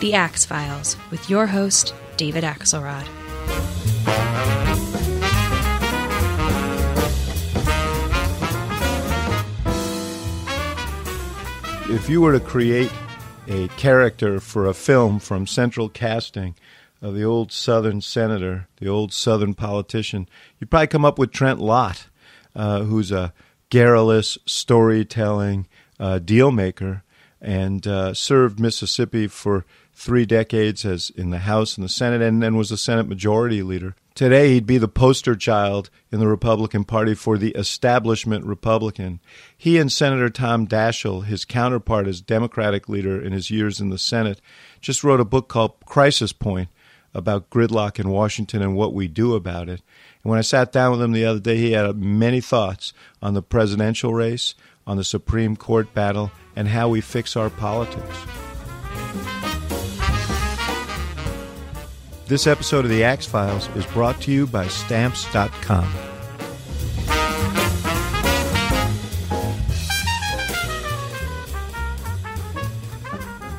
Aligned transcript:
The 0.00 0.14
Axe 0.14 0.46
Files, 0.46 0.96
with 1.10 1.28
your 1.28 1.46
host, 1.46 1.92
David 2.16 2.42
Axelrod. 2.42 3.06
If 11.90 12.08
you 12.08 12.22
were 12.22 12.32
to 12.32 12.40
create 12.40 12.90
a 13.46 13.68
character 13.76 14.40
for 14.40 14.64
a 14.64 14.72
film 14.72 15.18
from 15.18 15.46
central 15.46 15.90
casting 15.90 16.54
of 17.02 17.14
the 17.14 17.24
old 17.24 17.52
Southern 17.52 18.00
senator, 18.00 18.68
the 18.78 18.88
old 18.88 19.12
Southern 19.12 19.52
politician, 19.52 20.26
you'd 20.58 20.70
probably 20.70 20.86
come 20.86 21.04
up 21.04 21.18
with 21.18 21.30
Trent 21.30 21.60
Lott, 21.60 22.06
uh, 22.56 22.84
who's 22.84 23.12
a 23.12 23.34
garrulous, 23.68 24.38
storytelling 24.46 25.66
uh, 25.98 26.18
deal 26.20 26.50
maker 26.50 27.02
and 27.40 27.86
uh, 27.86 28.12
served 28.14 28.60
Mississippi 28.60 29.26
for 29.26 29.64
three 30.00 30.24
decades 30.24 30.86
as 30.86 31.10
in 31.10 31.28
the 31.28 31.40
House 31.40 31.76
and 31.76 31.84
the 31.84 31.88
Senate, 31.88 32.22
and 32.22 32.42
then 32.42 32.56
was 32.56 32.70
the 32.70 32.76
Senate 32.78 33.06
Majority 33.06 33.62
Leader. 33.62 33.94
Today, 34.14 34.54
he'd 34.54 34.66
be 34.66 34.78
the 34.78 34.88
poster 34.88 35.36
child 35.36 35.90
in 36.10 36.20
the 36.20 36.26
Republican 36.26 36.84
Party 36.84 37.14
for 37.14 37.36
the 37.36 37.50
establishment 37.50 38.46
Republican. 38.46 39.20
He 39.56 39.76
and 39.76 39.92
Senator 39.92 40.30
Tom 40.30 40.66
Daschle, 40.66 41.26
his 41.26 41.44
counterpart 41.44 42.06
as 42.06 42.22
Democratic 42.22 42.88
leader 42.88 43.20
in 43.20 43.32
his 43.32 43.50
years 43.50 43.78
in 43.78 43.90
the 43.90 43.98
Senate, 43.98 44.40
just 44.80 45.04
wrote 45.04 45.20
a 45.20 45.24
book 45.24 45.48
called 45.48 45.74
Crisis 45.84 46.32
Point 46.32 46.70
about 47.12 47.50
gridlock 47.50 48.00
in 48.00 48.08
Washington 48.08 48.62
and 48.62 48.74
what 48.74 48.94
we 48.94 49.06
do 49.06 49.34
about 49.34 49.68
it. 49.68 49.82
And 50.22 50.30
when 50.30 50.38
I 50.38 50.42
sat 50.42 50.72
down 50.72 50.92
with 50.92 51.02
him 51.02 51.12
the 51.12 51.26
other 51.26 51.40
day, 51.40 51.58
he 51.58 51.72
had 51.72 51.94
many 51.98 52.40
thoughts 52.40 52.94
on 53.20 53.34
the 53.34 53.42
presidential 53.42 54.14
race, 54.14 54.54
on 54.86 54.96
the 54.96 55.04
Supreme 55.04 55.56
Court 55.56 55.92
battle, 55.92 56.30
and 56.56 56.68
how 56.68 56.88
we 56.88 57.02
fix 57.02 57.36
our 57.36 57.50
politics. 57.50 58.16
This 62.30 62.46
episode 62.46 62.84
of 62.84 62.92
The 62.92 63.02
Axe 63.02 63.26
Files 63.26 63.68
is 63.74 63.84
brought 63.86 64.20
to 64.20 64.30
you 64.30 64.46
by 64.46 64.68
Stamps.com. 64.68 65.92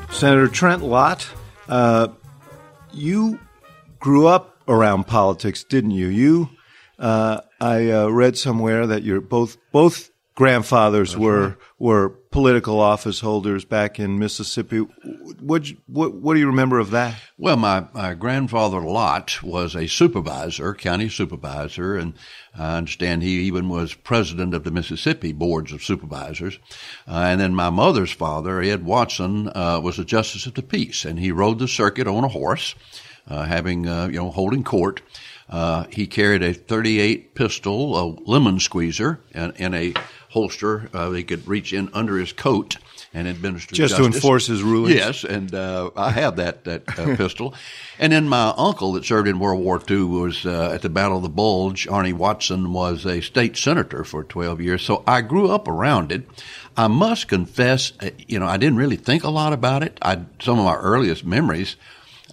Senator 0.09 0.47
Trent 0.47 0.83
Lott, 0.83 1.27
uh, 1.67 2.07
you 2.93 3.37
grew 3.99 4.27
up 4.27 4.55
around 4.69 5.05
politics, 5.05 5.65
didn't 5.65 5.91
you? 5.91 6.07
You, 6.07 6.49
uh, 6.97 7.41
I 7.59 7.91
uh, 7.91 8.07
read 8.07 8.37
somewhere 8.37 8.87
that 8.87 9.03
you're 9.03 9.19
both 9.19 9.57
both 9.73 10.10
grandfathers 10.41 11.11
That's 11.11 11.19
were 11.19 11.47
right. 11.49 11.57
were 11.77 12.09
political 12.31 12.79
office 12.79 13.19
holders 13.19 13.63
back 13.63 13.99
in 13.99 14.17
Mississippi. 14.17 14.79
What 15.39 15.67
what 15.85 16.15
what 16.15 16.33
do 16.33 16.39
you 16.39 16.47
remember 16.47 16.79
of 16.79 16.89
that? 16.89 17.13
Well, 17.37 17.57
my, 17.57 17.85
my 17.93 18.15
grandfather 18.15 18.81
Lott 18.81 19.43
was 19.43 19.75
a 19.75 19.85
supervisor, 19.85 20.73
county 20.73 21.09
supervisor, 21.09 21.95
and 21.95 22.15
I 22.57 22.77
understand 22.77 23.21
he 23.21 23.41
even 23.41 23.69
was 23.69 23.93
president 23.93 24.55
of 24.55 24.63
the 24.63 24.71
Mississippi 24.71 25.31
boards 25.31 25.71
of 25.71 25.83
supervisors. 25.83 26.57
Uh, 27.07 27.25
and 27.29 27.39
then 27.39 27.53
my 27.53 27.69
mother's 27.69 28.11
father, 28.11 28.61
Ed 28.61 28.83
Watson, 28.83 29.51
uh, 29.53 29.79
was 29.83 29.99
a 29.99 30.05
justice 30.05 30.47
of 30.47 30.55
the 30.55 30.63
peace, 30.63 31.05
and 31.05 31.19
he 31.19 31.31
rode 31.31 31.59
the 31.59 31.67
circuit 31.67 32.07
on 32.07 32.23
a 32.23 32.29
horse, 32.29 32.73
uh, 33.27 33.43
having 33.43 33.87
uh, 33.87 34.07
you 34.07 34.17
know 34.17 34.31
holding 34.31 34.63
court. 34.63 35.03
Uh, 35.51 35.83
he 35.91 36.07
carried 36.07 36.41
a 36.41 36.53
38 36.53 37.35
pistol, 37.35 37.97
a 37.97 38.03
lemon 38.25 38.57
squeezer, 38.57 39.19
and, 39.33 39.53
and 39.59 39.75
a 39.75 39.93
holster. 40.31 40.89
Uh, 40.93 41.11
he 41.11 41.23
could 41.23 41.47
reach 41.47 41.73
in 41.73 41.89
under 41.93 42.17
his 42.17 42.33
coat 42.33 42.77
and 43.13 43.27
administer 43.27 43.75
just 43.75 43.91
justice. 43.91 44.07
to 44.07 44.15
enforce 44.15 44.47
his 44.47 44.63
rulings. 44.63 44.95
Yes, 44.95 45.23
and 45.23 45.53
uh, 45.53 45.91
I 45.95 46.11
have 46.11 46.37
that 46.37 46.63
that 46.63 46.97
uh, 46.97 47.15
pistol. 47.17 47.53
And 47.99 48.13
then 48.13 48.27
my 48.27 48.53
uncle 48.57 48.93
that 48.93 49.05
served 49.05 49.27
in 49.27 49.39
World 49.39 49.63
War 49.63 49.81
II 49.89 50.03
was 50.03 50.45
uh, 50.45 50.71
at 50.73 50.81
the 50.81 50.89
Battle 50.89 51.17
of 51.17 51.23
the 51.23 51.29
Bulge. 51.29 51.87
Arnie 51.87 52.13
Watson 52.13 52.71
was 52.71 53.05
a 53.05 53.21
state 53.21 53.57
senator 53.57 54.03
for 54.03 54.23
12 54.23 54.61
years, 54.61 54.81
so 54.81 55.03
I 55.05 55.21
grew 55.21 55.51
up 55.51 55.67
around 55.67 56.11
it. 56.11 56.23
I 56.77 56.87
must 56.87 57.27
confess, 57.27 57.91
uh, 57.99 58.11
you 58.27 58.39
know, 58.39 58.47
I 58.47 58.55
didn't 58.57 58.77
really 58.77 58.95
think 58.95 59.23
a 59.23 59.29
lot 59.29 59.51
about 59.51 59.83
it. 59.83 59.97
I 60.01 60.21
some 60.39 60.57
of 60.57 60.65
my 60.65 60.75
earliest 60.75 61.25
memories 61.25 61.75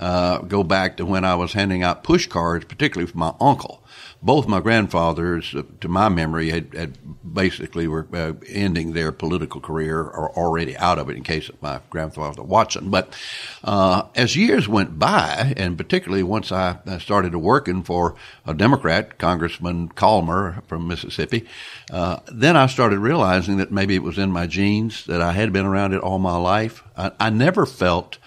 uh, 0.00 0.38
go 0.38 0.62
back 0.62 0.98
to 0.98 1.04
when 1.06 1.24
I 1.24 1.34
was 1.34 1.52
handing 1.52 1.82
out 1.82 2.04
push 2.04 2.28
cards, 2.28 2.64
particularly 2.64 3.10
for 3.10 3.18
my 3.18 3.34
uncle 3.40 3.82
both 4.20 4.48
my 4.48 4.60
grandfathers, 4.60 5.54
uh, 5.54 5.62
to 5.80 5.88
my 5.88 6.08
memory, 6.08 6.50
had, 6.50 6.74
had 6.74 6.98
basically 7.34 7.86
were 7.86 8.06
uh, 8.12 8.32
ending 8.48 8.92
their 8.92 9.12
political 9.12 9.60
career 9.60 10.00
or 10.00 10.30
already 10.36 10.76
out 10.76 10.98
of 10.98 11.08
it. 11.08 11.16
In 11.16 11.22
case 11.22 11.48
of 11.48 11.60
my 11.62 11.80
grandfather 11.90 12.42
Watson, 12.42 12.90
but 12.90 13.16
uh, 13.62 14.04
as 14.14 14.36
years 14.36 14.68
went 14.68 14.98
by, 14.98 15.54
and 15.56 15.78
particularly 15.78 16.22
once 16.22 16.50
I 16.50 16.78
started 16.98 17.34
working 17.36 17.82
for 17.82 18.16
a 18.46 18.54
Democrat, 18.54 19.18
Congressman 19.18 19.88
Colmer 19.90 20.62
from 20.66 20.88
Mississippi, 20.88 21.46
uh, 21.92 22.20
then 22.30 22.56
I 22.56 22.66
started 22.66 22.98
realizing 22.98 23.58
that 23.58 23.70
maybe 23.70 23.94
it 23.94 24.02
was 24.02 24.18
in 24.18 24.30
my 24.32 24.46
genes 24.46 25.06
that 25.06 25.22
I 25.22 25.32
had 25.32 25.52
been 25.52 25.66
around 25.66 25.92
it 25.92 26.00
all 26.00 26.18
my 26.18 26.36
life. 26.36 26.82
I, 26.96 27.12
I 27.20 27.30
never 27.30 27.66
felt 27.66 28.18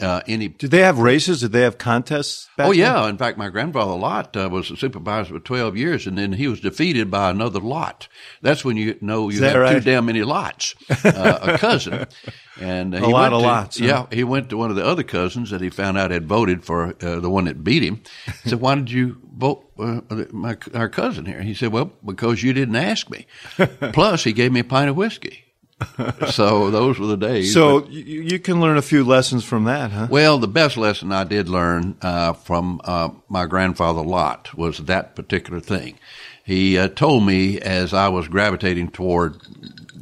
uh, 0.00 0.20
any. 0.26 0.48
Did 0.48 0.70
they 0.70 0.80
have 0.80 0.98
races? 0.98 1.40
Did 1.40 1.52
they 1.52 1.62
have 1.62 1.78
contests? 1.78 2.48
oh 2.58 2.72
yeah. 2.72 3.00
Then? 3.00 3.10
In 3.10 3.18
fact, 3.18 3.38
my 3.38 3.48
grandfather 3.48 3.94
Lott 3.94 4.36
uh, 4.36 4.48
was 4.50 4.70
a 4.70 4.76
supervisor 4.76 5.34
for 5.34 5.40
twelve 5.40 5.76
years, 5.76 6.06
and 6.06 6.18
then 6.18 6.32
he 6.32 6.48
was 6.48 6.60
defeated 6.60 7.10
by 7.10 7.30
another 7.30 7.60
Lott. 7.60 8.08
That's 8.42 8.64
when 8.64 8.76
you 8.76 8.96
know 9.00 9.28
you 9.28 9.42
have 9.42 9.56
right? 9.56 9.72
too 9.74 9.80
damn 9.80 10.06
many 10.06 10.22
lots. 10.22 10.74
Uh, 11.04 11.38
a 11.42 11.58
cousin, 11.58 12.06
and 12.60 12.94
uh, 12.94 12.98
a 12.98 13.08
lot 13.08 13.32
of 13.32 13.40
to, 13.40 13.46
lots. 13.46 13.78
Huh? 13.78 13.86
Yeah, 13.86 14.06
he 14.10 14.24
went 14.24 14.50
to 14.50 14.56
one 14.56 14.70
of 14.70 14.76
the 14.76 14.84
other 14.84 15.02
cousins 15.02 15.50
that 15.50 15.60
he 15.60 15.70
found 15.70 15.96
out 15.98 16.10
had 16.10 16.26
voted 16.26 16.64
for 16.64 16.94
uh, 17.02 17.20
the 17.20 17.30
one 17.30 17.44
that 17.44 17.64
beat 17.64 17.82
him. 17.82 18.02
He 18.42 18.50
said, 18.50 18.60
"Why 18.60 18.74
did 18.74 18.90
you 18.90 19.20
vote 19.36 19.70
uh, 19.78 20.00
my 20.32 20.56
our 20.74 20.88
cousin 20.88 21.26
here?" 21.26 21.42
He 21.42 21.54
said, 21.54 21.72
"Well, 21.72 21.92
because 22.04 22.42
you 22.42 22.52
didn't 22.52 22.76
ask 22.76 23.08
me. 23.10 23.26
Plus, 23.92 24.24
he 24.24 24.32
gave 24.32 24.52
me 24.52 24.60
a 24.60 24.64
pint 24.64 24.90
of 24.90 24.96
whiskey." 24.96 25.45
so 26.30 26.70
those 26.70 26.98
were 26.98 27.06
the 27.06 27.16
days. 27.16 27.52
So 27.52 27.80
but, 27.80 27.90
you, 27.90 28.22
you, 28.22 28.38
can 28.38 28.60
learn 28.60 28.78
a 28.78 28.82
few 28.82 29.04
lessons 29.04 29.44
from 29.44 29.64
that, 29.64 29.90
huh? 29.90 30.08
Well, 30.10 30.38
the 30.38 30.48
best 30.48 30.76
lesson 30.76 31.12
I 31.12 31.24
did 31.24 31.48
learn 31.48 31.96
uh, 32.00 32.32
from 32.32 32.80
uh, 32.84 33.10
my 33.28 33.44
grandfather 33.44 34.00
Lott 34.00 34.54
was 34.54 34.78
that 34.78 35.14
particular 35.14 35.60
thing. 35.60 35.98
He 36.44 36.78
uh, 36.78 36.88
told 36.88 37.26
me 37.26 37.60
as 37.60 37.92
I 37.92 38.08
was 38.08 38.28
gravitating 38.28 38.90
toward 38.90 39.42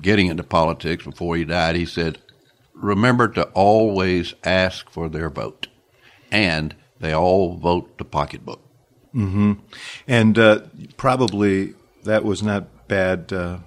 getting 0.01 0.29
into 0.29 0.45
politics 0.45 1.05
before 1.05 1.37
he 1.37 1.45
died, 1.45 1.75
he 1.75 1.87
said, 1.87 2.19
"Remember 2.75 3.27
to 3.29 3.45
always 3.49 4.35
ask 4.45 4.89
for 4.91 5.09
their 5.09 5.31
vote, 5.31 5.67
and 6.31 6.77
they 7.01 7.13
all 7.13 7.57
vote 7.57 7.99
the 7.99 8.05
pocketbook." 8.05 8.61
Mm-hmm. 9.13 9.55
And 10.07 10.39
uh, 10.39 10.61
probably 10.97 11.75
that 12.05 12.25
was 12.25 12.43
not 12.43 12.87
bad 12.87 13.33
uh, 13.33 13.59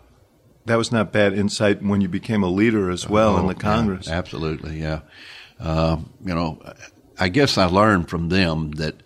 that 0.67 0.77
was 0.77 0.91
not 0.91 1.11
bad 1.11 1.33
insight 1.33 1.81
when 1.81 2.01
you 2.01 2.07
became 2.07 2.43
a 2.43 2.49
leader 2.49 2.91
as 2.91 3.07
well 3.09 3.35
oh, 3.35 3.39
in 3.39 3.47
the 3.47 3.55
Congress. 3.55 4.07
Yeah, 4.07 4.13
absolutely, 4.17 4.79
yeah. 4.79 5.01
Uh, 5.59 5.97
you 6.23 6.35
know, 6.35 6.61
I 7.19 7.29
guess 7.29 7.57
I 7.57 7.65
learned 7.65 8.09
from 8.09 8.29
them 8.29 8.71
that, 8.73 9.01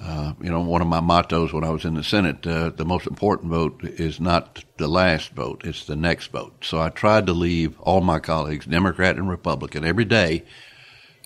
uh, 0.00 0.34
you 0.40 0.50
know, 0.50 0.60
one 0.60 0.82
of 0.82 0.88
my 0.88 1.00
mottos 1.00 1.52
when 1.52 1.64
I 1.64 1.70
was 1.70 1.84
in 1.84 1.94
the 1.94 2.04
Senate, 2.04 2.46
uh, 2.46 2.70
the 2.70 2.84
most 2.84 3.06
important 3.06 3.50
vote 3.50 3.82
is 3.82 4.20
not 4.20 4.62
the 4.76 4.88
last 4.88 5.30
vote, 5.30 5.62
it's 5.64 5.86
the 5.86 5.96
next 5.96 6.32
vote. 6.32 6.64
So 6.64 6.80
I 6.80 6.90
tried 6.90 7.26
to 7.26 7.32
leave 7.32 7.80
all 7.80 8.00
my 8.00 8.18
colleagues, 8.18 8.66
Democrat 8.66 9.16
and 9.16 9.28
Republican, 9.28 9.84
every 9.84 10.04
day 10.04 10.44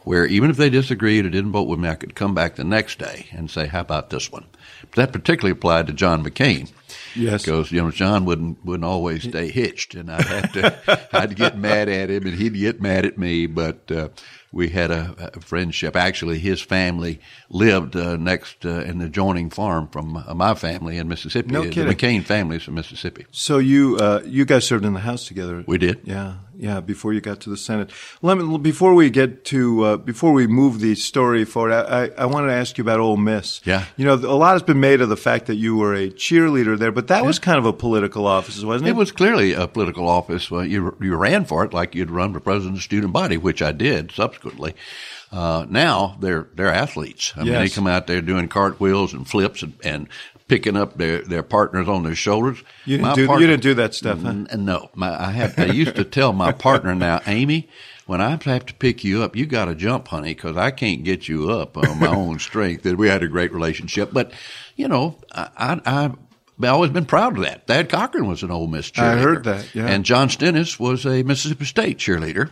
where 0.05 0.25
even 0.27 0.50
if 0.50 0.56
they 0.56 0.71
disagreed 0.71 1.27
or 1.27 1.31
didn't 1.31 1.53
vote 1.53 1.69
with 1.69 1.79
me, 1.79 1.88
I 1.88 1.94
could 1.94 2.15
come 2.15 2.35
back 2.35 2.56
the 2.56 2.65
next 2.65 2.99
day 2.99 3.27
and 3.32 3.50
say, 3.50 3.67
how 3.67 3.81
about 3.81 4.11
this 4.11 4.32
one? 4.32 4.47
But 4.82 4.93
that 4.93 5.12
particularly 5.12 5.53
applied 5.53 5.87
to 5.88 5.93
John 5.93 6.25
McCain. 6.25 6.71
Yes. 7.15 7.45
Because, 7.45 7.73
you 7.73 7.83
know, 7.83 7.91
John 7.91 8.25
wouldn't, 8.25 8.65
wouldn't 8.65 8.85
always 8.85 9.25
stay 9.25 9.51
hitched 9.51 9.95
and 9.95 10.11
I'd 10.11 10.25
have 10.25 10.53
to, 10.53 11.09
I'd 11.12 11.37
get 11.37 11.59
mad 11.59 11.89
at 11.89 12.11
him 12.11 12.27
and 12.27 12.39
he'd 12.39 12.55
get 12.55 12.81
mad 12.81 13.05
at 13.05 13.19
me. 13.19 13.47
But, 13.47 13.91
uh, 13.91 14.09
we 14.52 14.69
had 14.69 14.91
a, 14.91 15.32
a 15.35 15.41
friendship. 15.41 15.94
Actually, 15.94 16.38
his 16.38 16.61
family 16.61 17.20
lived 17.49 17.94
uh, 17.94 18.17
next 18.17 18.67
uh, 18.67 18.81
in 18.81 18.99
the 18.99 19.06
adjoining 19.06 19.50
farm 19.50 19.88
from 19.88 20.17
uh, 20.17 20.35
my 20.35 20.55
family 20.55 20.99
in 20.99 21.08
Mississippi. 21.08 21.50
No 21.50 21.62
the 21.62 21.70
kidding. 21.70 21.93
McCain 21.93 22.25
family's 22.25 22.64
from 22.64 22.75
Mississippi. 22.75 23.26
So 23.31 23.58
you 23.58 23.97
uh, 23.99 24.23
you 24.25 24.44
guys 24.44 24.67
served 24.67 24.85
in 24.85 24.93
the 24.93 25.00
House 25.00 25.26
together. 25.26 25.62
We 25.67 25.79
did. 25.79 26.00
Yeah, 26.05 26.35
yeah. 26.56 26.81
Before 26.81 27.12
you 27.12 27.20
got 27.20 27.41
to 27.43 27.50
the 27.50 27.56
Senate, 27.56 27.91
let 28.23 28.38
me 28.38 28.58
before 28.58 28.94
we 28.94 29.08
get 29.08 29.44
to 29.47 29.85
uh, 29.85 29.97
before 29.97 30.32
we 30.32 30.47
move 30.47 30.81
the 30.81 30.96
story 30.96 31.44
forward, 31.44 31.73
I, 31.73 32.06
I, 32.06 32.11
I 32.19 32.26
wanted 32.26 32.49
to 32.49 32.55
ask 32.55 32.76
you 32.76 32.82
about 32.82 32.99
Ole 32.99 33.17
Miss. 33.17 33.61
Yeah. 33.64 33.85
You 33.96 34.05
know, 34.05 34.14
a 34.14 34.35
lot 34.35 34.53
has 34.55 34.62
been 34.64 34.81
made 34.81 35.00
of 35.00 35.08
the 35.08 35.17
fact 35.17 35.46
that 35.46 35.56
you 35.56 35.76
were 35.76 35.94
a 35.94 36.08
cheerleader 36.11 36.76
there, 36.76 36.93
but 36.93 37.06
that 37.06 37.25
was 37.25 37.38
kind 37.38 37.58
of 37.58 37.67
a 37.67 37.73
political 37.73 38.26
office, 38.26 38.62
wasn't 38.64 38.88
it? 38.88 38.91
It 38.91 38.96
was 38.96 39.12
clearly 39.12 39.53
a 39.53 39.69
political 39.69 40.08
office. 40.08 40.50
You 40.50 40.96
you 41.00 41.14
ran 41.14 41.44
for 41.44 41.64
it 41.64 41.73
like 41.73 41.94
you'd 41.94 42.11
run 42.11 42.32
for 42.32 42.41
president 42.41 42.73
of 42.73 42.79
the 42.79 42.82
student 42.82 43.12
body, 43.12 43.37
which 43.37 43.62
I 43.62 43.70
did 43.70 44.11
subsequently. 44.11 44.40
Uh, 45.33 45.67
now 45.69 46.17
they're 46.21 46.49
they're 46.55 46.73
athletes. 46.73 47.33
I 47.37 47.41
mean, 47.41 47.53
they 47.61 47.69
come 47.69 47.87
out 47.87 48.07
there 48.07 48.21
doing 48.21 48.49
cartwheels 48.49 49.13
and 49.13 49.29
flips 49.29 49.63
and, 49.63 49.75
and 49.85 50.09
picking 50.49 50.77
up 50.77 50.97
their, 50.97 51.23
their 51.23 51.45
partners 51.45 51.89
on 51.89 52.03
their 52.03 52.17
shoulders. 52.17 52.59
You 52.85 52.97
didn't 52.99 53.15
do 53.15 53.27
partner- 53.29 53.41
you 53.43 53.47
didn't 53.53 53.63
do 53.63 53.75
that 53.75 53.95
stuff, 53.95 54.21
huh? 54.23 54.29
N- 54.31 54.49
no, 54.65 54.91
my, 54.95 55.27
I 55.27 55.31
have. 55.31 55.57
I 55.59 55.67
used 55.67 55.95
to 55.97 56.05
tell 56.05 56.33
my 56.33 56.51
partner 56.51 56.93
now, 56.97 57.21
Amy, 57.29 57.69
when 58.07 58.21
I 58.21 58.31
have 58.31 58.67
to 58.67 58.75
pick 58.75 59.05
you 59.05 59.23
up, 59.23 59.37
you 59.37 59.47
got 59.47 59.67
to 59.67 59.77
jump, 59.77 60.09
honey, 60.09 60.35
because 60.35 60.57
I 60.57 60.73
can't 60.73 61.05
get 61.05 61.29
you 61.29 61.51
up 61.53 61.77
on 61.77 62.01
my 62.01 62.09
own 62.09 62.41
strength. 62.41 62.85
And 62.85 62.99
we 62.99 63.09
had 63.09 63.23
a 63.23 63.29
great 63.29 63.53
relationship, 63.53 64.11
but 64.13 64.33
you 64.75 64.89
know, 64.89 65.17
I, 65.31 65.49
I, 65.57 65.81
I've 66.05 66.17
always 66.69 66.91
been 66.91 67.07
proud 67.07 67.37
of 67.39 67.45
that. 67.45 67.69
Thad 67.69 67.89
Cochran 67.89 68.27
was 68.27 68.43
an 68.43 68.51
Ole 68.51 68.67
Miss 68.67 68.91
cheerleader. 68.91 69.03
I 69.03 69.19
heard 69.19 69.45
that, 69.45 69.73
yeah. 69.73 69.87
And 69.87 70.05
John 70.05 70.29
Stennis 70.29 70.81
was 70.81 71.07
a 71.07 71.23
Mississippi 71.23 71.65
State 71.65 71.99
cheerleader, 71.99 72.51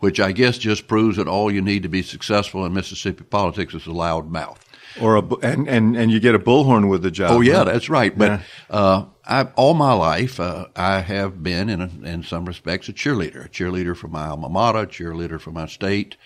which 0.00 0.20
I 0.20 0.32
guess 0.32 0.58
just 0.58 0.86
proves 0.86 1.16
that 1.16 1.28
all 1.28 1.50
you 1.50 1.60
need 1.60 1.82
to 1.82 1.88
be 1.88 2.02
successful 2.02 2.64
in 2.64 2.72
Mississippi 2.72 3.24
politics 3.24 3.74
is 3.74 3.86
a 3.86 3.92
loud 3.92 4.30
mouth. 4.30 4.64
Or 5.00 5.16
a 5.16 5.22
and 5.42 5.68
and 5.68 5.96
and 5.96 6.10
you 6.10 6.18
get 6.18 6.34
a 6.34 6.38
bullhorn 6.38 6.88
with 6.88 7.02
the 7.02 7.10
job. 7.10 7.30
Oh 7.32 7.40
yeah, 7.40 7.56
huh? 7.58 7.64
that's 7.64 7.88
right. 7.88 8.16
But 8.16 8.30
Yeah. 8.30 8.40
uh, 8.70 9.04
I, 9.24 9.42
all 9.56 9.74
my 9.74 9.92
life, 9.92 10.40
uh, 10.40 10.66
I 10.74 11.00
have 11.00 11.42
been 11.42 11.68
in 11.68 11.80
a, 11.82 11.90
in 12.02 12.22
some 12.22 12.46
respects 12.46 12.88
a 12.88 12.92
cheerleader. 12.92 13.44
A 13.44 13.48
cheerleader 13.48 13.94
for 13.94 14.08
my 14.08 14.26
alma 14.26 14.48
mater, 14.48 14.86
cheerleader 14.86 15.38
for 15.40 15.50
my 15.52 15.66
state, 15.66 16.16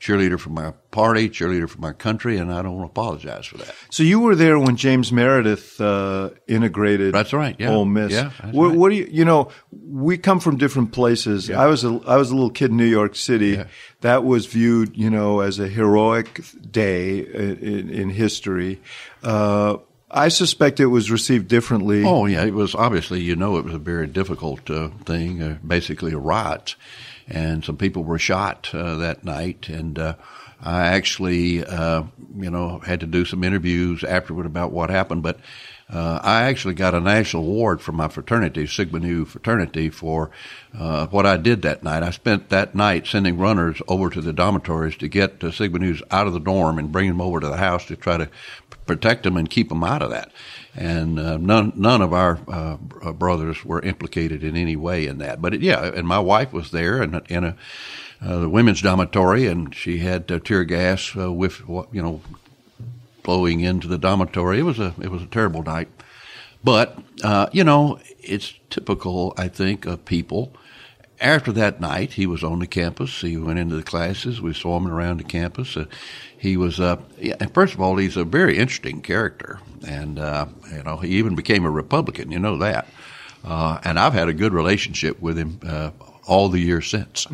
cheerleader 0.00 0.38
for 0.38 0.50
my 0.50 0.72
party, 0.90 1.28
cheerleader 1.28 1.68
for 1.68 1.80
my 1.80 1.92
country, 1.92 2.36
and 2.36 2.52
I 2.52 2.62
don't 2.62 2.82
apologize 2.82 3.46
for 3.46 3.58
that. 3.58 3.74
So 3.90 4.02
you 4.02 4.20
were 4.20 4.34
there 4.34 4.58
when 4.58 4.76
James 4.76 5.10
Meredith 5.12 5.80
uh, 5.80 6.30
integrated. 6.46 7.14
That's 7.14 7.32
right, 7.32 7.56
yeah. 7.58 7.70
Ole 7.70 7.84
Miss. 7.84 8.12
Yeah, 8.12 8.30
what, 8.50 8.68
right. 8.68 8.76
what 8.76 8.88
do 8.90 8.96
you? 8.96 9.08
You 9.10 9.24
know, 9.24 9.50
we 9.72 10.18
come 10.18 10.40
from 10.40 10.56
different 10.56 10.92
places. 10.92 11.50
I 11.50 11.66
was 11.66 11.84
a 11.84 12.00
I 12.06 12.16
was 12.16 12.30
a 12.30 12.34
little 12.34 12.50
kid 12.50 12.70
in 12.70 12.76
New 12.76 12.84
York 12.84 13.16
City. 13.16 13.50
Yeah. 13.50 13.66
That 14.00 14.24
was 14.24 14.46
viewed, 14.46 14.96
you 14.96 15.10
know, 15.10 15.40
as 15.40 15.58
a 15.58 15.66
heroic 15.66 16.40
day 16.70 17.18
in, 17.18 17.90
in 17.90 18.10
history. 18.10 18.80
Uh, 19.24 19.78
I 20.10 20.28
suspect 20.28 20.80
it 20.80 20.86
was 20.86 21.10
received 21.10 21.48
differently. 21.48 22.04
Oh 22.04 22.26
yeah, 22.26 22.44
it 22.44 22.54
was 22.54 22.74
obviously 22.74 23.20
you 23.20 23.36
know 23.36 23.58
it 23.58 23.64
was 23.64 23.74
a 23.74 23.78
very 23.78 24.06
difficult 24.06 24.70
uh, 24.70 24.88
thing, 25.04 25.42
uh, 25.42 25.58
basically 25.66 26.12
a 26.12 26.18
riot, 26.18 26.76
and 27.28 27.64
some 27.64 27.76
people 27.76 28.04
were 28.04 28.18
shot 28.18 28.70
uh, 28.72 28.96
that 28.96 29.24
night, 29.24 29.68
and 29.68 29.98
uh, 29.98 30.14
I 30.60 30.86
actually 30.86 31.64
uh, 31.64 32.04
you 32.36 32.50
know 32.50 32.80
had 32.80 33.00
to 33.00 33.06
do 33.06 33.24
some 33.24 33.44
interviews 33.44 34.02
afterward 34.04 34.46
about 34.46 34.72
what 34.72 34.90
happened, 34.90 35.22
but. 35.22 35.38
Uh, 35.90 36.20
I 36.22 36.42
actually 36.42 36.74
got 36.74 36.92
a 36.92 37.00
national 37.00 37.44
award 37.44 37.80
from 37.80 37.96
my 37.96 38.08
fraternity, 38.08 38.66
Sigma 38.66 38.98
Nu 38.98 39.24
fraternity, 39.24 39.88
for 39.88 40.30
uh, 40.78 41.06
what 41.06 41.24
I 41.24 41.38
did 41.38 41.62
that 41.62 41.82
night. 41.82 42.02
I 42.02 42.10
spent 42.10 42.50
that 42.50 42.74
night 42.74 43.06
sending 43.06 43.38
runners 43.38 43.80
over 43.88 44.10
to 44.10 44.20
the 44.20 44.34
dormitories 44.34 44.98
to 44.98 45.08
get 45.08 45.42
uh, 45.42 45.50
Sigma 45.50 45.78
Nus 45.78 46.02
out 46.10 46.26
of 46.26 46.34
the 46.34 46.40
dorm 46.40 46.78
and 46.78 46.92
bring 46.92 47.08
them 47.08 47.22
over 47.22 47.40
to 47.40 47.48
the 47.48 47.56
house 47.56 47.86
to 47.86 47.96
try 47.96 48.18
to 48.18 48.28
protect 48.84 49.22
them 49.22 49.38
and 49.38 49.48
keep 49.48 49.70
them 49.70 49.82
out 49.82 50.02
of 50.02 50.10
that. 50.10 50.30
And 50.78 51.18
uh, 51.18 51.38
none 51.38 51.72
none 51.74 52.02
of 52.02 52.12
our 52.12 52.38
uh, 52.46 52.76
brothers 53.12 53.64
were 53.64 53.82
implicated 53.82 54.44
in 54.44 54.56
any 54.56 54.76
way 54.76 55.08
in 55.08 55.18
that. 55.18 55.42
But 55.42 55.54
it, 55.54 55.60
yeah, 55.60 55.84
and 55.84 56.06
my 56.06 56.20
wife 56.20 56.52
was 56.52 56.70
there 56.70 57.02
in 57.02 57.16
a, 57.16 57.22
in 57.28 57.42
a 57.42 57.56
uh, 58.22 58.38
the 58.38 58.48
women's 58.48 58.80
dormitory, 58.80 59.46
and 59.46 59.74
she 59.74 59.98
had 59.98 60.30
uh, 60.30 60.38
tear 60.38 60.62
gas 60.62 61.16
uh, 61.16 61.32
with 61.32 61.60
you 61.68 62.00
know 62.00 62.20
blowing 63.24 63.58
into 63.60 63.88
the 63.88 63.98
dormitory. 63.98 64.60
It 64.60 64.62
was 64.62 64.78
a 64.78 64.94
it 65.00 65.10
was 65.10 65.22
a 65.22 65.26
terrible 65.26 65.64
night. 65.64 65.88
But 66.62 66.96
uh, 67.24 67.48
you 67.52 67.64
know, 67.64 67.98
it's 68.20 68.54
typical, 68.70 69.34
I 69.36 69.48
think, 69.48 69.84
of 69.84 70.04
people. 70.04 70.52
After 71.20 71.50
that 71.52 71.80
night, 71.80 72.12
he 72.12 72.26
was 72.26 72.44
on 72.44 72.60
the 72.60 72.66
campus. 72.66 73.20
He 73.20 73.36
went 73.36 73.58
into 73.58 73.76
the 73.76 73.82
classes. 73.82 74.40
We 74.40 74.54
saw 74.54 74.76
him 74.76 74.86
around 74.86 75.18
the 75.18 75.24
campus. 75.24 75.76
Uh, 75.76 75.86
he 76.38 76.56
was, 76.56 76.78
uh, 76.78 76.96
yeah, 77.18 77.44
first 77.52 77.74
of 77.74 77.80
all, 77.80 77.96
he's 77.96 78.16
a 78.16 78.24
very 78.24 78.56
interesting 78.56 79.02
character, 79.02 79.58
and 79.86 80.18
uh, 80.18 80.46
you 80.72 80.82
know, 80.84 80.98
he 80.98 81.18
even 81.18 81.34
became 81.34 81.64
a 81.64 81.70
Republican. 81.70 82.30
You 82.30 82.38
know 82.38 82.58
that. 82.58 82.86
Uh, 83.44 83.80
and 83.84 83.98
I've 83.98 84.12
had 84.12 84.28
a 84.28 84.32
good 84.32 84.52
relationship 84.52 85.20
with 85.20 85.36
him 85.36 85.60
uh, 85.66 85.90
all 86.26 86.48
the 86.48 86.60
years 86.60 86.88
since. 86.88 87.26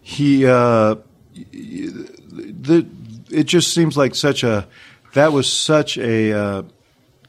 he 0.00 0.46
uh, 0.46 0.96
the 1.34 2.86
it 3.30 3.44
just 3.44 3.72
seems 3.74 3.96
like 3.96 4.14
such 4.14 4.44
a 4.44 4.66
that 5.14 5.32
was 5.32 5.50
such 5.52 5.98
a 5.98 6.32
uh, 6.32 6.62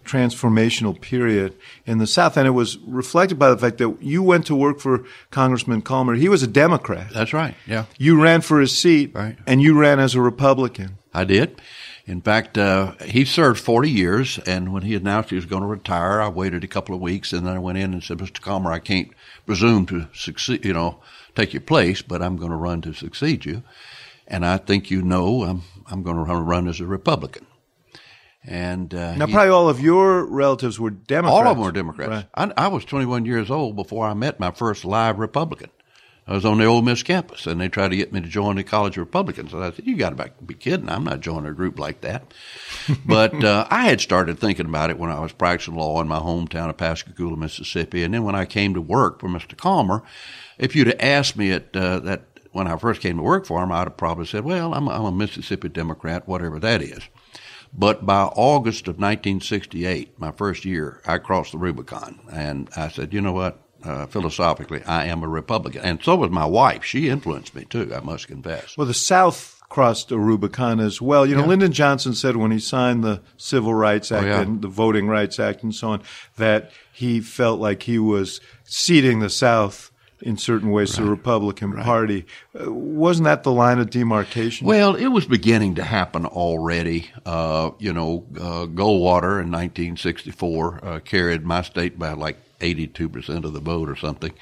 transformational 0.05 0.99
period 0.99 1.55
in 1.85 1.97
the 1.97 2.07
South, 2.07 2.37
and 2.37 2.47
it 2.47 2.51
was 2.51 2.77
reflected 2.79 3.37
by 3.39 3.49
the 3.49 3.57
fact 3.57 3.77
that 3.79 3.97
you 4.01 4.21
went 4.23 4.45
to 4.47 4.55
work 4.55 4.79
for 4.79 5.03
Congressman 5.31 5.81
Colmer. 5.81 6.15
He 6.15 6.29
was 6.29 6.43
a 6.43 6.47
Democrat. 6.47 7.07
That's 7.13 7.33
right. 7.33 7.55
Yeah. 7.65 7.85
You 7.97 8.21
ran 8.21 8.41
for 8.41 8.59
his 8.61 8.77
seat, 8.77 9.11
Right. 9.13 9.37
and 9.47 9.61
you 9.61 9.77
ran 9.77 9.99
as 9.99 10.15
a 10.15 10.21
Republican. 10.21 10.97
I 11.13 11.23
did. 11.23 11.61
In 12.07 12.21
fact, 12.21 12.57
uh, 12.57 12.91
he 13.03 13.25
served 13.25 13.59
40 13.59 13.89
years, 13.89 14.37
and 14.45 14.71
when 14.71 14.83
he 14.83 14.93
announced 14.95 15.31
he 15.31 15.35
was 15.35 15.45
going 15.47 15.63
to 15.63 15.67
retire, 15.67 16.21
I 16.21 16.27
waited 16.29 16.63
a 16.63 16.67
couple 16.67 16.93
of 16.93 17.01
weeks, 17.01 17.33
and 17.33 17.47
then 17.47 17.55
I 17.55 17.59
went 17.59 17.79
in 17.79 17.93
and 17.93 18.03
said, 18.03 18.19
Mr. 18.19 18.39
Colmer, 18.41 18.71
I 18.71 18.79
can't 18.79 19.09
presume 19.47 19.85
to 19.87 20.07
succeed, 20.13 20.63
you 20.63 20.73
know, 20.73 20.99
take 21.35 21.51
your 21.53 21.61
place, 21.61 22.01
but 22.03 22.21
I'm 22.21 22.37
going 22.37 22.51
to 22.51 22.57
run 22.57 22.81
to 22.81 22.93
succeed 22.93 23.45
you. 23.45 23.63
And 24.27 24.45
I 24.45 24.57
think 24.57 24.91
you 24.91 25.01
know 25.01 25.43
I'm, 25.43 25.63
I'm 25.87 26.03
going 26.03 26.17
to 26.17 26.23
run 26.35 26.67
as 26.67 26.79
a 26.79 26.85
Republican. 26.85 27.45
And 28.47 28.93
uh, 28.93 29.15
Now, 29.15 29.25
he- 29.27 29.33
probably 29.33 29.49
all 29.51 29.69
of 29.69 29.79
your 29.79 30.23
relatives 30.25 30.79
were 30.79 30.91
Democrats. 30.91 31.33
all 31.35 31.47
of 31.47 31.57
them 31.57 31.65
were 31.65 31.71
Democrats. 31.71 32.09
Right. 32.37 32.51
I, 32.57 32.65
I 32.65 32.67
was 32.67 32.85
21 32.85 33.25
years 33.25 33.49
old 33.49 33.75
before 33.75 34.07
I 34.07 34.13
met 34.13 34.39
my 34.39 34.51
first 34.51 34.85
live 34.85 35.17
Republican. 35.19 35.69
I 36.27 36.33
was 36.33 36.43
on 36.43 36.57
the 36.57 36.65
Ole 36.65 36.81
Miss 36.81 37.03
campus, 37.03 37.45
and 37.45 37.61
they 37.61 37.69
tried 37.69 37.89
to 37.89 37.95
get 37.95 38.11
me 38.11 38.19
to 38.19 38.27
join 38.27 38.55
the 38.55 38.63
College 38.63 38.97
of 38.97 39.01
Republicans. 39.05 39.53
And 39.53 39.63
I 39.63 39.69
said, 39.71 39.85
"You 39.85 39.95
got 39.95 40.17
to 40.17 40.31
be 40.43 40.55
kidding! 40.55 40.89
I'm 40.89 41.03
not 41.03 41.19
joining 41.19 41.45
a 41.51 41.53
group 41.53 41.77
like 41.77 42.01
that." 42.01 42.33
but 43.05 43.43
uh, 43.43 43.67
I 43.69 43.85
had 43.85 44.01
started 44.01 44.39
thinking 44.39 44.65
about 44.65 44.89
it 44.89 44.97
when 44.97 45.11
I 45.11 45.19
was 45.19 45.33
practicing 45.33 45.75
law 45.75 46.01
in 46.01 46.07
my 46.07 46.17
hometown 46.17 46.69
of 46.71 46.77
Pascagoula, 46.77 47.37
Mississippi, 47.37 48.01
and 48.01 48.11
then 48.11 48.23
when 48.23 48.33
I 48.33 48.45
came 48.45 48.73
to 48.73 48.81
work 48.81 49.19
for 49.19 49.29
Mr. 49.29 49.55
Colmer, 49.55 50.01
if 50.57 50.75
you'd 50.75 50.87
have 50.87 50.95
asked 50.99 51.37
me 51.37 51.51
at 51.51 51.75
uh, 51.75 51.99
that 51.99 52.23
when 52.51 52.67
I 52.67 52.75
first 52.77 53.01
came 53.01 53.17
to 53.17 53.23
work 53.23 53.45
for 53.45 53.61
him, 53.61 53.71
I'd 53.71 53.87
have 53.87 53.97
probably 53.97 54.25
said, 54.25 54.45
"Well, 54.45 54.73
I'm, 54.73 54.89
I'm 54.89 55.05
a 55.05 55.11
Mississippi 55.11 55.69
Democrat, 55.69 56.27
whatever 56.27 56.59
that 56.59 56.81
is." 56.81 57.03
But 57.73 58.05
by 58.05 58.23
August 58.23 58.87
of 58.87 58.95
1968, 58.95 60.19
my 60.19 60.31
first 60.31 60.65
year, 60.65 61.01
I 61.05 61.17
crossed 61.17 61.51
the 61.51 61.57
Rubicon, 61.57 62.19
and 62.31 62.69
I 62.75 62.89
said, 62.89 63.13
"You 63.13 63.21
know 63.21 63.33
what? 63.33 63.59
Uh, 63.83 64.07
philosophically, 64.07 64.81
I 64.85 65.05
am 65.05 65.21
a 65.23 65.27
Republican," 65.27 65.81
and 65.83 66.01
so 66.03 66.15
was 66.15 66.31
my 66.31 66.45
wife. 66.45 66.83
She 66.83 67.07
influenced 67.09 67.53
me 67.53 67.65
too. 67.65 67.91
I 67.95 67.99
must 67.99 68.27
confess. 68.27 68.75
Well, 68.77 68.87
the 68.87 68.93
South 68.93 69.61
crossed 69.69 70.09
the 70.09 70.17
Rubicon 70.17 70.79
as 70.79 71.01
well. 71.01 71.25
You 71.25 71.35
know, 71.35 71.41
Yeah. 71.41 71.47
Lyndon 71.47 71.71
Johnson 71.71 72.13
said 72.13 72.35
when 72.37 72.51
he 72.51 72.59
signed 72.59 73.03
the 73.03 73.21
Civil 73.37 73.73
Rights 73.73 74.11
Act 74.11 74.25
yeah. 74.25 74.41
and 74.41 74.61
the 74.61 74.67
Voting 74.67 75.07
Rights 75.07 75.39
Act 75.39 75.63
and 75.63 75.73
so 75.73 75.89
on 75.89 76.01
that 76.37 76.71
he 76.93 77.19
felt 77.19 77.59
like 77.59 77.83
he 77.83 77.99
was 77.99 78.39
seating 78.63 79.19
the 79.19 79.29
South 79.29 79.91
in 80.21 80.37
certain 80.37 80.71
ways 80.71 80.95
to 80.95 81.03
the 81.03 81.09
Republican 81.09 81.73
Party. 81.73 82.25
Uh, 82.59 82.71
wasn't 82.71 83.25
that 83.25 83.43
the 83.43 83.51
line 83.51 83.79
of 83.79 83.89
demarcation? 83.89 84.65
Well, 84.65 84.95
it 84.95 85.07
was 85.07 85.25
beginning 85.25 85.75
to 85.75 85.83
happen 85.83 86.25
already. 86.25 87.09
Uh, 87.25 87.71
you 87.79 87.93
know, 87.93 88.25
uh, 88.35 88.65
Goldwater 88.65 89.41
in 89.41 89.51
1964 89.51 90.85
uh, 90.85 90.99
carried 91.01 91.45
my 91.45 91.61
state 91.61 91.99
by 91.99 92.13
like 92.13 92.37
82% 92.59 93.43
of 93.43 93.53
the 93.53 93.59
vote 93.59 93.89
or 93.89 93.95
something. 93.95 94.33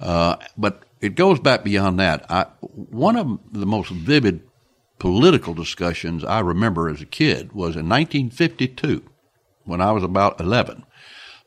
Uh, 0.00 0.36
but 0.56 0.82
it 1.00 1.14
goes 1.14 1.38
back 1.40 1.64
beyond 1.64 1.98
that. 2.00 2.24
I, 2.30 2.44
one 2.60 3.16
of 3.16 3.38
the 3.52 3.66
most 3.66 3.90
vivid 3.90 4.42
political 4.98 5.54
discussions 5.54 6.24
I 6.24 6.40
remember 6.40 6.88
as 6.88 7.00
a 7.00 7.06
kid 7.06 7.52
was 7.52 7.76
in 7.76 7.88
1952 7.88 9.02
when 9.64 9.80
I 9.80 9.92
was 9.92 10.02
about 10.02 10.40
11. 10.40 10.84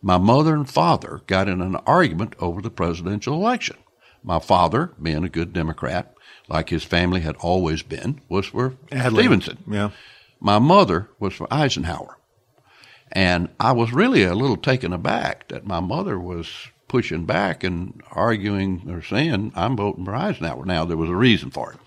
My 0.06 0.18
mother 0.18 0.54
and 0.54 0.70
father 0.70 1.22
got 1.28 1.48
in 1.48 1.62
an 1.62 1.78
argument 1.88 2.36
over 2.38 2.62
the 2.62 2.70
presidential 2.70 3.36
election. 3.36 3.78
My 4.22 4.40
father, 4.40 4.92
being 5.02 5.24
a 5.24 5.30
good 5.30 5.54
Democrat, 5.54 6.14
like 6.50 6.70
his 6.70 6.84
family 6.84 7.22
had 7.22 7.38
always 7.38 7.84
been, 7.84 8.20
was 8.28 8.48
for 8.48 8.76
Adlai. 8.92 9.22
Stevenson. 9.22 9.58
Yeah. 9.66 9.92
My 10.42 10.60
mother 10.60 11.10
was 11.20 11.34
for 11.34 11.48
Eisenhower. 11.52 12.18
And 13.14 13.48
I 13.62 13.72
was 13.72 13.94
really 13.94 14.24
a 14.24 14.36
little 14.36 14.58
taken 14.58 14.92
aback 14.92 15.48
that 15.48 15.66
my 15.66 15.80
mother 15.80 16.20
was 16.20 16.50
pushing 16.90 17.26
back 17.26 17.64
and 17.64 18.02
arguing 18.12 18.90
or 18.90 19.02
saying, 19.02 19.54
I'm 19.56 19.78
voting 19.78 20.04
for 20.04 20.16
Eisenhower. 20.16 20.66
Now, 20.66 20.84
there 20.84 20.98
was 20.98 21.10
a 21.10 21.16
reason 21.16 21.50
for 21.50 21.72
it. 21.72 21.80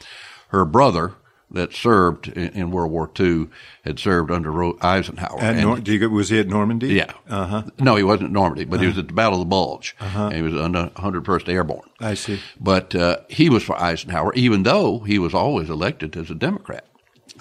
her 0.49 0.65
brother 0.65 1.15
that 1.50 1.73
served 1.73 2.29
in, 2.29 2.49
in 2.49 2.71
World 2.71 2.91
War 2.91 3.11
II 3.19 3.49
had 3.85 3.99
served 3.99 4.31
under 4.31 4.85
Eisenhower. 4.85 5.41
At 5.41 5.57
Nor- 5.57 5.79
you, 5.79 6.11
was 6.11 6.29
he 6.29 6.38
at 6.38 6.49
Normandy? 6.49 6.95
Yeah. 6.95 7.12
Uh-huh. 7.29 7.65
No, 7.79 7.97
he 7.97 8.03
wasn't 8.03 8.25
at 8.25 8.33
Normandy, 8.33 8.65
but 8.65 8.76
uh-huh. 8.76 8.83
he 8.83 8.88
was 8.88 8.99
at 8.99 9.09
the 9.09 9.15
Battle 9.15 9.35
of 9.35 9.41
the 9.41 9.50
Bulge. 9.50 9.97
Uh-huh. 10.00 10.31
he 10.31 10.43
was 10.43 10.55
under 10.55 10.91
101st 10.97 11.49
Airborne. 11.49 11.88
I 12.00 12.15
see. 12.15 12.41
But 12.61 12.95
uh, 12.95 13.19
he 13.29 13.49
was 13.49 13.62
for 13.62 13.81
Eisenhower, 13.81 14.35
even 14.35 14.65
though 14.65 15.00
he 15.00 15.19
was 15.19 15.35
always 15.35 15.71
elected 15.71 16.17
as 16.17 16.31
a 16.31 16.35
Democrat. 16.35 16.85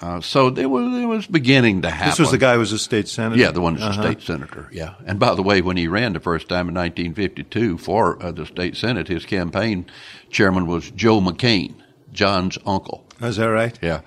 Uh, 0.00 0.20
so 0.20 0.48
it 0.48 0.66
was 0.66 0.94
it 0.94 1.06
was 1.06 1.26
beginning 1.26 1.82
to 1.82 1.90
happen. 1.90 2.10
This 2.10 2.18
was 2.18 2.30
the 2.30 2.38
guy 2.38 2.54
who 2.54 2.58
was 2.58 2.72
a 2.72 2.78
state 2.78 3.08
senator. 3.08 3.40
Yeah, 3.40 3.50
the 3.50 3.62
one 3.62 3.74
that's 3.74 3.96
uh-huh. 3.96 4.02
a 4.02 4.12
state 4.12 4.22
senator. 4.22 4.68
Yeah, 4.70 4.94
and 5.06 5.18
by 5.18 5.34
the 5.34 5.42
way, 5.42 5.62
when 5.62 5.78
he 5.78 5.88
ran 5.88 6.12
the 6.12 6.20
first 6.20 6.48
time 6.48 6.68
in 6.68 6.74
1952 6.74 7.78
for 7.78 8.22
uh, 8.22 8.30
the 8.30 8.44
state 8.44 8.76
senate, 8.76 9.08
his 9.08 9.24
campaign 9.24 9.86
chairman 10.30 10.66
was 10.66 10.90
Joe 10.90 11.20
McCain, 11.20 11.76
John's 12.12 12.58
uncle. 12.66 13.05
Is 13.20 13.36
that 13.36 13.46
right? 13.46 13.78
Yeah. 13.82 14.02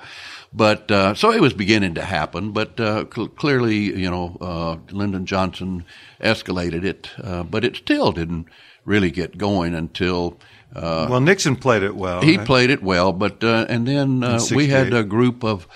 But 0.52 0.90
uh, 0.90 1.14
so 1.14 1.32
it 1.32 1.42
was 1.42 1.54
beginning 1.54 1.94
to 1.96 2.02
happen, 2.02 2.52
but 2.52 2.80
uh, 2.80 3.06
cl- 3.14 3.28
clearly, 3.28 3.76
you 3.76 4.10
know, 4.10 4.38
uh, 4.42 4.78
Lyndon 4.92 5.26
Johnson 5.26 5.86
escalated 6.20 6.84
it, 6.84 7.10
uh, 7.24 7.44
but 7.44 7.64
it 7.64 7.76
still 7.76 8.12
didn't 8.12 8.48
really 8.84 9.12
get 9.12 9.38
going 9.38 9.76
until. 9.76 10.40
Uh, 10.76 11.08
well, 11.10 11.22
Nixon 11.22 11.56
played 11.56 11.84
it 11.84 11.96
well. 11.96 12.22
He 12.22 12.38
right? 12.38 12.46
played 12.46 12.70
it 12.72 12.82
well, 12.82 13.14
but 13.14 13.44
uh, 13.44 13.68
and 13.70 13.88
then 13.88 14.22
we 14.56 14.68
had 14.68 14.94
a 14.94 15.04
group 15.04 15.44
of 15.44 15.68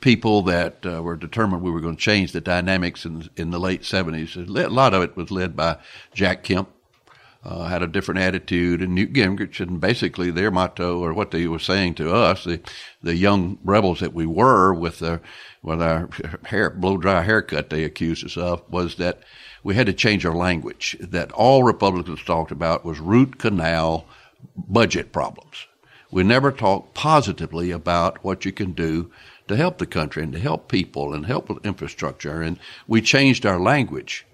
people 0.00 0.42
that 0.42 0.84
were 0.84 1.16
determined 1.16 1.62
we 1.62 1.70
were 1.72 1.80
going 1.80 1.96
to 1.96 2.00
change 2.00 2.30
the 2.30 2.40
dynamics 2.40 3.04
in 3.04 3.28
in 3.36 3.50
the 3.50 3.58
late 3.58 3.84
seventies. 3.84 4.36
A 4.36 4.42
lot 4.42 4.94
of 4.94 5.02
it 5.02 5.16
was 5.16 5.32
led 5.32 5.56
by 5.56 5.78
Jack 6.14 6.44
Kemp 6.44 6.68
uh, 7.42 7.64
had 7.64 7.82
a 7.82 7.86
different 7.86 8.20
attitude, 8.20 8.82
and 8.82 8.94
Newt 8.94 9.12
Gingrich, 9.14 9.60
and 9.60 9.80
basically 9.80 10.30
their 10.30 10.50
motto, 10.50 10.98
or 10.98 11.14
what 11.14 11.30
they 11.30 11.46
were 11.46 11.58
saying 11.58 11.94
to 11.94 12.12
us, 12.12 12.44
the 12.44 12.60
the 13.02 13.16
young 13.16 13.58
rebels 13.64 14.00
that 14.00 14.12
we 14.12 14.26
were 14.26 14.74
with 14.74 14.98
the 14.98 15.20
with 15.62 15.80
our 15.80 16.08
hair 16.44 16.70
blow 16.70 16.96
dry 16.96 17.22
haircut, 17.22 17.70
they 17.70 17.84
accused 17.84 18.24
us 18.24 18.36
of, 18.36 18.62
was 18.70 18.96
that 18.96 19.22
we 19.62 19.74
had 19.74 19.86
to 19.86 19.92
change 19.92 20.26
our 20.26 20.34
language. 20.34 20.96
That 21.00 21.32
all 21.32 21.64
Republicans 21.64 22.22
talked 22.22 22.50
about 22.50 22.84
was 22.84 23.00
root 23.00 23.38
canal 23.38 24.06
budget 24.56 25.12
problems. 25.12 25.66
We 26.10 26.24
never 26.24 26.50
talked 26.50 26.94
positively 26.94 27.70
about 27.70 28.24
what 28.24 28.44
you 28.44 28.52
can 28.52 28.72
do 28.72 29.10
to 29.48 29.56
help 29.56 29.78
the 29.78 29.86
country 29.86 30.22
and 30.22 30.32
to 30.32 30.38
help 30.38 30.68
people 30.68 31.14
and 31.14 31.26
help 31.26 31.48
with 31.48 31.64
infrastructure. 31.64 32.42
And 32.42 32.58
we 32.86 33.00
changed 33.00 33.46
our 33.46 33.60
language 33.60 34.26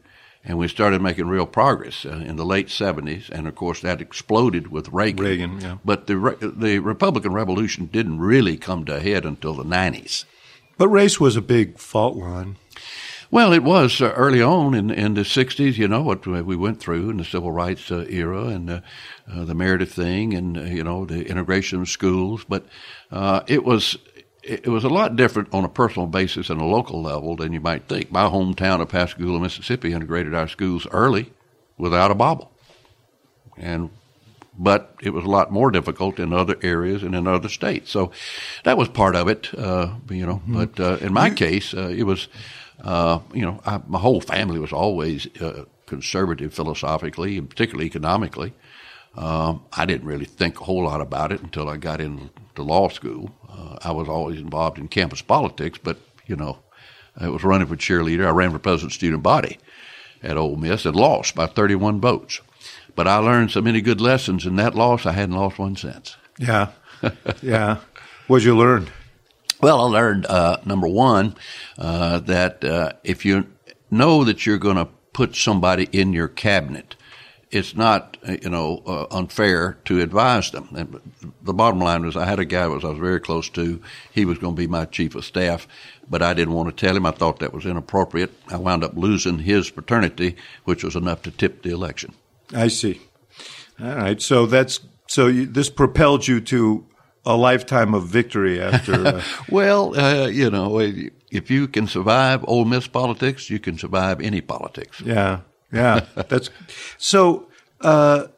and 0.47 0.59
we 0.59 0.69
started 0.69 1.03
making 1.03 1.27
real 1.27 1.47
progress 1.47 2.07
uh, 2.07 2.23
in 2.25 2.37
the 2.37 2.45
late 2.45 2.69
70s. 2.69 3.29
And 3.29 3.49
of 3.49 3.57
course, 3.57 3.81
that 3.81 4.01
exploded 4.01 4.69
with 4.69 4.89
Reagan. 4.91 5.25
Reagan, 5.25 5.61
yeah. 5.61 5.79
But 5.85 6.07
the 6.07 6.55
the 6.57 6.79
Republican 6.79 7.33
Revolution 7.33 7.87
didn't 7.87 8.21
really 8.21 8.57
come 8.57 8.85
to 8.85 8.97
a 8.97 9.01
head 9.01 9.25
until 9.25 9.55
the 9.55 9.65
90s. 9.65 10.25
But 10.79 10.89
race 10.89 11.19
was 11.19 11.37
a 11.37 11.43
big 11.43 11.79
fault 11.79 12.17
line. 12.17 12.57
Well, 13.29 13.53
it 13.53 13.65
was 13.65 14.01
uh, 14.01 14.13
early 14.13 14.41
on 14.41 14.73
in, 14.75 14.91
in 14.91 15.15
the 15.15 15.23
60s, 15.23 15.77
you 15.77 15.89
know, 15.89 16.03
what 16.03 16.25
we 16.27 16.55
went 16.55 16.79
through 16.79 17.11
in 17.11 17.17
the 17.17 17.25
civil 17.25 17.51
rights 17.51 17.91
uh, 17.91 18.07
era 18.09 18.47
and 18.47 18.71
uh, 18.71 18.81
uh 19.29 19.45
the 19.45 19.55
Meredith 19.55 19.93
thing 19.93 20.33
and, 20.33 20.57
uh, 20.57 20.63
you 20.63 20.85
know, 20.85 21.05
the 21.05 21.27
integration 21.27 21.81
of 21.81 21.89
schools. 21.89 22.45
But 22.49 22.67
uh, 23.11 23.41
it 23.49 23.65
was 23.65 23.99
it 24.47 24.69
was 24.69 24.85
a 24.85 24.89
lot 24.89 25.17
different 25.17 25.53
on 25.53 25.65
a 25.65 25.69
personal 25.69 26.07
basis 26.07 26.51
and 26.51 26.61
a 26.61 26.65
local 26.65 27.03
level 27.03 27.37
than 27.37 27.53
you 27.53 27.61
might 27.61 27.89
think. 27.89 28.13
My 28.13 28.25
hometown 28.25 28.81
of 28.81 28.89
Pascagoula, 28.89 29.41
Mississippi, 29.41 29.93
integrated 29.93 30.35
our 30.35 30.49
schools 30.49 30.87
early 30.93 31.33
without 31.77 32.11
a 32.11 32.15
bobble, 32.15 32.53
and 33.57 33.91
but 34.59 34.95
it 35.03 35.11
was 35.11 35.25
a 35.25 35.29
lot 35.29 35.53
more 35.53 35.71
difficult 35.71 36.19
in 36.19 36.33
other 36.33 36.57
areas 36.63 37.03
and 37.03 37.15
in 37.15 37.27
other 37.27 37.49
states. 37.49 37.91
So 37.91 38.13
that 38.65 38.79
was 38.79 38.89
part 38.89 39.15
of 39.15 39.29
it, 39.29 39.53
uh, 39.55 39.95
you 40.09 40.27
know. 40.27 40.37
Mm-hmm. 40.37 40.55
But 40.55 40.81
uh, 40.81 40.97
in 41.05 41.13
my 41.13 41.31
case, 41.31 41.75
uh, 41.75 41.89
it 41.89 42.05
was, 42.05 42.29
uh, 42.83 43.19
you 43.35 43.43
know, 43.43 43.61
I, 43.67 43.81
my 43.87 43.99
whole 43.99 44.21
family 44.21 44.59
was 44.59 44.73
always 44.73 45.27
uh, 45.41 45.65
conservative 45.87 46.55
philosophically 46.55 47.37
and 47.37 47.51
particularly 47.51 47.87
economically. 47.87 48.55
Um, 49.17 49.65
I 49.73 49.87
didn't 49.87 50.07
really 50.07 50.27
think 50.27 50.61
a 50.61 50.65
whole 50.65 50.85
lot 50.85 51.01
about 51.01 51.33
it 51.33 51.43
until 51.43 51.69
I 51.69 51.77
got 51.77 52.01
into 52.57 52.63
law 52.63 52.89
school. 52.89 53.31
Uh, 53.49 53.77
I 53.83 53.93
was 53.93 54.09
always 54.09 54.41
involved 54.41 54.79
in 54.79 54.89
campus 54.89 55.21
politics, 55.21 55.79
but 55.83 55.99
you 56.27 56.37
know, 56.37 56.59
I 57.17 57.29
was 57.29 57.45
running 57.45 57.67
for 57.67 57.77
cheerleader. 57.77 58.27
I 58.27 58.31
ran 58.31 58.51
for 58.51 58.59
president 58.59 58.93
student 58.93 59.23
body 59.23 59.59
at 60.23 60.37
Ole 60.37 60.57
Miss 60.57 60.87
and 60.87 60.97
lost 60.97 61.35
by 61.35 61.47
31 61.47 62.01
votes. 62.01 62.41
But 62.95 63.07
I 63.07 63.17
learned 63.17 63.51
so 63.51 63.61
many 63.61 63.83
good 63.83 64.01
lessons 64.01 64.47
in 64.47 64.57
that 64.57 64.75
loss. 64.75 65.05
I 65.05 65.13
hadn't 65.13 65.37
lost 65.37 65.59
one 65.59 65.77
since. 65.77 66.17
Yeah, 66.39 66.71
yeah. 67.43 67.79
What'd 68.27 68.45
you 68.45 68.57
learn? 68.57 68.89
Well, 69.61 69.81
I 69.83 69.89
learned 69.89 70.27
uh, 70.27 70.59
number 70.65 70.89
one 70.89 71.37
uh, 71.79 72.21
that 72.21 72.65
uh, 72.65 72.93
if 73.05 73.25
you 73.25 73.47
know 73.91 74.25
that 74.25 74.47
you're 74.47 74.59
going 74.59 74.77
to 74.77 74.89
put 75.13 75.37
somebody 75.37 75.89
in 75.93 76.13
your 76.13 76.29
cabinet 76.29 76.96
it's 77.57 77.75
not 77.75 78.17
you 78.43 78.51
know 78.51 78.83
uh, 78.87 79.07
unfair 79.11 79.79
to 79.87 80.01
advise 80.01 80.51
them. 80.51 80.69
And 80.77 81.01
the 81.43 81.55
bottom 81.55 81.81
line 81.81 82.05
was, 82.05 82.17
I 82.17 82.25
had 82.25 82.39
a 82.39 82.45
guy 82.45 82.67
was 82.67 82.85
I 82.85 82.89
was 82.89 82.99
very 82.99 83.21
close 83.21 83.49
to. 83.51 83.81
He 84.13 84.25
was 84.25 84.39
going 84.39 84.55
to 84.55 84.61
be 84.61 84.67
my 84.67 84.85
chief 84.85 85.15
of 85.15 85.25
staff, 85.25 85.67
but 86.09 86.23
I 86.23 86.35
didn't 86.35 86.55
want 86.55 86.69
to 86.69 86.87
tell 86.87 86.97
him. 86.97 87.07
I 87.07 87.11
thought 87.13 87.39
that 87.41 87.53
was 87.53 87.67
inappropriate. 87.67 88.33
I 88.49 88.57
wound 88.57 88.85
up 88.85 88.97
losing 88.97 89.39
his 89.39 89.71
paternity, 89.71 90.37
which 90.65 90.85
was 90.85 90.97
enough 90.97 91.23
to 91.23 91.31
tip 91.31 91.63
the 91.63 91.71
election. 91.71 92.15
I 92.55 92.69
see. 92.69 93.01
All 93.81 93.95
right, 93.95 94.21
so 94.23 94.47
that's 94.47 94.81
so 95.09 95.27
you, 95.27 95.47
this 95.47 95.69
propelled 95.69 96.27
you 96.27 96.41
to 96.43 96.87
a 97.25 97.37
lifetime 97.37 97.93
of 97.95 98.07
victory 98.07 98.61
after. 98.61 99.07
Uh... 99.07 99.23
well, 99.51 99.99
uh, 99.99 100.29
you 100.29 100.51
know, 100.51 100.79
if 101.31 101.51
you 101.51 101.69
can 101.69 101.87
survive 101.87 102.45
Ole 102.49 102.65
Miss 102.65 102.87
politics, 102.87 103.51
you 103.51 103.59
can 103.59 103.77
survive 103.77 104.21
any 104.21 104.41
politics. 104.41 105.01
Yeah. 105.01 105.41
Yeah, 105.77 106.01
that's 106.29 106.51
so. 106.99 107.49
Uh, 107.81 108.29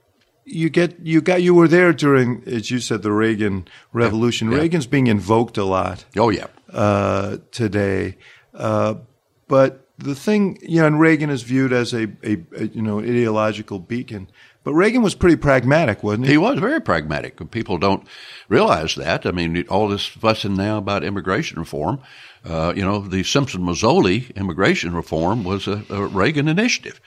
you 0.45 0.71
get 0.71 0.99
you 1.01 1.21
got 1.21 1.43
you 1.43 1.55
were 1.55 1.69
there 1.69 1.93
during, 1.93 2.43
as 2.47 2.71
you 2.71 2.81
said, 2.81 3.03
the 3.03 3.13
Reagan 3.13 3.69
Revolution. 3.93 4.51
Yeah. 4.51 4.59
Reagan's 4.59 4.87
being 4.87 5.07
invoked 5.07 5.59
a 5.59 5.65
lot. 5.65 6.05
Oh 6.17 6.31
yeah, 6.31 6.47
uh, 6.73 7.39
today. 7.51 8.17
Uh, 8.55 8.95
but 9.47 9.87
the 9.99 10.15
thing, 10.15 10.59
you 10.63 10.81
know, 10.81 10.87
and 10.87 11.01
Reagan 11.01 11.31
is 11.31 11.43
viewed 11.43 11.73
as 11.73 11.93
a, 11.93 12.05
a, 12.23 12.39
a, 12.57 12.67
you 12.69 12.83
know 12.83 13.01
ideological 13.01 13.79
beacon. 13.79 14.31
But 14.65 14.75
Reagan 14.75 15.03
was 15.03 15.15
pretty 15.15 15.37
pragmatic, 15.37 16.03
wasn't 16.03 16.27
he? 16.27 16.33
He 16.33 16.39
was 16.39 16.59
very 16.59 16.81
pragmatic. 16.81 17.51
People 17.51 17.79
don't 17.79 18.07
realize 18.49 18.97
that. 18.97 19.25
I 19.25 19.31
mean, 19.31 19.67
all 19.69 19.89
this 19.89 20.05
fussing 20.05 20.57
now 20.57 20.79
about 20.79 21.05
immigration 21.05 21.59
reform. 21.59 22.01
Uh, 22.45 22.73
you 22.75 22.83
know, 22.83 23.01
the 23.01 23.23
Simpson 23.23 23.63
Mazzoli 23.63 24.35
immigration 24.37 24.95
reform 24.95 25.45
was 25.45 25.67
a, 25.67 25.85
a 25.91 26.07
Reagan 26.07 26.49
initiative. 26.49 27.01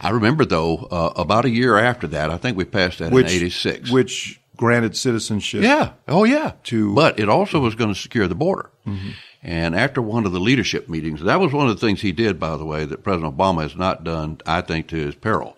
I 0.00 0.10
remember, 0.10 0.44
though, 0.44 0.88
uh, 0.90 1.12
about 1.16 1.44
a 1.44 1.50
year 1.50 1.78
after 1.78 2.06
that, 2.08 2.30
I 2.30 2.36
think 2.36 2.56
we 2.56 2.64
passed 2.64 2.98
that 2.98 3.12
which, 3.12 3.30
in 3.32 3.36
'86, 3.36 3.90
which 3.90 4.40
granted 4.56 4.96
citizenship. 4.96 5.62
Yeah. 5.62 5.92
Oh, 6.08 6.24
yeah. 6.24 6.52
To 6.64 6.94
but 6.94 7.18
it 7.18 7.28
also 7.28 7.60
was 7.60 7.74
going 7.74 7.92
to 7.92 7.98
secure 7.98 8.28
the 8.28 8.34
border. 8.34 8.70
Mm-hmm. 8.86 9.10
And 9.42 9.74
after 9.74 10.00
one 10.00 10.24
of 10.24 10.32
the 10.32 10.40
leadership 10.40 10.88
meetings, 10.88 11.22
that 11.22 11.38
was 11.38 11.52
one 11.52 11.68
of 11.68 11.78
the 11.78 11.86
things 11.86 12.00
he 12.00 12.12
did, 12.12 12.40
by 12.40 12.56
the 12.56 12.64
way, 12.64 12.84
that 12.84 13.02
President 13.02 13.36
Obama 13.36 13.62
has 13.62 13.76
not 13.76 14.02
done, 14.02 14.38
I 14.46 14.62
think, 14.62 14.88
to 14.88 14.96
his 14.96 15.14
peril. 15.14 15.56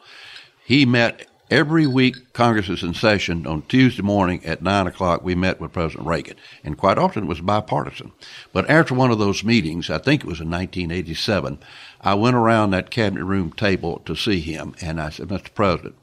He 0.65 0.85
met 0.85 1.29
Every 1.51 1.87
week, 1.87 2.33
Congress 2.33 2.69
is 2.69 2.83
in 2.83 2.93
session 2.95 3.47
on 3.47 3.63
Tuesday 3.63 4.03
morning 4.03 4.45
at 4.45 4.63
9 4.63 4.89
o'clock. 4.89 5.23
We 5.23 5.37
met 5.37 5.61
with 5.61 5.73
President 5.73 6.05
Reagan, 6.05 6.35
and 6.65 6.77
quite 6.77 6.99
often 6.99 7.23
it 7.23 7.29
was 7.29 7.41
bipartisan. 7.41 8.11
But 8.53 8.69
after 8.69 8.95
one 8.95 9.13
of 9.13 9.21
those 9.21 9.45
meetings, 9.45 9.89
I 9.89 9.99
think 9.99 10.23
it 10.23 10.27
was 10.27 10.41
in 10.41 10.51
1987, 10.51 11.61
I 12.01 12.15
went 12.15 12.35
around 12.35 12.71
that 12.71 12.91
cabinet 12.91 13.25
room 13.25 13.53
table 13.53 14.03
to 14.07 14.17
see 14.17 14.41
him, 14.41 14.75
and 14.81 15.01
I 15.01 15.11
said, 15.11 15.29
Mr. 15.29 15.55
President, 15.55 15.95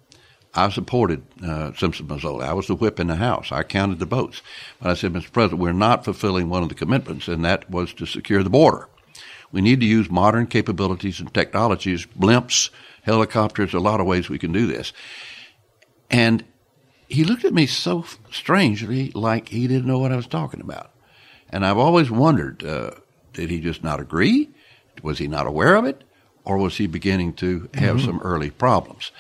I 0.54 0.70
supported 0.70 1.24
uh, 1.44 1.74
Simpson 1.74 2.08
Mazzoli. 2.08 2.46
I 2.46 2.54
was 2.54 2.68
the 2.68 2.76
whip 2.76 2.98
in 2.98 3.08
the 3.08 3.16
House. 3.16 3.52
I 3.52 3.64
counted 3.64 4.00
the 4.00 4.06
votes. 4.06 4.42
But 4.80 4.92
I 4.92 4.94
said, 4.94 5.12
Mr. 5.12 5.30
President, 5.34 5.60
we're 5.60 5.74
not 5.74 6.06
fulfilling 6.06 6.48
one 6.48 6.64
of 6.64 6.70
the 6.70 6.76
commitments, 6.76 7.28
and 7.28 7.44
that 7.44 7.70
was 7.70 7.94
to 7.96 8.06
secure 8.06 8.44
the 8.44 8.50
border. 8.50 8.88
We 9.52 9.60
need 9.60 9.82
to 9.82 9.86
use 9.86 10.10
modern 10.10 10.48
capabilities 10.48 11.20
and 11.20 11.34
technologies, 11.34 12.06
blimps, 12.18 12.70
helicopters, 13.02 13.74
a 13.74 13.80
lot 13.80 14.00
of 14.00 14.08
ways 14.08 14.30
we 14.30 14.40
can 14.40 14.54
do 14.54 14.68
this. 14.68 14.94
And 16.14 16.46
he 17.08 17.24
looked 17.24 17.44
at 17.44 17.54
me 17.54 17.66
so 17.66 18.06
strangely, 18.32 19.12
like 19.16 19.50
he 19.50 19.68
didn't 19.68 19.88
know 19.88 19.98
what 19.98 20.12
I 20.12 20.16
was 20.16 20.28
talking 20.28 20.62
about. 20.62 20.92
And 21.50 21.66
I've 21.66 21.78
always 21.78 22.10
wondered, 22.10 22.64
uh, 22.64 22.92
did 23.34 23.50
he 23.50 23.60
just 23.60 23.84
not 23.84 24.00
agree? 24.00 24.52
Was 25.02 25.18
he 25.18 25.28
not 25.28 25.48
aware 25.48 25.76
of 25.76 25.86
it? 25.86 26.04
Or 26.46 26.58
was 26.58 26.78
he 26.78 26.88
beginning 26.88 27.34
to 27.36 27.68
have 27.74 27.98
mm-hmm. 27.98 28.06
some 28.06 28.20
early 28.20 28.52
problems? 28.52 29.12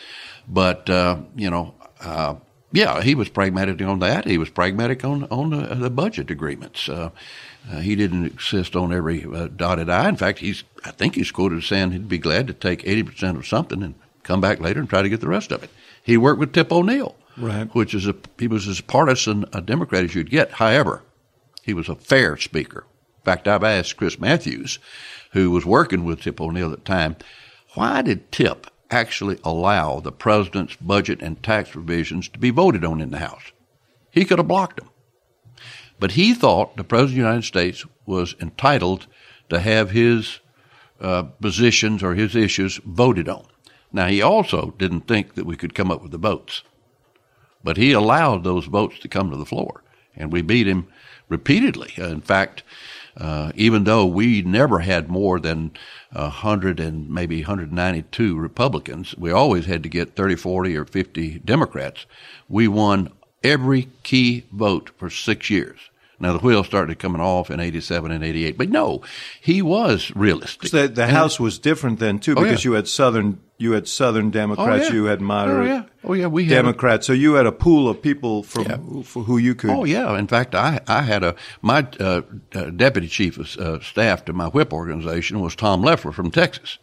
But, 0.47 0.89
uh, 0.89 1.17
you 1.35 1.49
know, 1.49 1.73
uh, 1.99 2.35
yeah, 2.71 3.01
he 3.01 3.15
was 3.15 3.29
pragmatic 3.29 3.81
on 3.81 3.99
that. 3.99 4.25
He 4.25 4.37
was 4.37 4.49
pragmatic 4.49 5.03
on, 5.03 5.23
on 5.25 5.49
the, 5.49 5.75
the 5.75 5.89
budget 5.89 6.29
agreements. 6.29 6.87
Uh, 6.87 7.09
uh, 7.71 7.79
he 7.79 7.95
didn't 7.95 8.25
insist 8.25 8.75
on 8.75 8.93
every 8.93 9.25
uh, 9.25 9.47
dotted 9.47 9.89
I. 9.89 10.09
In 10.09 10.15
fact, 10.15 10.39
he's, 10.39 10.63
I 10.83 10.91
think 10.91 11.15
he's 11.15 11.31
quoted 11.31 11.59
as 11.59 11.65
saying 11.65 11.91
he'd 11.91 12.09
be 12.09 12.17
glad 12.19 12.45
to 12.47 12.53
take 12.53 12.83
80% 12.83 13.37
of 13.37 13.47
something 13.47 13.81
and 13.81 13.95
come 14.21 14.41
back 14.41 14.59
later 14.59 14.79
and 14.79 14.89
try 14.89 15.01
to 15.01 15.09
get 15.09 15.21
the 15.21 15.27
rest 15.27 15.51
of 15.51 15.63
it. 15.63 15.69
He 16.03 16.17
worked 16.17 16.39
with 16.39 16.53
Tip 16.53 16.71
O'Neill 16.71 17.15
Right. 17.37 17.73
Which 17.73 17.93
is 17.93 18.07
a 18.07 18.15
he 18.37 18.47
was 18.47 18.67
as 18.67 18.81
partisan 18.81 19.45
a 19.53 19.61
Democrat 19.61 20.03
as 20.03 20.15
you'd 20.15 20.29
get. 20.29 20.51
However, 20.53 21.03
he 21.63 21.73
was 21.73 21.89
a 21.89 21.95
fair 21.95 22.37
speaker. 22.37 22.85
In 23.17 23.23
fact, 23.23 23.47
I've 23.47 23.63
asked 23.63 23.97
Chris 23.97 24.19
Matthews, 24.19 24.79
who 25.31 25.49
was 25.49 25.65
working 25.65 26.03
with 26.03 26.21
Tip 26.21 26.39
O'Neill 26.41 26.71
at 26.73 26.79
the 26.79 26.85
time, 26.85 27.15
why 27.73 28.01
did 28.01 28.31
Tip 28.31 28.67
actually 28.91 29.39
allow 29.43 29.99
the 29.99 30.11
president's 30.11 30.75
budget 30.75 31.21
and 31.21 31.41
tax 31.41 31.75
revisions 31.75 32.29
to 32.29 32.39
be 32.39 32.51
voted 32.51 32.85
on 32.85 33.01
in 33.01 33.11
the 33.11 33.19
House? 33.19 33.51
He 34.11 34.25
could 34.25 34.37
have 34.37 34.47
blocked 34.47 34.77
them. 34.77 34.89
But 35.99 36.11
he 36.11 36.33
thought 36.33 36.75
the 36.75 36.83
President 36.83 37.11
of 37.11 37.15
the 37.15 37.29
United 37.29 37.45
States 37.45 37.85
was 38.05 38.35
entitled 38.39 39.07
to 39.49 39.59
have 39.59 39.91
his 39.91 40.39
uh, 40.99 41.23
positions 41.23 42.03
or 42.03 42.13
his 42.13 42.35
issues 42.35 42.79
voted 42.85 43.29
on. 43.29 43.47
Now, 43.93 44.07
he 44.07 44.21
also 44.21 44.73
didn't 44.79 45.07
think 45.07 45.35
that 45.35 45.45
we 45.45 45.55
could 45.55 45.75
come 45.75 45.91
up 45.91 46.01
with 46.01 46.11
the 46.11 46.17
votes, 46.17 46.63
but 47.63 47.77
he 47.77 47.91
allowed 47.93 48.43
those 48.43 48.65
votes 48.65 48.97
to 48.99 49.07
come 49.07 49.29
to 49.29 49.37
the 49.37 49.45
floor, 49.45 49.83
and 50.15 50.31
we 50.33 50.41
beat 50.41 50.67
him 50.67 50.87
repeatedly. 51.29 51.93
Uh, 51.97 52.07
in 52.07 52.21
fact, 52.21 52.63
uh, 53.15 53.51
even 53.55 53.83
though 53.83 54.05
we 54.05 54.41
never 54.41 54.79
had 54.79 55.07
more 55.09 55.39
than 55.39 55.71
100 56.11 56.79
and 56.79 57.07
maybe 57.09 57.41
192 57.41 58.35
Republicans, 58.35 59.15
we 59.17 59.31
always 59.31 59.65
had 59.67 59.83
to 59.83 59.89
get 59.89 60.15
30, 60.15 60.35
40, 60.35 60.75
or 60.75 60.85
50 60.85 61.39
Democrats. 61.39 62.05
We 62.49 62.67
won 62.67 63.11
every 63.43 63.89
key 64.01 64.45
vote 64.51 64.89
for 64.97 65.09
six 65.11 65.49
years. 65.51 65.79
Now 66.19 66.33
the 66.33 66.39
wheels 66.39 66.67
started 66.67 66.99
coming 66.99 67.19
off 67.21 67.51
in 67.51 67.59
'87 67.59 68.09
and 68.09 68.23
'88, 68.23 68.57
but 68.57 68.69
no, 68.69 69.01
he 69.41 69.61
was 69.61 70.11
realistic. 70.15 70.69
So 70.69 70.83
the, 70.83 70.87
the 70.87 71.07
House 71.07 71.37
was 71.39 71.59
different 71.59 71.99
then 71.99 72.19
too, 72.19 72.33
Oh, 72.37 72.41
because 72.43 72.63
yeah. 72.63 72.69
you 72.69 72.75
had 72.75 72.87
Southern, 72.87 73.41
you 73.63 73.71
had 73.71 73.87
Southern 73.87 74.29
Democrats, 74.29 74.89
yeah. 74.89 74.93
you 74.95 75.05
had 75.05 75.21
moderate 75.21 75.69
Oh, 75.69 75.73
yeah. 75.73 75.83
Oh, 76.03 76.13
yeah, 76.13 76.27
we 76.27 76.43
had- 76.45 76.55
Democrats. 76.55 77.07
So 77.07 77.13
you 77.13 77.33
had 77.35 77.45
a 77.47 77.51
pool 77.51 77.89
of 77.89 78.01
people 78.01 78.43
from 78.43 78.63
Yeah. 78.65 78.77
who, 78.77 79.03
for 79.03 79.23
who 79.23 79.37
you 79.37 79.55
could. 79.55 79.71
Oh 79.71 79.85
yeah. 79.85 80.17
In 80.19 80.27
fact, 80.27 80.53
I 80.53 80.79
I 80.87 81.01
had 81.01 81.23
a 81.23 81.35
my 81.61 81.87
uh, 81.99 82.21
uh, 82.53 82.65
deputy 82.69 83.07
chief 83.07 83.37
of 83.37 83.57
uh, 83.57 83.79
staff 83.81 84.25
to 84.25 84.33
my 84.33 84.47
whip 84.49 84.71
organization 84.73 85.39
was 85.39 85.55
Tom 85.55 85.81
Loeffler 85.81 86.11
from 86.11 86.29
Texas. 86.31 86.77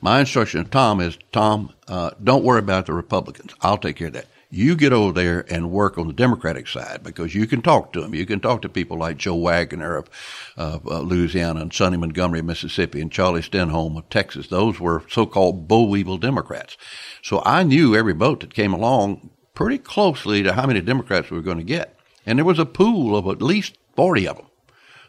My 0.00 0.18
instruction 0.20 0.64
to 0.64 0.68
Tom 0.70 1.00
is 1.00 1.16
Tom, 1.30 1.70
uh, 1.86 2.10
don't 2.24 2.42
worry 2.44 2.58
about 2.58 2.86
the 2.86 2.92
Republicans. 2.92 3.54
I'll 3.60 3.78
take 3.78 3.96
care 3.96 4.08
of 4.08 4.14
that. 4.14 4.26
You 4.54 4.76
get 4.76 4.92
over 4.92 5.14
there 5.14 5.46
and 5.50 5.70
work 5.70 5.96
on 5.96 6.08
the 6.08 6.12
Democratic 6.12 6.68
side 6.68 7.02
because 7.02 7.34
you 7.34 7.46
can 7.46 7.62
talk 7.62 7.94
to 7.94 8.02
them. 8.02 8.14
You 8.14 8.26
can 8.26 8.38
talk 8.38 8.60
to 8.60 8.68
people 8.68 8.98
like 8.98 9.16
Joe 9.16 9.34
Waggonner 9.34 9.96
of, 9.96 10.10
of 10.58 10.86
uh, 10.86 11.00
Louisiana 11.00 11.62
and 11.62 11.72
Sonny 11.72 11.96
Montgomery 11.96 12.40
of 12.40 12.44
Mississippi 12.44 13.00
and 13.00 13.10
Charlie 13.10 13.40
Stenholm 13.40 13.96
of 13.96 14.10
Texas. 14.10 14.48
Those 14.48 14.78
were 14.78 15.04
so-called 15.08 15.68
boll 15.68 15.88
weevil 15.88 16.18
Democrats. 16.18 16.76
So 17.22 17.40
I 17.46 17.62
knew 17.62 17.96
every 17.96 18.12
vote 18.12 18.40
that 18.40 18.52
came 18.52 18.74
along 18.74 19.30
pretty 19.54 19.78
closely 19.78 20.42
to 20.42 20.52
how 20.52 20.66
many 20.66 20.82
Democrats 20.82 21.30
we 21.30 21.38
were 21.38 21.42
going 21.42 21.56
to 21.56 21.64
get. 21.64 21.96
And 22.26 22.38
there 22.38 22.44
was 22.44 22.58
a 22.58 22.66
pool 22.66 23.16
of 23.16 23.26
at 23.28 23.40
least 23.40 23.78
40 23.96 24.28
of 24.28 24.36
them 24.36 24.46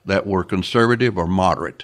that 0.06 0.26
were 0.26 0.46
conservative 0.46 1.18
or 1.18 1.28
moderate 1.28 1.84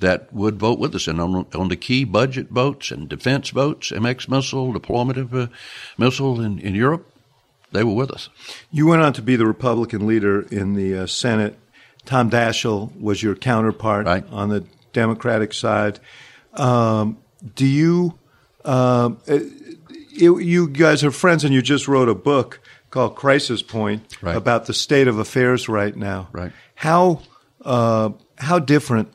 that 0.00 0.32
would 0.32 0.58
vote 0.58 0.78
with 0.78 0.94
us. 0.94 1.06
And 1.08 1.20
on, 1.20 1.46
on 1.54 1.68
the 1.68 1.76
key 1.76 2.04
budget 2.04 2.48
votes 2.50 2.90
and 2.90 3.08
defense 3.08 3.50
votes, 3.50 3.90
MX 3.90 4.28
missile, 4.28 4.72
deployment 4.72 5.18
of 5.18 5.34
a 5.34 5.50
missile 5.96 6.40
in, 6.40 6.58
in 6.60 6.74
Europe, 6.74 7.10
they 7.72 7.84
were 7.84 7.94
with 7.94 8.10
us. 8.10 8.28
You 8.70 8.86
went 8.86 9.02
on 9.02 9.12
to 9.14 9.22
be 9.22 9.36
the 9.36 9.46
Republican 9.46 10.06
leader 10.06 10.42
in 10.42 10.74
the 10.74 10.98
uh, 10.98 11.06
Senate. 11.06 11.58
Tom 12.04 12.30
Daschle 12.30 12.98
was 12.98 13.22
your 13.22 13.34
counterpart 13.34 14.06
Right. 14.06 14.24
on 14.30 14.48
the 14.48 14.64
Democratic 14.92 15.52
side. 15.52 16.00
Um, 16.54 17.18
do 17.54 17.66
you, 17.66 18.18
um, 18.64 19.18
uh, 19.28 19.38
you, 20.10 20.38
you 20.38 20.68
guys 20.68 21.04
are 21.04 21.10
friends, 21.10 21.44
and 21.44 21.52
you 21.52 21.60
just 21.60 21.86
wrote 21.86 22.08
a 22.08 22.14
book 22.14 22.60
called 22.90 23.14
Crisis 23.16 23.62
Point 23.62 24.16
Right. 24.22 24.34
about 24.36 24.64
the 24.66 24.72
state 24.74 25.06
of 25.08 25.18
affairs 25.18 25.68
right 25.68 25.94
now. 25.94 26.28
Right. 26.32 26.52
How 26.74 27.20
uh, 27.64 28.10
how 28.38 28.58
different 28.60 29.12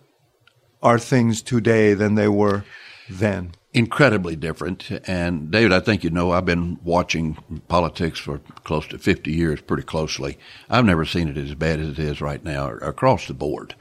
are 0.84 1.00
things 1.00 1.42
today 1.42 1.94
than 1.94 2.16
they 2.16 2.28
were 2.28 2.64
then? 3.10 3.54
incredibly 3.74 4.36
different. 4.36 4.90
And 5.08 5.50
David, 5.52 5.74
I 5.74 5.80
think 5.80 6.04
you 6.04 6.10
know 6.10 6.32
I've 6.32 6.46
been 6.46 6.80
watching 6.84 7.38
politics 7.68 8.20
for 8.20 8.40
close 8.64 8.88
to 8.88 9.00
50 9.00 9.32
years 9.32 9.62
pretty 9.62 9.84
closely. 9.84 10.38
I've 10.70 10.86
never 10.86 11.06
seen 11.06 11.28
it 11.28 11.38
as 11.38 11.56
bad 11.56 11.80
as 11.80 11.90
it 11.90 12.00
is 12.00 12.22
right 12.22 12.44
now 12.44 12.70
across 12.70 13.28
the 13.28 13.34
board. 13.34 13.76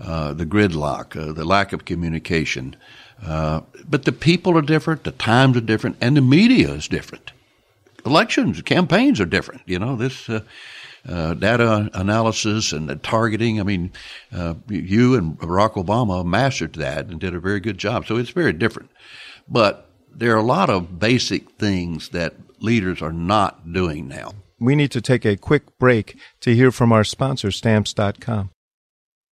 Uh, 0.00 0.32
the 0.34 0.44
gridlock, 0.44 1.16
uh, 1.16 1.32
the 1.32 1.44
lack 1.44 1.72
of 1.72 1.84
communication. 1.84 2.76
Uh, 3.24 3.62
but 3.88 4.04
the 4.04 4.12
people 4.12 4.58
are 4.58 4.62
different, 4.62 5.04
the 5.04 5.12
times 5.12 5.56
are 5.56 5.62
different, 5.62 5.96
and 6.02 6.16
the 6.16 6.20
media 6.20 6.70
is 6.70 6.86
different. 6.86 7.32
Elections, 8.04 8.60
campaigns 8.62 9.20
are 9.20 9.26
different. 9.26 9.62
You 9.64 9.78
know, 9.78 9.96
this, 9.96 10.28
uh, 11.08 11.34
data 11.34 11.90
analysis 11.94 12.72
and 12.72 12.88
the 12.88 12.96
targeting. 12.96 13.60
I 13.60 13.62
mean, 13.62 13.92
uh, 14.32 14.54
you 14.68 15.14
and 15.14 15.38
Barack 15.38 15.74
Obama 15.74 16.24
mastered 16.24 16.74
that 16.74 17.06
and 17.06 17.20
did 17.20 17.34
a 17.34 17.40
very 17.40 17.60
good 17.60 17.78
job. 17.78 18.06
So 18.06 18.16
it's 18.16 18.30
very 18.30 18.52
different. 18.52 18.90
But 19.48 19.88
there 20.14 20.32
are 20.32 20.38
a 20.38 20.42
lot 20.42 20.70
of 20.70 20.98
basic 20.98 21.50
things 21.52 22.10
that 22.10 22.34
leaders 22.60 23.02
are 23.02 23.12
not 23.12 23.72
doing 23.72 24.08
now. 24.08 24.32
We 24.58 24.74
need 24.74 24.90
to 24.92 25.02
take 25.02 25.26
a 25.26 25.36
quick 25.36 25.78
break 25.78 26.16
to 26.40 26.54
hear 26.54 26.70
from 26.70 26.90
our 26.90 27.04
sponsor, 27.04 27.50
Stamps.com. 27.50 28.50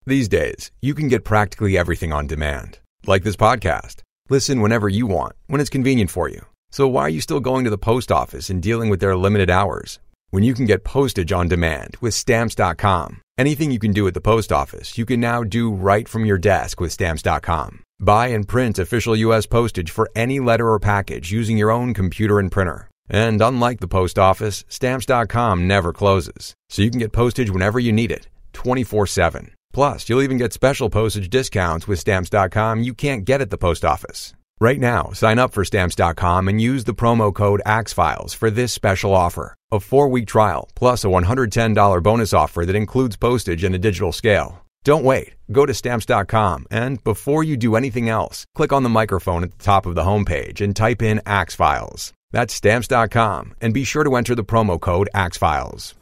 These 0.06 0.28
days, 0.28 0.70
you 0.82 0.94
can 0.94 1.08
get 1.08 1.24
practically 1.24 1.78
everything 1.78 2.12
on 2.12 2.26
demand, 2.26 2.78
like 3.06 3.24
this 3.24 3.36
podcast. 3.36 4.02
Listen 4.28 4.60
whenever 4.60 4.88
you 4.88 5.06
want, 5.06 5.34
when 5.46 5.62
it's 5.62 5.70
convenient 5.70 6.10
for 6.10 6.28
you. 6.28 6.44
So 6.70 6.86
why 6.86 7.02
are 7.02 7.08
you 7.08 7.22
still 7.22 7.40
going 7.40 7.64
to 7.64 7.70
the 7.70 7.78
post 7.78 8.12
office 8.12 8.50
and 8.50 8.62
dealing 8.62 8.90
with 8.90 9.00
their 9.00 9.16
limited 9.16 9.48
hours? 9.48 9.98
When 10.34 10.42
you 10.42 10.52
can 10.52 10.66
get 10.66 10.82
postage 10.82 11.30
on 11.30 11.46
demand 11.46 11.96
with 12.00 12.12
Stamps.com. 12.12 13.20
Anything 13.38 13.70
you 13.70 13.78
can 13.78 13.92
do 13.92 14.04
at 14.08 14.14
the 14.14 14.20
post 14.20 14.50
office, 14.50 14.98
you 14.98 15.06
can 15.06 15.20
now 15.20 15.44
do 15.44 15.70
right 15.70 16.08
from 16.08 16.24
your 16.24 16.38
desk 16.38 16.80
with 16.80 16.90
Stamps.com. 16.90 17.84
Buy 18.00 18.26
and 18.34 18.48
print 18.48 18.80
official 18.80 19.14
U.S. 19.14 19.46
postage 19.46 19.92
for 19.92 20.10
any 20.16 20.40
letter 20.40 20.68
or 20.68 20.80
package 20.80 21.30
using 21.30 21.56
your 21.56 21.70
own 21.70 21.94
computer 21.94 22.40
and 22.40 22.50
printer. 22.50 22.88
And 23.08 23.40
unlike 23.40 23.78
the 23.78 23.86
post 23.86 24.18
office, 24.18 24.64
Stamps.com 24.68 25.68
never 25.68 25.92
closes, 25.92 26.56
so 26.68 26.82
you 26.82 26.90
can 26.90 26.98
get 26.98 27.12
postage 27.12 27.50
whenever 27.50 27.78
you 27.78 27.92
need 27.92 28.10
it, 28.10 28.26
24 28.54 29.06
7. 29.06 29.52
Plus, 29.72 30.08
you'll 30.08 30.22
even 30.22 30.36
get 30.36 30.52
special 30.52 30.90
postage 30.90 31.30
discounts 31.30 31.86
with 31.86 32.00
Stamps.com 32.00 32.82
you 32.82 32.92
can't 32.92 33.24
get 33.24 33.40
at 33.40 33.50
the 33.50 33.64
post 33.66 33.84
office. 33.84 34.34
Right 34.60 34.78
now, 34.78 35.10
sign 35.12 35.40
up 35.40 35.52
for 35.52 35.64
Stamps.com 35.64 36.48
and 36.48 36.60
use 36.60 36.84
the 36.84 36.94
promo 36.94 37.34
code 37.34 37.60
AXFILES 37.66 38.36
for 38.36 38.50
this 38.50 38.72
special 38.72 39.12
offer 39.12 39.54
a 39.72 39.80
four 39.80 40.08
week 40.08 40.28
trial 40.28 40.68
plus 40.76 41.04
a 41.04 41.08
$110 41.08 42.02
bonus 42.02 42.32
offer 42.32 42.64
that 42.64 42.76
includes 42.76 43.16
postage 43.16 43.64
and 43.64 43.74
a 43.74 43.78
digital 43.78 44.12
scale. 44.12 44.64
Don't 44.84 45.02
wait. 45.02 45.34
Go 45.50 45.66
to 45.66 45.74
Stamps.com 45.74 46.66
and 46.70 47.02
before 47.02 47.42
you 47.42 47.56
do 47.56 47.74
anything 47.74 48.08
else, 48.08 48.46
click 48.54 48.72
on 48.72 48.84
the 48.84 48.88
microphone 48.88 49.42
at 49.42 49.50
the 49.50 49.64
top 49.64 49.86
of 49.86 49.96
the 49.96 50.04
homepage 50.04 50.60
and 50.60 50.76
type 50.76 51.02
in 51.02 51.18
AXFILES. 51.26 52.12
That's 52.30 52.54
Stamps.com 52.54 53.54
and 53.60 53.74
be 53.74 53.82
sure 53.82 54.04
to 54.04 54.14
enter 54.14 54.36
the 54.36 54.44
promo 54.44 54.80
code 54.80 55.08
AXFILES. 55.14 55.94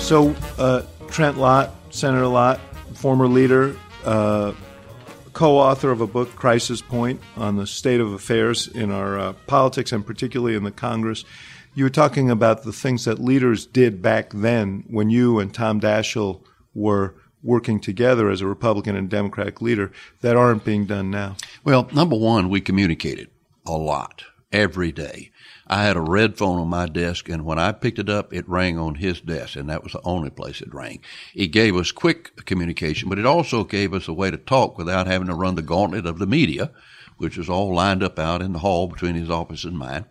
So, 0.00 0.34
uh, 0.58 0.82
Trent 1.08 1.38
Lott, 1.38 1.70
Senator 1.90 2.26
Lott, 2.26 2.60
former 2.94 3.28
leader, 3.28 3.76
uh, 4.04 4.52
co 5.32 5.58
author 5.58 5.90
of 5.90 6.00
a 6.00 6.06
book, 6.06 6.34
Crisis 6.36 6.80
Point, 6.80 7.20
on 7.36 7.56
the 7.56 7.66
state 7.66 8.00
of 8.00 8.12
affairs 8.12 8.68
in 8.68 8.90
our 8.90 9.18
uh, 9.18 9.32
politics 9.46 9.92
and 9.92 10.06
particularly 10.06 10.54
in 10.54 10.64
the 10.64 10.70
Congress. 10.70 11.24
You 11.74 11.84
were 11.84 11.90
talking 11.90 12.30
about 12.30 12.62
the 12.62 12.72
things 12.72 13.04
that 13.04 13.18
leaders 13.18 13.66
did 13.66 14.00
back 14.00 14.30
then 14.32 14.84
when 14.88 15.10
you 15.10 15.40
and 15.40 15.52
Tom 15.52 15.80
Daschle 15.80 16.40
were 16.72 17.14
working 17.42 17.80
together 17.80 18.30
as 18.30 18.40
a 18.40 18.46
Republican 18.46 18.96
and 18.96 19.10
Democratic 19.10 19.60
leader 19.60 19.92
that 20.22 20.36
aren't 20.36 20.64
being 20.64 20.86
done 20.86 21.10
now. 21.10 21.36
Well, 21.64 21.88
number 21.92 22.16
one, 22.16 22.48
we 22.48 22.60
communicated 22.60 23.28
a 23.66 23.72
lot 23.72 24.24
every 24.52 24.92
day. 24.92 25.30
I 25.66 25.84
had 25.84 25.96
a 25.96 26.00
red 26.00 26.36
phone 26.36 26.58
on 26.58 26.68
my 26.68 26.86
desk, 26.86 27.28
and 27.28 27.44
when 27.44 27.58
I 27.58 27.72
picked 27.72 27.98
it 27.98 28.08
up, 28.10 28.32
it 28.32 28.48
rang 28.48 28.78
on 28.78 28.96
his 28.96 29.20
desk, 29.20 29.56
and 29.56 29.68
that 29.70 29.82
was 29.82 29.92
the 29.92 30.00
only 30.04 30.30
place 30.30 30.60
it 30.60 30.74
rang. 30.74 31.00
It 31.34 31.48
gave 31.48 31.74
us 31.76 31.90
quick 31.90 32.44
communication, 32.44 33.08
but 33.08 33.18
it 33.18 33.26
also 33.26 33.64
gave 33.64 33.94
us 33.94 34.06
a 34.06 34.12
way 34.12 34.30
to 34.30 34.36
talk 34.36 34.76
without 34.76 35.06
having 35.06 35.28
to 35.28 35.34
run 35.34 35.54
the 35.54 35.62
gauntlet 35.62 36.06
of 36.06 36.18
the 36.18 36.26
media, 36.26 36.70
which 37.16 37.38
was 37.38 37.48
all 37.48 37.74
lined 37.74 38.02
up 38.02 38.18
out 38.18 38.42
in 38.42 38.52
the 38.52 38.58
hall 38.58 38.88
between 38.88 39.14
his 39.14 39.30
office 39.30 39.64
and 39.64 39.78
mine. 39.78 40.04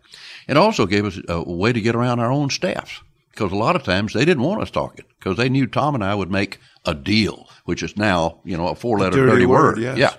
It 0.47 0.57
also 0.57 0.85
gave 0.85 1.05
us 1.05 1.19
a 1.27 1.43
way 1.43 1.71
to 1.71 1.81
get 1.81 1.95
around 1.95 2.19
our 2.19 2.31
own 2.31 2.49
staffs, 2.49 3.01
because 3.31 3.51
a 3.51 3.55
lot 3.55 3.75
of 3.75 3.83
times 3.83 4.13
they 4.13 4.25
didn't 4.25 4.43
want 4.43 4.61
us 4.61 4.71
talking, 4.71 5.05
because 5.19 5.37
they 5.37 5.49
knew 5.49 5.67
Tom 5.67 5.95
and 5.95 6.03
I 6.03 6.15
would 6.15 6.31
make 6.31 6.59
a 6.85 6.95
deal, 6.95 7.47
which 7.65 7.83
is 7.83 7.95
now, 7.95 8.39
you 8.43 8.57
know, 8.57 8.67
a 8.67 8.75
four 8.75 8.97
letter 8.97 9.17
dirty 9.17 9.31
dirty, 9.31 9.45
word, 9.45 9.75
word. 9.77 9.83
yes. 9.83 9.97
Yeah. 9.97 10.13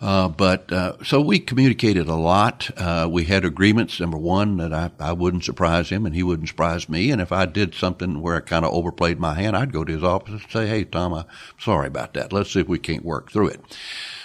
Uh, 0.00 0.28
but 0.28 0.70
uh, 0.70 1.02
so 1.02 1.20
we 1.20 1.38
communicated 1.38 2.08
a 2.08 2.14
lot. 2.14 2.70
Uh, 2.76 3.08
we 3.10 3.24
had 3.24 3.44
agreements. 3.44 3.98
Number 3.98 4.18
one, 4.18 4.58
that 4.58 4.72
I, 4.72 4.90
I 5.00 5.12
wouldn't 5.12 5.44
surprise 5.44 5.88
him 5.88 6.04
and 6.04 6.14
he 6.14 6.22
wouldn't 6.22 6.48
surprise 6.48 6.88
me. 6.88 7.10
And 7.10 7.20
if 7.20 7.32
I 7.32 7.46
did 7.46 7.74
something 7.74 8.20
where 8.20 8.36
I 8.36 8.40
kind 8.40 8.64
of 8.64 8.72
overplayed 8.72 9.18
my 9.18 9.34
hand, 9.34 9.56
I'd 9.56 9.72
go 9.72 9.84
to 9.84 9.92
his 9.92 10.04
office 10.04 10.42
and 10.42 10.50
say, 10.50 10.66
"Hey, 10.66 10.84
Tom, 10.84 11.14
I'm 11.14 11.24
sorry 11.58 11.86
about 11.86 12.14
that. 12.14 12.32
Let's 12.32 12.52
see 12.52 12.60
if 12.60 12.68
we 12.68 12.78
can't 12.78 13.04
work 13.04 13.32
through 13.32 13.48
it." 13.48 13.78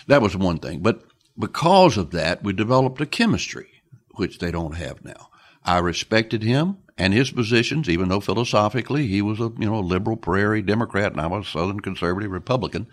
That 0.07 0.21
was 0.21 0.35
one 0.35 0.57
thing. 0.57 0.79
But 0.79 1.03
because 1.39 1.97
of 1.97 2.11
that, 2.11 2.43
we 2.43 2.53
developed 2.53 2.99
a 3.01 3.05
chemistry 3.05 3.81
which 4.15 4.39
they 4.39 4.51
don't 4.51 4.75
have 4.75 5.03
now. 5.05 5.29
I 5.63 5.77
respected 5.79 6.43
him 6.43 6.77
and 6.97 7.13
his 7.13 7.31
positions, 7.31 7.87
even 7.87 8.09
though 8.09 8.19
philosophically 8.19 9.07
he 9.07 9.21
was 9.21 9.39
a 9.39 9.51
you 9.57 9.69
know 9.69 9.79
liberal 9.79 10.17
prairie 10.17 10.61
Democrat 10.61 11.11
and 11.11 11.21
I 11.21 11.27
was 11.27 11.47
a 11.47 11.49
Southern 11.49 11.79
conservative 11.79 12.31
Republican. 12.31 12.87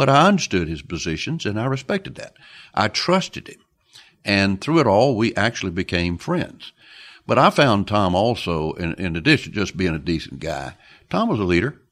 But 0.00 0.08
I 0.08 0.28
understood 0.28 0.66
his 0.66 0.80
positions 0.80 1.44
and 1.44 1.60
I 1.60 1.66
respected 1.66 2.14
that. 2.14 2.32
I 2.72 2.88
trusted 2.88 3.48
him. 3.48 3.60
And 4.24 4.58
through 4.58 4.78
it 4.78 4.86
all, 4.86 5.14
we 5.14 5.34
actually 5.34 5.72
became 5.72 6.16
friends. 6.16 6.72
But 7.26 7.36
I 7.38 7.50
found 7.50 7.86
Tom 7.86 8.14
also, 8.14 8.72
in, 8.72 8.94
in 8.94 9.14
addition 9.14 9.52
to 9.52 9.58
just 9.58 9.76
being 9.76 9.94
a 9.94 9.98
decent 9.98 10.40
guy, 10.40 10.72
Tom 11.10 11.28
was 11.28 11.38
a 11.38 11.44
leader. 11.44 11.82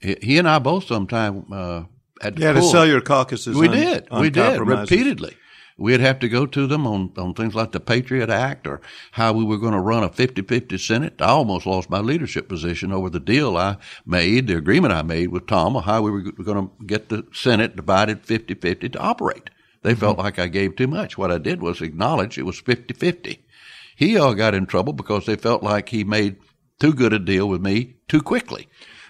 He, 0.00 0.16
he 0.22 0.38
and 0.38 0.48
I 0.48 0.60
both 0.60 0.84
sometimes 0.84 1.52
uh, 1.52 1.84
had 2.22 2.36
to, 2.36 2.40
you 2.40 2.46
had 2.46 2.56
to 2.56 2.62
sell 2.62 2.86
your 2.86 3.02
caucuses. 3.02 3.54
We 3.54 3.68
on, 3.68 3.74
did. 3.74 4.08
on 4.10 4.22
we 4.22 4.30
did 4.30 4.58
repeatedly. 4.58 5.36
We'd 5.82 6.00
have 6.00 6.20
to 6.20 6.28
go 6.28 6.46
to 6.46 6.66
them 6.68 6.86
on, 6.86 7.12
on 7.18 7.34
things 7.34 7.54
like 7.56 7.72
the 7.72 7.80
Patriot 7.80 8.30
Act 8.30 8.66
or 8.68 8.80
how 9.10 9.32
we 9.32 9.44
were 9.44 9.58
going 9.58 9.72
to 9.72 9.80
run 9.80 10.04
a 10.04 10.08
50-50 10.08 10.78
Senate. 10.78 11.14
I 11.20 11.26
almost 11.26 11.66
lost 11.66 11.90
my 11.90 11.98
leadership 11.98 12.48
position 12.48 12.92
over 12.92 13.10
the 13.10 13.18
deal 13.18 13.56
I 13.56 13.78
made, 14.06 14.46
the 14.46 14.56
agreement 14.56 14.94
I 14.94 15.02
made 15.02 15.28
with 15.28 15.46
Tom 15.48 15.74
how 15.74 16.00
we 16.02 16.10
were 16.12 16.20
going 16.20 16.68
to 16.68 16.84
get 16.86 17.08
the 17.08 17.26
Senate 17.32 17.74
divided 17.74 18.22
50-50 18.24 18.92
to 18.92 18.98
operate. 18.98 19.50
They 19.82 19.94
felt 19.96 20.18
Mm-hmm. 20.18 20.24
like 20.24 20.38
I 20.38 20.46
gave 20.46 20.76
too 20.76 20.86
much. 20.86 21.18
What 21.18 21.32
I 21.32 21.38
did 21.38 21.60
was 21.60 21.82
acknowledge 21.82 22.38
it 22.38 22.46
was 22.46 22.62
50-50. 22.62 23.40
He 23.96 24.16
all 24.16 24.34
got 24.34 24.54
in 24.54 24.66
trouble 24.66 24.92
because 24.92 25.26
they 25.26 25.34
felt 25.36 25.62
like 25.64 25.88
he 25.88 26.04
made 26.04 26.36
too 26.78 26.92
good 26.94 27.12
a 27.12 27.18
deal 27.18 27.48
with 27.48 27.60
me 27.60 27.96
too 28.08 28.22
quickly. 28.22 28.68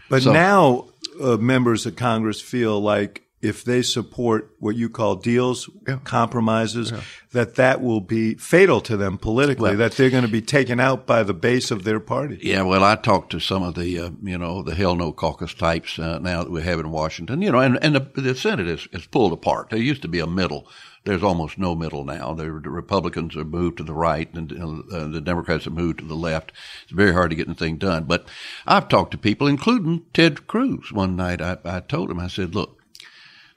But 0.09 0.23
So- 0.23 0.33
now 0.33 0.89
uh, 1.23 1.37
members 1.37 1.85
of 1.85 1.97
Congress 1.97 2.41
feel 2.41 2.81
like 2.81 3.22
if 3.43 3.65
they 3.65 3.83
support 3.83 4.55
what 4.61 4.77
you 4.77 4.89
call 4.89 5.17
deals, 5.17 5.69
compromises, 6.05 6.93
that 7.33 7.57
that 7.57 7.83
will 7.83 8.01
be 8.01 8.35
fatal 8.35 8.81
to 8.83 8.97
them 8.97 9.19
politically, 9.19 9.71
Well- 9.71 9.79
that 9.79 9.93
they're 9.93 10.11
going 10.11 10.25
to 10.25 10.31
be 10.31 10.41
taken 10.41 10.79
out 10.79 11.07
by 11.07 11.23
the 11.25 11.35
base 11.35 11.71
of 11.71 11.83
their 11.83 12.01
party. 12.01 12.39
Yeah, 12.41 12.63
well, 12.63 12.85
I 12.85 12.95
talked 12.95 13.31
to 13.33 13.41
some 13.41 13.63
of 13.63 13.75
the, 13.75 13.99
uh, 13.99 14.11
you 14.23 14.39
know, 14.39 14.63
the 14.63 14.75
hell 14.77 14.95
no 14.95 15.13
caucus 15.13 15.55
types 15.55 15.99
uh, 15.99 16.19
now 16.21 16.45
that 16.45 16.53
we 16.53 16.63
have 16.63 16.79
in 16.79 16.91
Washington, 16.91 17.43
you 17.43 17.51
know, 17.51 17.59
and, 17.59 17.79
and 17.83 17.97
the, 17.97 18.21
the 18.21 18.35
Senate 18.37 18.69
is, 18.69 18.87
is 18.93 19.07
pulled 19.07 19.33
apart. 19.33 19.71
There 19.71 19.79
used 19.79 20.03
to 20.03 20.09
be 20.09 20.21
a 20.21 20.27
middle. 20.27 20.69
There's 21.05 21.25
almost 21.25 21.59
no 21.59 21.75
middle 21.75 22.05
now. 22.05 22.33
The 22.33 22.49
Republicans 22.53 23.35
have 23.35 23.49
moved 23.49 23.79
to 23.79 23.83
the 23.83 23.93
right 23.93 24.33
and 24.35 24.53
uh, 24.53 25.09
the 25.09 25.21
Democrats 25.21 25.65
have 25.65 25.73
moved 25.73 25.99
to 25.99 26.05
the 26.05 26.15
left. 26.15 26.53
It's 26.85 26.93
very 26.93 27.13
hard 27.13 27.31
to 27.31 27.37
get 27.37 27.49
anything 27.49 27.77
done. 27.77 28.05
But 28.05 28.29
I've 28.69 28.87
talked 28.89 29.11
to 29.11 29.19
people, 29.19 29.49
including 29.49 30.05
Ted 30.15 30.47
Cruz. 30.47 30.93
One 30.93 31.17
night 31.17 31.41
I, 31.41 31.57
I 31.65 31.81
told 31.81 32.09
him, 32.09 32.21
I 32.21 32.29
said, 32.29 32.55
look, 32.55 32.79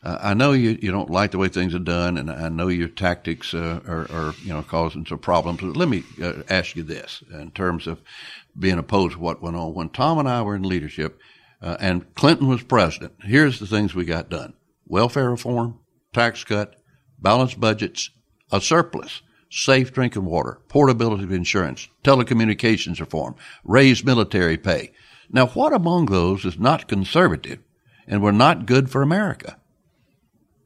uh, 0.05 0.19
I 0.21 0.33
know 0.35 0.51
you, 0.51 0.77
you 0.79 0.91
don't 0.91 1.09
like 1.09 1.31
the 1.31 1.39
way 1.39 1.47
things 1.47 1.73
are 1.73 1.79
done, 1.79 2.17
and 2.17 2.29
I 2.29 2.49
know 2.49 2.67
your 2.67 2.87
tactics 2.87 3.55
uh, 3.55 3.79
are, 3.87 4.07
are, 4.11 4.33
you 4.43 4.53
know, 4.53 4.61
causing 4.61 5.03
some 5.03 5.17
problems. 5.17 5.61
But 5.61 5.75
let 5.75 5.89
me 5.89 6.03
uh, 6.21 6.43
ask 6.47 6.75
you 6.75 6.83
this 6.83 7.23
in 7.33 7.49
terms 7.51 7.87
of 7.87 8.01
being 8.57 8.77
opposed 8.77 9.13
to 9.13 9.19
what 9.19 9.41
went 9.41 9.55
on. 9.55 9.73
When 9.73 9.89
Tom 9.89 10.19
and 10.19 10.29
I 10.29 10.43
were 10.43 10.55
in 10.55 10.61
leadership 10.61 11.19
uh, 11.59 11.77
and 11.79 12.13
Clinton 12.13 12.47
was 12.47 12.61
president, 12.61 13.13
here's 13.23 13.59
the 13.59 13.65
things 13.65 13.95
we 13.95 14.05
got 14.05 14.29
done. 14.29 14.53
Welfare 14.85 15.31
reform, 15.31 15.79
tax 16.13 16.43
cut, 16.43 16.75
balanced 17.17 17.59
budgets, 17.59 18.11
a 18.51 18.61
surplus, 18.61 19.23
safe 19.49 19.91
drinking 19.91 20.25
water, 20.25 20.59
portability 20.69 21.23
of 21.23 21.31
insurance, 21.31 21.87
telecommunications 22.03 22.99
reform, 22.99 23.35
raised 23.63 24.05
military 24.05 24.57
pay. 24.57 24.91
Now, 25.31 25.47
what 25.47 25.73
among 25.73 26.05
those 26.05 26.45
is 26.45 26.59
not 26.59 26.87
conservative 26.87 27.57
and 28.05 28.21
were 28.21 28.31
not 28.31 28.67
good 28.67 28.91
for 28.91 29.01
America? 29.01 29.57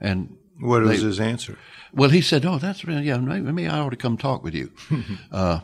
And 0.01 0.35
What 0.59 0.81
was 0.81 0.99
They- 1.01 1.07
his 1.07 1.19
answer? 1.19 1.57
well, 1.93 2.09
he 2.09 2.21
said, 2.21 2.45
"Oh, 2.45 2.57
that's 2.59 2.83
really 2.85 3.03
yeah. 3.03 3.17
Maybe 3.17 3.41
maybe 3.51 3.67
I 3.67 3.79
ought 3.79 3.91
to 3.91 3.95
come 3.95 4.17
talk 4.17 4.43
with 4.43 4.53
you." 4.55 4.71
Uh, 5.31 5.59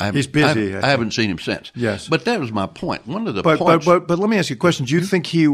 I 0.00 0.04
haven't- 0.06 0.16
He's 0.18 0.26
busy, 0.28 0.44
I, 0.46 0.50
I 0.50 0.54
haven't- 0.70 0.84
I 0.84 0.88
haven't 0.88 1.10
seen 1.12 1.30
him 1.30 1.38
since. 1.38 1.72
Yes. 1.74 2.08
but 2.08 2.24
that 2.24 2.38
was 2.40 2.52
my 2.52 2.66
point. 2.66 3.06
One 3.06 3.26
of 3.28 3.34
the 3.34 3.42
But, 3.42 3.58
but 3.58 3.64
points. 3.66 3.86
but 3.86 4.06
but 4.08 4.18
let 4.18 4.30
me 4.30 4.38
ask 4.38 4.48
you 4.50 4.56
a 4.56 4.58
question. 4.58 4.86
Do 4.86 4.94
you 4.94 5.00
think 5.02 5.26
he? 5.26 5.48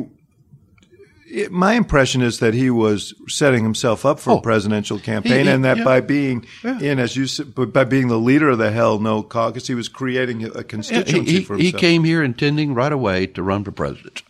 it- 1.30 1.50
My 1.50 1.72
impression 1.74 2.22
is 2.22 2.38
that 2.38 2.54
he 2.54 2.70
was 2.70 3.14
setting 3.26 3.64
himself 3.64 4.04
up 4.06 4.20
for 4.20 4.30
Oh. 4.32 4.38
a 4.38 4.42
presidential 4.42 4.98
campaign, 5.00 5.38
He- 5.38 5.42
he- 5.44 5.48
and 5.50 5.64
that 5.64 5.78
yeah. 5.78 5.84
by 5.84 6.00
being 6.00 6.44
Yeah. 6.62 6.78
in, 6.80 6.98
as 7.00 7.16
you 7.16 7.26
said, 7.26 7.54
but 7.54 7.72
by 7.72 7.84
being 7.84 8.08
the 8.08 8.18
leader 8.18 8.50
of 8.50 8.58
the 8.58 8.70
Hell 8.70 8.98
No 9.00 9.22
Caucus, 9.22 9.66
he 9.66 9.74
was 9.74 9.88
creating 9.88 10.44
a 10.44 10.62
constituency 10.62 11.38
he, 11.38 11.44
for 11.44 11.54
himself. 11.56 11.80
he 11.80 11.86
came 11.86 12.04
here 12.04 12.22
intending 12.22 12.74
right 12.74 12.92
away 12.92 13.26
to 13.26 13.42
run 13.42 13.64
for 13.64 13.72
president, 13.72 14.22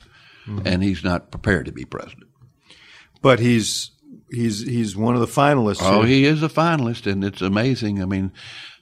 Mm-hmm. 0.46 0.66
and 0.66 0.82
he's 0.82 1.02
not 1.04 1.30
prepared 1.30 1.66
to 1.66 1.72
be 1.72 1.84
president. 1.84 2.24
but 3.20 3.40
he's 3.40 3.90
he's 4.34 4.66
he's 4.66 4.96
one 4.96 5.14
of 5.14 5.20
the 5.20 5.26
finalists. 5.26 5.78
Oh, 5.80 6.02
here. 6.02 6.08
he 6.08 6.24
is 6.26 6.42
a 6.42 6.48
finalist, 6.48 7.10
and 7.10 7.24
it's 7.24 7.40
amazing. 7.40 8.02
I 8.02 8.04
mean, 8.06 8.32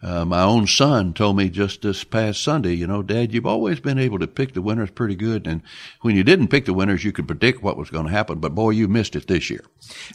uh, 0.02 0.24
my 0.24 0.42
own 0.42 0.66
son 0.66 1.12
told 1.14 1.36
me 1.36 1.48
just 1.48 1.82
this 1.82 2.02
past 2.04 2.42
Sunday, 2.42 2.74
you 2.74 2.86
know, 2.86 3.02
Dad, 3.02 3.32
you've 3.32 3.46
always 3.46 3.78
been 3.80 3.98
able 3.98 4.18
to 4.18 4.26
pick 4.26 4.54
the 4.54 4.62
winners 4.62 4.90
pretty 4.90 5.14
good, 5.14 5.46
and 5.46 5.62
when 6.00 6.16
you 6.16 6.24
didn't 6.24 6.48
pick 6.48 6.64
the 6.64 6.74
winners, 6.74 7.04
you 7.04 7.12
could 7.12 7.26
predict 7.28 7.62
what 7.62 7.76
was 7.76 7.90
going 7.90 8.06
to 8.06 8.12
happen. 8.12 8.38
But 8.40 8.54
boy, 8.54 8.70
you 8.70 8.88
missed 8.88 9.14
it 9.14 9.26
this 9.28 9.50
year. 9.50 9.64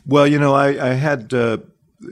Well, 0.06 0.28
you 0.28 0.40
know, 0.40 0.54
I, 0.54 0.90
I 0.90 0.94
had 0.94 1.34
uh, 1.34 1.60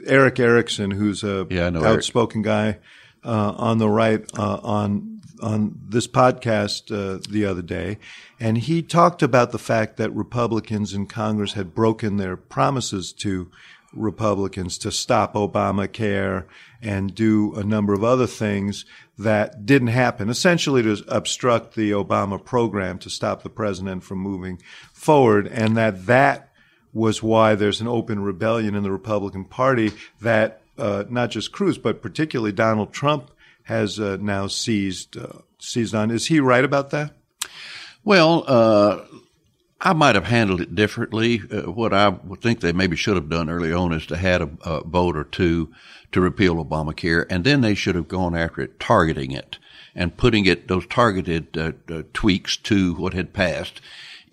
Erick 0.05 0.39
Erickson, 0.39 0.91
who's 0.91 1.23
a 1.23 1.47
Yeah, 1.49 1.69
know 1.69 1.83
Erick. 1.83 1.97
outspoken 1.97 2.41
guy 2.41 2.79
uh, 3.23 3.53
on 3.57 3.77
the 3.79 3.89
right 3.89 4.23
uh, 4.37 4.59
on 4.63 5.14
on 5.45 5.79
this 5.87 6.07
podcast 6.07 6.91
uh, 6.91 7.23
the 7.29 7.45
other 7.45 7.61
day, 7.61 7.99
and 8.39 8.57
he 8.57 8.81
talked 8.81 9.21
about 9.21 9.51
the 9.51 9.59
fact 9.59 9.97
that 9.97 10.09
Republicans 10.11 10.93
in 10.93 11.05
Congress 11.05 11.53
had 11.53 11.75
broken 11.75 12.17
their 12.17 12.35
promises 12.35 13.13
to 13.13 13.49
Republicans 13.93 14.79
to 14.79 14.91
stop 14.91 15.35
Obamacare 15.35 16.45
and 16.81 17.13
do 17.13 17.53
a 17.53 17.63
number 17.63 17.93
of 17.93 18.03
other 18.03 18.25
things 18.25 18.85
that 19.19 19.65
didn't 19.67 19.89
happen, 19.89 20.29
essentially 20.29 20.81
to 20.81 21.03
obstruct 21.07 21.75
the 21.75 21.91
Obama 21.91 22.43
program 22.43 22.97
to 22.97 23.09
stop 23.09 23.43
the 23.43 23.49
president 23.49 24.03
from 24.03 24.17
moving 24.17 24.59
forward, 24.93 25.47
and 25.47 25.77
that 25.77 26.07
that 26.07 26.49
was 26.91 27.21
why 27.21 27.53
there's 27.53 27.81
an 27.81 27.87
open 27.87 28.23
rebellion 28.23 28.73
in 28.73 28.81
the 28.81 28.91
Republican 28.91 29.45
Party 29.45 29.91
that 30.21 30.61
uh, 30.77 31.03
not 31.07 31.29
just 31.29 31.51
Cruz, 31.51 31.77
but 31.77 32.01
particularly 32.01 32.51
Donald 32.51 32.91
Trump 32.91 33.29
has 33.65 33.99
uh, 33.99 34.17
now 34.19 34.47
seized 34.47 35.17
uh, 35.17 35.39
seized 35.59 35.93
on. 35.93 36.11
Is 36.11 36.27
he 36.27 36.39
right 36.39 36.63
about 36.63 36.89
that? 36.91 37.11
Well, 38.03 38.43
uh, 38.47 39.03
I 39.81 39.93
might 39.93 40.15
have 40.15 40.25
handled 40.25 40.61
it 40.61 40.75
differently. 40.75 41.41
Uh, 41.51 41.71
what 41.71 41.93
I 41.93 42.09
would 42.09 42.41
think 42.41 42.59
they 42.59 42.71
maybe 42.71 42.95
should 42.95 43.15
have 43.15 43.29
done 43.29 43.49
early 43.49 43.73
on 43.73 43.93
is 43.93 44.05
to 44.07 44.17
had 44.17 44.41
a, 44.41 44.49
a 44.63 44.83
vote 44.83 45.17
or 45.17 45.23
two 45.23 45.71
to 46.11 46.21
repeal 46.21 46.63
Obamacare, 46.63 47.25
and 47.29 47.43
then 47.43 47.61
they 47.61 47.75
should 47.75 47.95
have 47.95 48.07
gone 48.07 48.35
after 48.35 48.61
it, 48.61 48.79
targeting 48.79 49.31
it 49.31 49.57
and 49.95 50.17
putting 50.17 50.45
it 50.45 50.67
those 50.67 50.85
targeted 50.87 51.57
uh, 51.57 51.71
uh, 51.91 52.03
tweaks 52.13 52.57
to 52.57 52.93
what 52.95 53.13
had 53.13 53.33
passed 53.33 53.81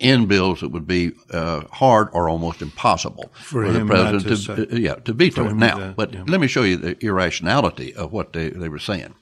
in 0.02 0.26
bills 0.26 0.60
that 0.60 0.70
would 0.70 0.86
be 0.86 1.12
uh, 1.30 1.62
hard 1.70 2.08
or 2.12 2.28
almost 2.28 2.60
impossible 2.60 3.32
For 3.34 3.70
the 3.70 3.84
president 3.86 4.24
to 4.56 4.66
to, 4.66 4.74
uh, 4.74 4.78
yeah 4.78 4.94
to 4.96 5.12
veto 5.12 5.48
it 5.48 5.54
now. 5.56 5.78
to- 5.78 5.94
but 5.96 6.12
yeah. 6.12 6.24
let 6.26 6.40
me 6.40 6.48
show 6.48 6.62
you 6.62 6.76
the 6.76 6.96
irrationality 7.04 7.94
of 7.94 8.12
what 8.12 8.32
they, 8.32 8.50
they 8.50 8.68
were 8.68 8.78
saying. 8.78 9.14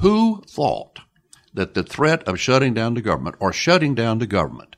Who 0.00 0.42
thought 0.48 1.00
that 1.54 1.74
the 1.74 1.82
threat 1.82 2.22
of 2.28 2.38
shutting 2.40 2.74
down 2.74 2.94
the 2.94 3.00
government 3.02 3.36
or 3.40 3.52
shutting 3.52 3.94
down 3.94 4.18
the 4.18 4.26
government 4.26 4.76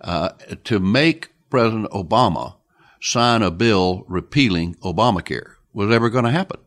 uh, 0.00 0.30
to 0.64 0.78
make 0.80 1.30
President 1.50 1.90
Obama 1.90 2.56
sign 3.00 3.42
a 3.42 3.50
bill 3.50 4.04
repealing 4.08 4.74
Obamacare 4.82 5.54
was 5.72 5.90
ever 5.90 6.10
going 6.10 6.24
to 6.24 6.30
happen? 6.30 6.60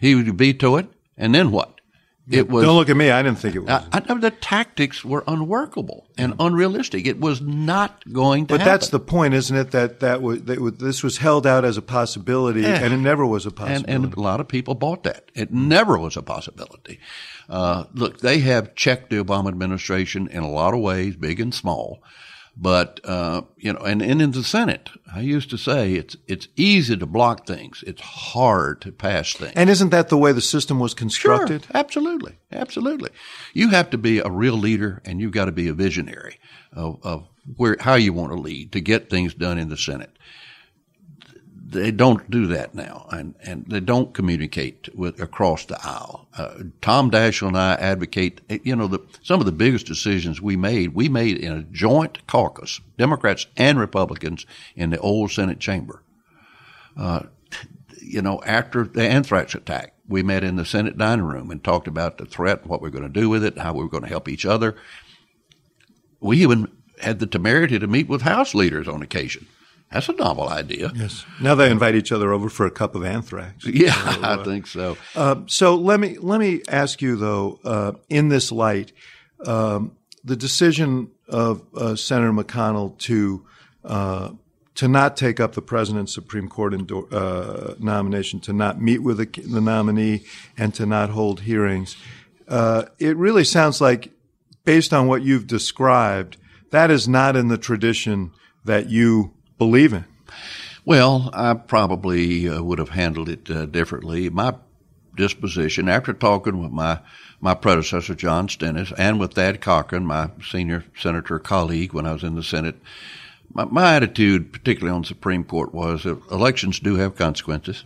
He 0.00 0.14
would 0.14 0.38
veto 0.38 0.76
it, 0.76 0.88
and 1.16 1.34
then 1.34 1.50
what? 1.50 1.79
It 2.30 2.48
was 2.48 2.64
Don't 2.64 2.76
look 2.76 2.88
at 2.88 2.96
me. 2.96 3.10
I 3.10 3.22
didn't 3.22 3.38
think 3.38 3.56
it 3.56 3.60
was. 3.60 3.70
I, 3.70 4.02
I, 4.08 4.14
the 4.14 4.30
tactics 4.30 5.04
were 5.04 5.24
unworkable 5.26 6.06
and 6.16 6.34
unrealistic. 6.38 7.06
It 7.06 7.18
was 7.18 7.40
not 7.40 8.04
going 8.12 8.46
to 8.46 8.54
but 8.54 8.60
happen. 8.60 8.72
that's 8.72 8.88
the 8.90 9.00
point, 9.00 9.34
isn't 9.34 9.56
it? 9.56 9.72
That 9.72 10.00
that 10.00 10.22
was 10.22 10.42
that 10.44 10.60
was, 10.60 10.74
this 10.74 11.02
was 11.02 11.18
held 11.18 11.46
out 11.46 11.64
as 11.64 11.76
a 11.76 11.82
possibility, 11.82 12.60
Yeah. 12.62 12.82
and 12.84 12.94
it 12.94 12.98
never 12.98 13.26
was 13.26 13.46
a 13.46 13.48
and, 13.48 13.56
possibility. 13.56 13.92
and 13.92 14.14
a 14.14 14.20
lot 14.20 14.40
of 14.40 14.46
people 14.46 14.74
bought 14.74 15.02
that. 15.02 15.30
It 15.34 15.52
never 15.52 15.98
was 15.98 16.16
a 16.16 16.22
possibility. 16.22 17.00
Uh, 17.48 17.84
look, 17.94 18.20
they 18.20 18.38
have 18.40 18.74
checked 18.76 19.10
the 19.10 19.16
Obama 19.22 19.48
administration 19.48 20.28
in 20.28 20.42
a 20.44 20.50
lot 20.50 20.72
of 20.72 20.80
ways, 20.80 21.16
big 21.16 21.40
and 21.40 21.52
small. 21.52 22.00
But 22.56 23.00
uh, 23.04 23.42
you 23.56 23.72
know, 23.72 23.80
and, 23.80 24.02
and 24.02 24.20
in 24.20 24.32
the 24.32 24.44
Senate, 24.44 24.90
I 25.12 25.20
used 25.20 25.50
to 25.50 25.56
say 25.56 25.94
it's 25.94 26.16
it's 26.26 26.48
easy 26.56 26.96
to 26.96 27.06
block 27.06 27.46
things. 27.46 27.82
It's 27.86 28.02
hard 28.02 28.80
to 28.82 28.92
pass 28.92 29.32
things. 29.32 29.52
And 29.56 29.70
isn't 29.70 29.90
that 29.90 30.08
the 30.08 30.18
way 30.18 30.32
the 30.32 30.40
system 30.40 30.78
was 30.78 30.92
constructed? 30.92 31.64
Sure, 31.64 31.70
absolutely, 31.74 32.38
absolutely. 32.52 33.10
You 33.54 33.70
have 33.70 33.90
to 33.90 33.98
be 33.98 34.18
a 34.18 34.30
real 34.30 34.56
leader, 34.56 35.00
and 35.04 35.20
you've 35.20 35.32
got 35.32 35.46
to 35.46 35.52
be 35.52 35.68
a 35.68 35.74
visionary 35.74 36.38
of, 36.72 36.98
of 37.02 37.28
where 37.56 37.76
how 37.80 37.94
you 37.94 38.12
want 38.12 38.32
to 38.32 38.38
lead 38.38 38.72
to 38.72 38.80
get 38.80 39.08
things 39.08 39.34
done 39.34 39.58
in 39.58 39.68
the 39.68 39.76
Senate. 39.76 40.16
They 41.70 41.90
don't 41.92 42.28
do 42.30 42.46
that 42.48 42.74
now, 42.74 43.06
and, 43.10 43.34
and 43.42 43.64
they 43.68 43.80
don't 43.80 44.12
communicate 44.12 44.88
with 44.94 45.20
across 45.20 45.64
the 45.64 45.78
aisle. 45.84 46.26
Uh, 46.36 46.64
Tom 46.82 47.10
Daschle 47.10 47.48
and 47.48 47.56
I 47.56 47.74
advocate. 47.74 48.40
You 48.64 48.74
know, 48.74 48.88
the, 48.88 49.00
some 49.22 49.38
of 49.38 49.46
the 49.46 49.52
biggest 49.52 49.86
decisions 49.86 50.40
we 50.40 50.56
made, 50.56 50.94
we 50.94 51.08
made 51.08 51.38
in 51.38 51.52
a 51.52 51.62
joint 51.62 52.26
caucus, 52.26 52.80
Democrats 52.98 53.46
and 53.56 53.78
Republicans, 53.78 54.46
in 54.74 54.90
the 54.90 54.98
old 54.98 55.30
Senate 55.30 55.60
chamber 55.60 56.02
you 58.10 58.22
know, 58.22 58.40
after 58.44 58.84
the 58.84 59.02
anthrax 59.02 59.54
attack, 59.54 59.94
we 60.08 60.22
met 60.22 60.42
in 60.42 60.56
the 60.56 60.64
Senate 60.64 60.98
dining 60.98 61.24
room 61.24 61.50
and 61.50 61.62
talked 61.62 61.86
about 61.86 62.18
the 62.18 62.24
threat, 62.24 62.66
what 62.66 62.82
we're 62.82 62.90
going 62.90 63.04
to 63.04 63.20
do 63.20 63.28
with 63.28 63.44
it, 63.44 63.58
how 63.58 63.72
we 63.72 63.84
we're 63.84 63.90
going 63.90 64.02
to 64.02 64.08
help 64.08 64.28
each 64.28 64.44
other. 64.44 64.74
We 66.20 66.38
even 66.38 66.70
had 67.00 67.20
the 67.20 67.26
temerity 67.26 67.78
to 67.78 67.86
meet 67.86 68.08
with 68.08 68.22
House 68.22 68.54
leaders 68.54 68.88
on 68.88 69.02
occasion. 69.02 69.46
That's 69.90 70.08
a 70.08 70.12
novel 70.12 70.48
idea. 70.48 70.92
Yes. 70.94 71.24
Now 71.40 71.56
they 71.56 71.68
invite 71.68 71.96
each 71.96 72.12
other 72.12 72.32
over 72.32 72.48
for 72.48 72.64
a 72.64 72.70
cup 72.70 72.94
of 72.94 73.04
anthrax. 73.04 73.64
Yeah, 73.70 73.92
so, 73.92 74.22
uh, 74.22 74.36
I 74.40 74.44
think 74.44 74.66
so. 74.66 74.96
Uh, 75.16 75.36
so 75.46 75.74
let 75.74 75.98
me 75.98 76.16
let 76.18 76.38
me 76.38 76.62
ask 76.68 77.02
you 77.02 77.16
though, 77.16 77.58
uh, 77.64 77.92
in 78.08 78.28
this 78.28 78.52
light, 78.52 78.92
um, 79.46 79.96
the 80.22 80.36
decision 80.36 81.10
of 81.28 81.62
uh, 81.74 81.96
Senator 81.96 82.32
McConnell 82.32 82.98
to 82.98 83.46
uh, 83.84 84.30
to 84.74 84.86
not 84.86 85.16
take 85.16 85.40
up 85.40 85.54
the 85.54 85.62
president's 85.62 86.12
Supreme 86.14 86.48
Court 86.48 86.74
uh, 87.12 87.74
nomination, 87.78 88.40
to 88.40 88.52
not 88.52 88.80
meet 88.80 88.98
with 88.98 89.18
the, 89.18 89.42
the, 89.42 89.60
nominee, 89.60 90.24
and 90.56 90.72
to 90.74 90.86
not 90.86 91.10
hold 91.10 91.40
hearings, 91.40 91.96
it 92.48 93.16
really 93.16 93.44
sounds 93.44 93.80
like, 93.80 94.12
based 94.64 94.94
on 94.94 95.06
what 95.06 95.22
you've 95.22 95.46
described, 95.46 96.36
that 96.70 96.90
is 96.90 97.08
not 97.08 97.36
in 97.36 97.48
the 97.48 97.58
tradition 97.58 98.32
that 98.64 98.88
you 98.88 99.34
believe 99.60 99.92
in? 99.92 100.06
Well, 100.86 101.28
I 101.34 101.52
probably 101.52 102.48
uh, 102.48 102.62
would 102.62 102.78
have 102.78 102.88
handled 102.88 103.28
it 103.28 103.50
uh, 103.50 103.66
differently. 103.66 104.30
My 104.30 104.54
disposition, 105.14 105.86
after 105.86 106.14
talking 106.14 106.62
with 106.62 106.72
my 106.72 107.00
my 107.42 107.54
predecessor 107.54 108.14
John 108.14 108.48
Stennis 108.48 108.92
and 108.98 109.20
with 109.20 109.34
Thad 109.34 109.60
Cochran, 109.60 110.06
my 110.06 110.30
senior 110.42 110.84
senator 110.98 111.38
colleague 111.38 111.92
when 111.92 112.06
I 112.06 112.12
was 112.12 112.22
in 112.22 112.36
the 112.36 112.42
Senate, 112.42 112.76
my, 113.52 113.64
my 113.64 113.94
attitude, 113.96 114.52
particularly 114.52 114.94
on 114.94 115.02
the 115.02 115.08
Supreme 115.08 115.44
Court, 115.44 115.74
was 115.74 116.04
that 116.04 116.20
elections 116.30 116.80
do 116.80 116.96
have 116.96 117.16
consequences, 117.16 117.84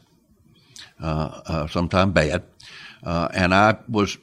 uh, 1.02 1.40
uh 1.46 1.66
sometimes 1.66 2.12
bad, 2.12 2.44
uh, 3.02 3.28
and 3.34 3.52
I 3.52 3.78
was 3.88 4.16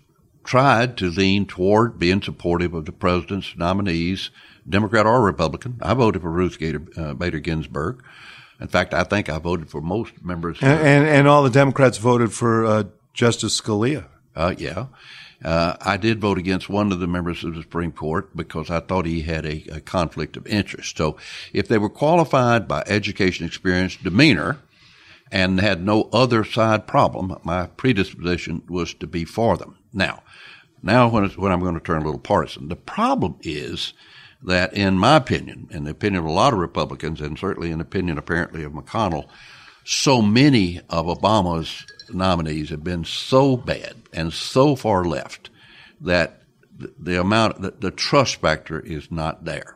tried 0.45 0.97
to 0.97 1.09
lean 1.09 1.45
toward 1.45 1.99
being 1.99 2.21
supportive 2.21 2.73
of 2.73 2.85
the 2.85 2.93
president's 2.93 3.55
nominees 3.57 4.29
Democrat 4.67 5.05
or 5.05 5.21
Republican. 5.21 5.79
I 5.81 5.93
voted 5.93 6.21
for 6.21 6.31
Ruth 6.31 6.59
Gator, 6.59 6.83
uh, 6.95 7.13
Bader 7.13 7.39
Ginsburg. 7.39 8.03
In 8.59 8.67
fact, 8.67 8.93
I 8.93 9.03
think 9.03 9.27
I 9.29 9.39
voted 9.39 9.69
for 9.69 9.81
most 9.81 10.23
members. 10.23 10.57
And, 10.61 10.79
and, 10.79 11.07
and 11.07 11.27
all 11.27 11.43
the 11.43 11.49
Democrats 11.49 11.97
voted 11.97 12.31
for 12.31 12.65
uh, 12.65 12.83
Justice 13.13 13.59
Scalia. 13.59 14.05
Uh, 14.35 14.53
yeah. 14.57 14.87
Uh, 15.43 15.75
I 15.81 15.97
did 15.97 16.21
vote 16.21 16.37
against 16.37 16.69
one 16.69 16.91
of 16.91 16.99
the 16.99 17.07
members 17.07 17.43
of 17.43 17.55
the 17.55 17.61
Supreme 17.61 17.91
Court 17.91 18.35
because 18.35 18.69
I 18.69 18.79
thought 18.79 19.07
he 19.07 19.21
had 19.21 19.45
a, 19.45 19.65
a 19.71 19.81
conflict 19.81 20.37
of 20.37 20.45
interest. 20.45 20.97
So 20.97 21.17
if 21.51 21.67
they 21.67 21.79
were 21.79 21.89
qualified 21.89 22.67
by 22.67 22.83
education, 22.85 23.47
experience, 23.47 23.95
demeanor, 23.95 24.59
and 25.31 25.59
had 25.59 25.83
no 25.83 26.09
other 26.13 26.43
side 26.43 26.85
problem, 26.85 27.35
my 27.43 27.65
predisposition 27.65 28.61
was 28.67 28.93
to 28.95 29.07
be 29.07 29.25
for 29.25 29.57
them. 29.57 29.77
Now, 29.91 30.21
now 30.83 31.07
when, 31.07 31.27
when 31.31 31.51
I'm 31.51 31.61
going 31.61 31.73
to 31.73 31.79
turn 31.79 32.03
a 32.03 32.05
little 32.05 32.19
partisan, 32.19 32.67
the 32.67 32.75
problem 32.75 33.37
is 33.41 33.93
that, 34.43 34.73
in 34.73 34.97
my 34.97 35.17
opinion, 35.17 35.67
in 35.71 35.83
the 35.83 35.91
opinion 35.91 36.23
of 36.23 36.29
a 36.29 36.31
lot 36.31 36.53
of 36.53 36.59
Republicans, 36.59 37.21
and 37.21 37.37
certainly 37.37 37.71
in 37.71 37.77
the 37.77 37.83
opinion 37.83 38.17
apparently 38.17 38.63
of 38.63 38.73
McConnell, 38.73 39.27
so 39.83 40.21
many 40.21 40.79
of 40.89 41.05
Obama's 41.05 41.85
nominees 42.13 42.69
have 42.69 42.83
been 42.83 43.03
so 43.03 43.57
bad 43.57 43.95
and 44.13 44.33
so 44.33 44.75
far 44.75 45.03
left 45.05 45.49
that 46.01 46.41
the, 46.77 47.19
amount, 47.19 47.61
the, 47.61 47.71
the, 47.71 47.91
trust 47.91 48.37
factor 48.37 48.79
is 48.79 49.11
not 49.11 49.45
there. 49.45 49.75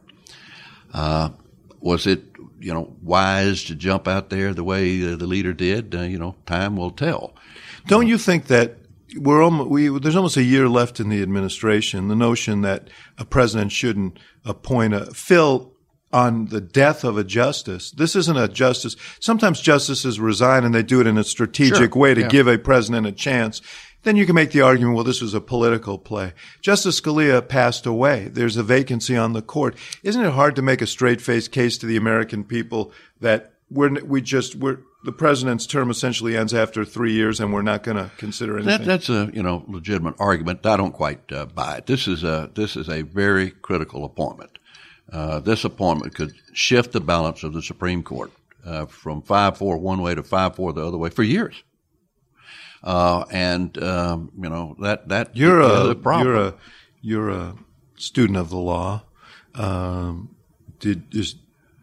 Uh, 0.93 1.29
was 1.79 2.07
it, 2.07 2.23
you 2.59 2.73
know, 2.73 2.95
wise 3.01 3.63
to 3.65 3.75
jump 3.75 4.07
out 4.07 4.29
there 4.29 4.53
the 4.53 4.63
way 4.63 4.97
the 4.99 5.27
leader 5.27 5.53
did? 5.53 5.93
Uh, 5.93 6.01
you 6.01 6.17
know, 6.17 6.35
time 6.45 6.75
will 6.75 6.91
tell. 6.91 7.35
Don't 7.87 8.07
you 8.07 8.17
think 8.17 8.47
that 8.47 8.77
we're 9.17 9.43
almost, 9.43 9.69
we, 9.69 9.87
there's 9.99 10.15
almost 10.15 10.37
a 10.37 10.43
year 10.43 10.67
left 10.67 10.99
in 10.99 11.09
the 11.09 11.21
administration. 11.21 12.07
The 12.07 12.15
notion 12.15 12.61
that 12.61 12.89
a 13.17 13.25
president 13.25 13.71
shouldn't 13.71 14.19
appoint 14.43 14.93
a 14.93 15.05
fill 15.13 15.73
on 16.11 16.45
the 16.45 16.61
death 16.61 17.03
of 17.03 17.17
a 17.17 17.23
justice. 17.23 17.91
This 17.91 18.15
isn't 18.15 18.37
a 18.37 18.47
justice. 18.47 18.95
Sometimes 19.19 19.59
justices 19.59 20.19
resign 20.19 20.63
and 20.63 20.73
they 20.73 20.83
do 20.83 21.01
it 21.01 21.07
in 21.07 21.17
a 21.17 21.23
strategic 21.23 21.93
sure. 21.93 22.01
way 22.01 22.13
to 22.13 22.21
yeah. 22.21 22.29
give 22.29 22.47
a 22.47 22.57
president 22.57 23.05
a 23.05 23.11
chance. 23.11 23.61
Then 24.03 24.15
you 24.15 24.25
can 24.25 24.35
make 24.35 24.51
the 24.51 24.61
argument, 24.61 24.95
well, 24.95 25.03
this 25.03 25.21
was 25.21 25.33
a 25.33 25.41
political 25.41 25.97
play. 25.97 26.33
Justice 26.61 27.01
Scalia 27.01 27.45
passed 27.45 27.85
away. 27.85 28.29
There's 28.29 28.55
a 28.55 28.63
vacancy 28.63 29.17
on 29.17 29.33
the 29.33 29.41
court. 29.41 29.75
Isn't 30.03 30.23
it 30.23 30.33
hard 30.33 30.55
to 30.55 30.61
make 30.61 30.81
a 30.81 30.87
straight 30.87 31.21
faced 31.21 31.51
case 31.51 31.77
to 31.79 31.85
the 31.85 31.97
American 31.97 32.43
people 32.43 32.93
that 33.19 33.53
we're, 33.69 34.03
we 34.03 34.21
just, 34.21 34.55
we're, 34.55 34.77
the 35.05 35.11
president's 35.11 35.67
term 35.67 35.89
essentially 35.89 36.35
ends 36.35 36.53
after 36.53 36.83
three 36.83 37.13
years, 37.13 37.39
and 37.39 37.53
we're 37.53 37.61
not 37.61 37.83
going 37.83 37.97
to 37.97 38.11
consider 38.17 38.57
anything. 38.57 38.79
That, 38.79 38.85
that's 38.85 39.09
a 39.09 39.29
you 39.33 39.43
know 39.43 39.63
legitimate 39.67 40.15
argument. 40.19 40.65
I 40.65 40.75
don't 40.75 40.91
quite 40.91 41.31
uh, 41.31 41.45
buy 41.45 41.77
it. 41.77 41.85
This 41.85 42.07
is 42.07 42.23
a 42.23 42.49
this 42.53 42.75
is 42.75 42.89
a 42.89 43.03
very 43.03 43.51
critical 43.51 44.03
appointment. 44.03 44.57
Uh, 45.11 45.39
this 45.39 45.63
appointment 45.63 46.15
could 46.15 46.33
shift 46.53 46.91
the 46.91 46.99
balance 46.99 47.43
of 47.43 47.53
the 47.53 47.61
Supreme 47.61 48.01
Court 48.01 48.31
uh, 48.65 48.87
from 48.87 49.21
five 49.21 49.57
four 49.57 49.77
one 49.77 50.01
way 50.01 50.15
to 50.15 50.23
five 50.23 50.55
four 50.55 50.73
the 50.73 50.85
other 50.85 50.97
way 50.97 51.09
for 51.09 51.23
years. 51.23 51.63
Uh, 52.83 53.25
and 53.31 53.81
um, 53.81 54.31
you 54.35 54.49
know 54.49 54.75
that 54.81 55.07
that 55.09 55.37
you're 55.37 55.61
a 55.61 55.95
you're 55.95 56.35
a 56.35 56.53
you're 57.01 57.29
a 57.29 57.55
student 57.95 58.37
of 58.37 58.49
the 58.49 58.57
law. 58.57 59.03
Um, 59.53 60.35
did 60.79 61.13
is 61.15 61.35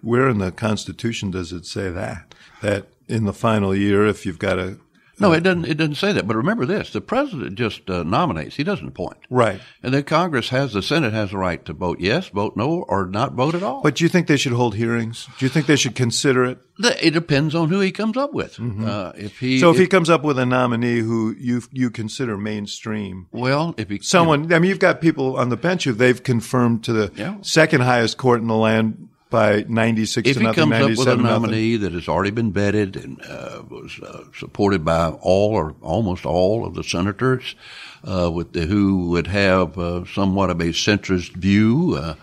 where 0.03 0.29
in 0.29 0.39
the 0.39 0.51
Constitution 0.51 1.31
does 1.31 1.53
it 1.53 1.65
say 1.65 1.89
that 1.89 2.35
that 2.61 2.89
in 3.13 3.25
the 3.25 3.33
final 3.33 3.75
year 3.75 4.07
if 4.07 4.27
you've 4.27 4.39
got 4.39 4.59
a 4.59 4.79
no, 5.23 5.33
it 5.33 5.43
doesn't. 5.43 5.67
It 5.67 5.75
doesn't 5.77 5.97
say 5.97 6.13
that. 6.13 6.27
But 6.27 6.37
remember 6.37 6.67
this: 6.67 6.93
the 6.93 7.01
president 7.01 7.55
just 7.55 7.89
uh, 7.89 8.03
nominates; 8.03 8.57
he 8.57 8.65
doesn't 8.65 8.89
appoint. 8.89 9.19
Right. 9.31 9.61
And 9.83 9.93
then 9.95 10.03
Congress 10.05 10.49
has 10.49 10.73
the 10.73 10.83
Senate 10.83 11.13
has 11.13 11.31
the 11.31 11.39
right 11.39 11.65
to 11.67 11.73
vote 11.73 12.01
yes, 12.01 12.29
vote 12.29 12.57
no, 12.57 12.85
or 12.89 13.07
not 13.07 13.35
vote 13.35 13.55
at 13.55 13.63
all. 13.63 13.83
But 13.83 13.97
do 13.97 14.05
you 14.05 14.09
think 14.09 14.27
they 14.27 14.37
should 14.37 14.53
hold 14.53 14.75
hearings? 14.75 15.29
Do 15.39 15.45
you 15.45 15.51
think 15.51 15.67
they 15.67 15.77
should 15.77 15.95
consider 15.95 16.45
it? 16.45 16.59
It 16.79 17.13
depends 17.13 17.55
on 17.55 17.69
who 17.69 17.81
he 17.81 17.93
comes 17.93 18.17
up 18.17 18.33
with. 18.33 18.57
Mm-hmm. 18.57 18.85
Uh, 18.87 19.13
if 19.17 19.39
he 19.39 19.61
so 19.61 19.71
if, 19.71 19.77
if, 19.77 19.83
he 19.83 19.87
comes 19.87 20.09
up 20.09 20.25
with 20.25 20.39
a 20.39 20.47
nominee 20.47 21.01
who 21.01 21.35
you 21.39 21.63
you 21.71 21.91
consider 21.91 22.37
mainstream, 22.37 23.29
well, 23.31 23.75
if 23.77 23.91
he 23.91 23.99
someone, 24.01 24.53
I 24.53 24.59
mean, 24.59 24.71
you've 24.71 24.79
got 24.79 25.01
people 25.01 25.37
on 25.37 25.51
the 25.51 25.57
bench 25.57 25.85
who 25.85 25.93
they've 25.93 26.23
confirmed 26.23 26.85
to 26.85 26.93
the 26.93 27.13
yeah. 27.15 27.37
second 27.43 27.83
highest 27.83 28.17
court 28.17 28.41
in 28.41 28.49
the 28.49 28.57
land 28.57 29.09
by 29.33 29.65
96 29.67 30.29
if 30.29 30.37
to 30.37 30.43
nothing, 30.45 30.65
he 30.65 30.71
comes 30.71 30.99
up 30.99 31.07
with 31.07 31.09
a 31.09 31.17
nominee 31.17 31.73
nothing. 31.73 31.81
that 31.81 31.93
has 31.93 32.09
already 32.09 32.31
been 32.31 32.53
vetted 32.53 33.03
and 33.03 33.21
uh, 33.23 33.63
was 33.69 33.99
uh, 34.01 34.25
supported 34.39 34.85
by 34.85 35.09
all 35.09 35.55
or 35.55 35.75
almost 35.83 36.25
all 36.25 36.65
of 36.65 36.75
the 36.75 36.85
senators, 36.85 37.57
uh, 38.05 38.31
with 38.31 38.53
the, 38.53 38.67
who 38.67 39.09
would 39.09 39.27
have 39.27 39.77
uh, 39.77 40.05
somewhat 40.05 40.51
of 40.51 40.61
a 40.61 40.67
centrist 40.67 41.33
view, 41.33 41.97
uh, 41.99 42.15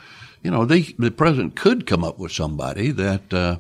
you 0.44 0.52
know, 0.52 0.64
they, 0.64 0.84
the 0.98 1.12
president 1.12 1.58
could 1.58 1.86
come 1.86 2.06
up 2.06 2.18
with 2.18 2.32
somebody 2.32 2.92
that 2.92 3.34
uh, 3.34 3.58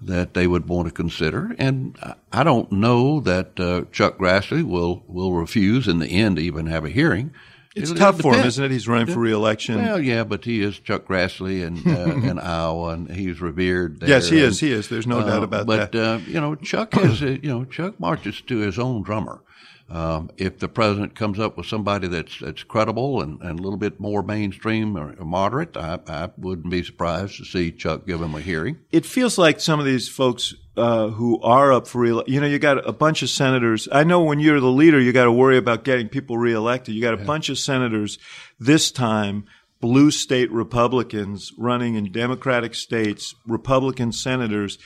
that 0.00 0.34
they 0.34 0.46
would 0.46 0.66
want 0.66 0.88
to 0.88 0.94
consider. 0.94 1.54
And 1.58 1.96
I 2.32 2.42
don't 2.42 2.72
know 2.72 3.20
that 3.20 3.54
Chuck 3.92 4.18
Grassley 4.18 4.64
will 4.64 5.04
will 5.06 5.34
refuse 5.34 5.86
in 5.86 5.98
the 5.98 6.08
end 6.08 6.36
to 6.36 6.42
even 6.42 6.66
have 6.66 6.84
a 6.84 6.88
hearing. 6.90 7.32
It's 7.74 7.90
It'll, 7.90 7.98
tough 7.98 8.20
for 8.20 8.34
him, 8.34 8.46
isn't 8.46 8.62
it? 8.62 8.70
He's 8.70 8.86
running 8.86 9.12
for 9.12 9.20
reelection. 9.20 9.76
Well, 9.76 10.00
yeah, 10.00 10.24
but 10.24 10.44
he 10.44 10.62
is 10.62 10.78
Chuck 10.78 11.06
Grassley 11.06 11.66
and 11.66 11.86
uh, 11.86 12.28
in 12.30 12.38
Iowa, 12.38 12.90
and 12.90 13.10
he's 13.10 13.40
revered. 13.40 14.00
There. 14.00 14.10
Yes, 14.10 14.28
he 14.28 14.38
and, 14.38 14.48
is. 14.48 14.60
He 14.60 14.72
is. 14.72 14.88
There's 14.88 15.06
no 15.06 15.20
uh, 15.20 15.26
doubt 15.26 15.42
about 15.42 15.66
but, 15.66 15.92
that. 15.92 15.92
But 15.92 15.98
uh, 15.98 16.18
you 16.26 16.40
know, 16.40 16.54
Chuck 16.54 16.92
has 16.94 17.22
you 17.22 17.38
know 17.42 17.64
Chuck 17.64 17.98
marches 17.98 18.42
to 18.42 18.58
his 18.58 18.78
own 18.78 19.02
drummer. 19.02 19.42
Um, 19.88 20.30
if 20.38 20.58
the 20.58 20.68
president 20.68 21.14
comes 21.14 21.38
up 21.38 21.56
with 21.56 21.66
somebody 21.66 22.08
that's 22.08 22.38
that's 22.40 22.62
credible 22.62 23.20
and, 23.20 23.40
and 23.42 23.58
a 23.58 23.62
little 23.62 23.78
bit 23.78 24.00
more 24.00 24.22
mainstream 24.22 24.96
or, 24.96 25.14
or 25.18 25.24
moderate, 25.24 25.76
I, 25.76 25.98
I, 26.06 26.30
wouldn't 26.38 26.70
be 26.70 26.82
surprised 26.82 27.36
to 27.38 27.44
see 27.44 27.70
Chuck 27.72 28.06
give 28.06 28.22
him 28.22 28.34
a 28.34 28.40
hearing. 28.40 28.78
It 28.90 29.04
feels 29.04 29.36
like 29.36 29.60
some 29.60 29.80
of 29.80 29.84
these 29.84 30.08
folks 30.08 30.54
uh, 30.76 31.08
who 31.08 31.40
are 31.42 31.72
up 31.72 31.86
for 31.86 32.00
re 32.00 32.22
you 32.26 32.40
know, 32.40 32.46
you 32.46 32.58
got 32.58 32.86
a 32.88 32.92
bunch 32.92 33.22
of 33.22 33.30
senators. 33.30 33.88
I 33.92 34.04
know 34.04 34.22
when 34.22 34.40
you're 34.40 34.60
the 34.60 34.66
leader, 34.66 35.00
you 35.00 35.12
got 35.12 35.24
to 35.24 35.32
worry 35.32 35.58
about 35.58 35.84
getting 35.84 36.08
people 36.08 36.38
reelected. 36.38 36.94
You 36.94 37.02
got 37.02 37.14
a 37.14 37.18
yeah. 37.18 37.24
bunch 37.24 37.48
of 37.48 37.58
senators 37.58 38.18
this 38.58 38.90
time 38.90 39.44
blue 39.82 40.12
state 40.12 40.50
Republicans 40.50 41.52
running 41.58 41.96
in 41.96 42.10
Democratic 42.10 42.74
states, 42.74 43.34
Republican 43.46 44.12
senators. 44.12 44.78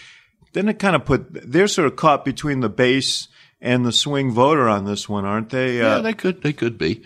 Then 0.54 0.68
it 0.68 0.78
kind 0.78 0.96
of 0.96 1.04
put, 1.04 1.26
they're 1.30 1.68
sort 1.68 1.86
of 1.86 1.96
caught 1.96 2.24
between 2.24 2.60
the 2.60 2.70
base 2.70 3.28
and 3.60 3.84
the 3.84 3.92
swing 3.92 4.32
voter 4.32 4.68
on 4.68 4.86
this 4.86 5.08
one, 5.08 5.24
aren't 5.24 5.50
they? 5.50 5.82
Uh, 5.82 5.96
yeah, 5.96 5.98
they 6.00 6.14
could. 6.14 6.42
They 6.42 6.54
could 6.54 6.78
be. 6.78 7.04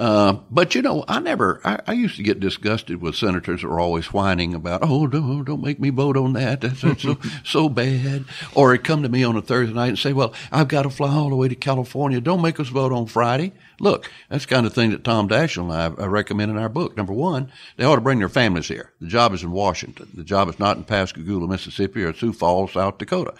Uh, 0.00 0.38
but 0.50 0.74
you 0.74 0.80
know, 0.80 1.04
I 1.08 1.20
never. 1.20 1.60
I, 1.62 1.78
I, 1.86 1.92
used 1.92 2.16
to 2.16 2.22
get 2.22 2.40
disgusted 2.40 3.02
with 3.02 3.16
senators 3.16 3.60
that 3.60 3.68
were 3.68 3.78
always 3.78 4.14
whining 4.14 4.54
about, 4.54 4.80
"Oh, 4.82 5.06
don't 5.06 5.44
don't 5.44 5.62
make 5.62 5.78
me 5.78 5.90
vote 5.90 6.16
on 6.16 6.32
that. 6.32 6.62
That's, 6.62 6.80
that's 6.80 7.02
so 7.02 7.18
so 7.44 7.68
bad." 7.68 8.24
Or 8.54 8.72
he'd 8.72 8.82
come 8.82 9.02
to 9.02 9.10
me 9.10 9.24
on 9.24 9.36
a 9.36 9.42
Thursday 9.42 9.74
night 9.74 9.88
and 9.88 9.98
say, 9.98 10.14
"Well, 10.14 10.32
I've 10.50 10.68
got 10.68 10.84
to 10.84 10.90
fly 10.90 11.12
all 11.12 11.28
the 11.28 11.36
way 11.36 11.48
to 11.48 11.54
California. 11.54 12.18
Don't 12.18 12.40
make 12.40 12.58
us 12.58 12.68
vote 12.68 12.92
on 12.92 13.08
Friday." 13.08 13.52
Look, 13.78 14.10
that's 14.30 14.46
the 14.46 14.54
kind 14.54 14.64
of 14.64 14.72
thing 14.72 14.90
that 14.92 15.04
Tom 15.04 15.28
Daschle 15.28 15.64
and 15.64 15.72
I, 16.00 16.02
I 16.02 16.06
recommend 16.06 16.50
in 16.50 16.56
our 16.56 16.70
book. 16.70 16.96
Number 16.96 17.12
one, 17.12 17.52
they 17.76 17.84
ought 17.84 17.96
to 17.96 18.00
bring 18.00 18.20
their 18.20 18.30
families 18.30 18.68
here. 18.68 18.92
The 19.02 19.06
job 19.06 19.34
is 19.34 19.42
in 19.42 19.50
Washington. 19.50 20.08
The 20.14 20.24
job 20.24 20.48
is 20.48 20.58
not 20.58 20.78
in 20.78 20.84
Pascagoula, 20.84 21.46
Mississippi, 21.46 22.04
or 22.04 22.14
Sioux 22.14 22.32
Falls, 22.32 22.72
South 22.72 22.96
Dakota. 22.96 23.34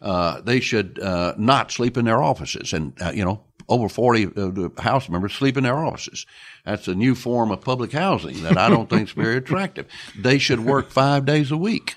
Uh, 0.00 0.40
they 0.40 0.60
should 0.60 0.98
uh, 0.98 1.34
not 1.36 1.72
sleep 1.72 1.98
in 1.98 2.06
their 2.06 2.22
offices 2.22 2.72
and 2.72 2.94
uh, 3.02 3.12
you 3.14 3.24
know 3.24 3.42
over 3.68 3.88
40 3.88 4.24
of 4.24 4.54
the 4.54 4.70
House 4.78 5.08
members 5.08 5.34
sleep 5.34 5.56
in 5.56 5.64
their 5.64 5.84
offices. 5.84 6.26
That's 6.64 6.88
a 6.88 6.94
new 6.94 7.14
form 7.14 7.50
of 7.50 7.60
public 7.60 7.92
housing 7.92 8.42
that 8.42 8.56
I 8.56 8.68
don't 8.68 8.88
think 8.88 9.08
is 9.08 9.12
very 9.12 9.36
attractive. 9.36 9.86
They 10.18 10.38
should 10.38 10.60
work 10.60 10.90
five 10.90 11.24
days 11.24 11.50
a 11.50 11.56
week, 11.56 11.96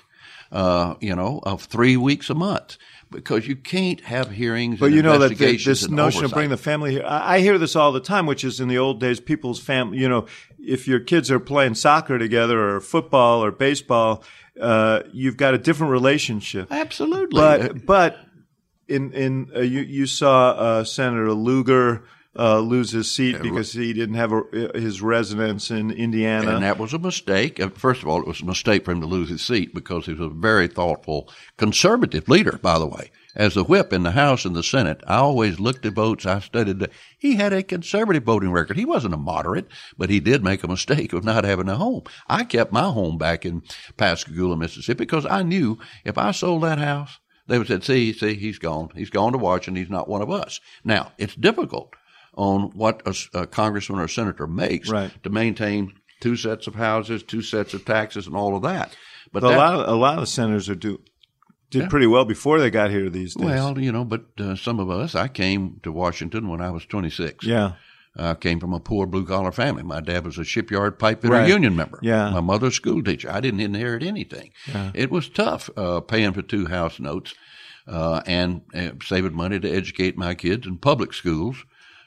uh, 0.52 0.94
you 1.00 1.14
know, 1.14 1.40
of 1.44 1.64
three 1.64 1.96
weeks 1.96 2.30
a 2.30 2.34
month 2.34 2.76
because 3.10 3.46
you 3.46 3.56
can't 3.56 4.00
have 4.02 4.30
hearings. 4.30 4.78
But 4.78 4.92
you 4.92 5.02
know 5.02 5.18
that 5.18 5.36
the, 5.36 5.56
this 5.56 5.88
notion 5.88 6.18
oversight. 6.18 6.24
of 6.24 6.30
bringing 6.32 6.50
the 6.50 6.56
family 6.56 6.92
here, 6.92 7.04
I, 7.04 7.36
I, 7.36 7.40
hear 7.40 7.58
this 7.58 7.76
all 7.76 7.92
the 7.92 8.00
time, 8.00 8.26
which 8.26 8.44
is 8.44 8.60
in 8.60 8.68
the 8.68 8.78
old 8.78 9.00
days, 9.00 9.20
people's 9.20 9.60
family. 9.60 9.98
You 9.98 10.08
know, 10.08 10.26
if 10.58 10.86
your 10.86 11.00
kids 11.00 11.30
are 11.30 11.40
playing 11.40 11.74
soccer 11.74 12.18
together 12.18 12.76
or 12.76 12.80
football 12.80 13.44
or 13.44 13.50
baseball, 13.50 14.22
uh, 14.60 15.02
you've 15.12 15.36
got 15.36 15.54
a 15.54 15.58
different 15.58 15.92
relationship. 15.92 16.68
Absolutely, 16.70 17.40
but 17.40 17.84
but 17.86 18.18
in 18.90 19.12
in 19.12 19.50
uh, 19.54 19.60
you 19.60 19.80
you 19.80 20.06
saw 20.06 20.50
uh, 20.50 20.84
Senator 20.84 21.32
Lugar 21.32 22.04
uh, 22.38 22.60
lose 22.60 22.92
his 22.92 23.10
seat 23.10 23.40
because 23.42 23.72
he 23.72 23.92
didn't 23.92 24.14
have 24.14 24.32
a, 24.32 24.42
his 24.74 25.02
residence 25.02 25.70
in 25.70 25.90
Indiana. 25.90 26.54
And 26.54 26.62
that 26.62 26.78
was 26.78 26.94
a 26.94 26.98
mistake. 26.98 27.58
Uh, 27.58 27.70
first 27.70 28.02
of 28.02 28.08
all, 28.08 28.20
it 28.20 28.26
was 28.26 28.40
a 28.40 28.46
mistake 28.46 28.84
for 28.84 28.92
him 28.92 29.00
to 29.00 29.06
lose 29.06 29.30
his 29.30 29.42
seat 29.42 29.74
because 29.74 30.06
he 30.06 30.12
was 30.12 30.20
a 30.20 30.34
very 30.34 30.68
thoughtful 30.68 31.28
conservative 31.56 32.28
leader, 32.28 32.58
by 32.62 32.78
the 32.78 32.86
way. 32.86 33.10
As 33.36 33.54
the 33.54 33.64
whip 33.64 33.92
in 33.92 34.02
the 34.02 34.10
House 34.12 34.44
and 34.44 34.56
the 34.56 34.62
Senate, 34.62 35.02
I 35.06 35.16
always 35.16 35.60
looked 35.60 35.86
at 35.86 35.92
votes. 35.92 36.26
I 36.26 36.40
studied. 36.40 36.80
The, 36.80 36.90
he 37.16 37.36
had 37.36 37.52
a 37.52 37.62
conservative 37.62 38.24
voting 38.24 38.50
record. 38.50 38.76
He 38.76 38.84
wasn't 38.84 39.14
a 39.14 39.18
moderate, 39.18 39.68
but 39.96 40.10
he 40.10 40.18
did 40.18 40.42
make 40.42 40.64
a 40.64 40.68
mistake 40.68 41.12
of 41.12 41.24
not 41.24 41.44
having 41.44 41.68
a 41.68 41.76
home. 41.76 42.02
I 42.28 42.42
kept 42.42 42.72
my 42.72 42.90
home 42.90 43.18
back 43.18 43.46
in 43.46 43.62
Pascagoula, 43.96 44.56
Mississippi, 44.56 44.98
because 44.98 45.26
I 45.26 45.42
knew 45.42 45.78
if 46.04 46.18
I 46.18 46.32
sold 46.32 46.64
that 46.64 46.78
house, 46.78 47.20
they 47.50 47.58
would 47.58 47.66
say, 47.66 47.80
see, 47.80 48.12
see, 48.12 48.34
he's 48.34 48.58
gone. 48.60 48.90
He's 48.94 49.10
gone 49.10 49.32
to 49.32 49.38
Washington. 49.38 49.82
He's 49.82 49.90
not 49.90 50.08
one 50.08 50.22
of 50.22 50.30
us. 50.30 50.60
Now, 50.84 51.10
it's 51.18 51.34
difficult 51.34 51.94
on 52.34 52.70
what 52.70 53.02
a, 53.04 53.40
a 53.40 53.46
congressman 53.48 53.98
or 53.98 54.04
a 54.04 54.08
senator 54.08 54.46
makes 54.46 54.88
right. 54.88 55.10
to 55.24 55.30
maintain 55.30 55.92
two 56.20 56.36
sets 56.36 56.68
of 56.68 56.76
houses, 56.76 57.24
two 57.24 57.42
sets 57.42 57.74
of 57.74 57.84
taxes, 57.84 58.28
and 58.28 58.36
all 58.36 58.54
of 58.54 58.62
that. 58.62 58.96
But 59.32 59.42
that, 59.42 59.52
a 59.52 59.56
lot 59.56 59.74
of 59.74 59.88
a 59.88 59.96
lot 59.96 60.18
of 60.20 60.28
senators 60.28 60.68
are 60.68 60.76
do 60.76 61.00
did 61.70 61.82
yeah. 61.82 61.88
pretty 61.88 62.06
well 62.06 62.24
before 62.24 62.60
they 62.60 62.70
got 62.70 62.90
here 62.90 63.10
these 63.10 63.34
days. 63.34 63.46
Well, 63.46 63.80
you 63.80 63.90
know, 63.90 64.04
but 64.04 64.26
uh, 64.38 64.54
some 64.54 64.78
of 64.78 64.88
us, 64.88 65.16
I 65.16 65.26
came 65.26 65.80
to 65.82 65.90
Washington 65.90 66.48
when 66.48 66.60
I 66.60 66.70
was 66.70 66.86
26. 66.86 67.44
Yeah. 67.44 67.72
I 68.16 68.34
came 68.34 68.58
from 68.58 68.72
a 68.72 68.80
poor 68.80 69.06
blue 69.06 69.24
collar 69.24 69.52
family. 69.52 69.82
My 69.82 70.00
dad 70.00 70.24
was 70.24 70.38
a 70.38 70.44
shipyard 70.44 70.98
pipe 70.98 71.22
fitter 71.22 71.34
right. 71.34 71.48
union 71.48 71.76
member. 71.76 71.98
Yeah. 72.02 72.30
My 72.30 72.40
mother's 72.40 72.74
school 72.74 73.02
teacher. 73.02 73.30
I 73.30 73.40
didn't 73.40 73.60
inherit 73.60 74.02
anything. 74.02 74.52
Yeah. 74.66 74.90
It 74.94 75.10
was 75.10 75.28
tough 75.28 75.70
uh, 75.76 76.00
paying 76.00 76.32
for 76.32 76.42
two 76.42 76.66
house 76.66 76.98
notes 76.98 77.34
uh, 77.86 78.22
and 78.26 78.62
uh, 78.74 78.92
saving 79.02 79.34
money 79.34 79.60
to 79.60 79.70
educate 79.70 80.16
my 80.16 80.34
kids 80.34 80.66
in 80.66 80.78
public 80.78 81.12
schools 81.12 81.64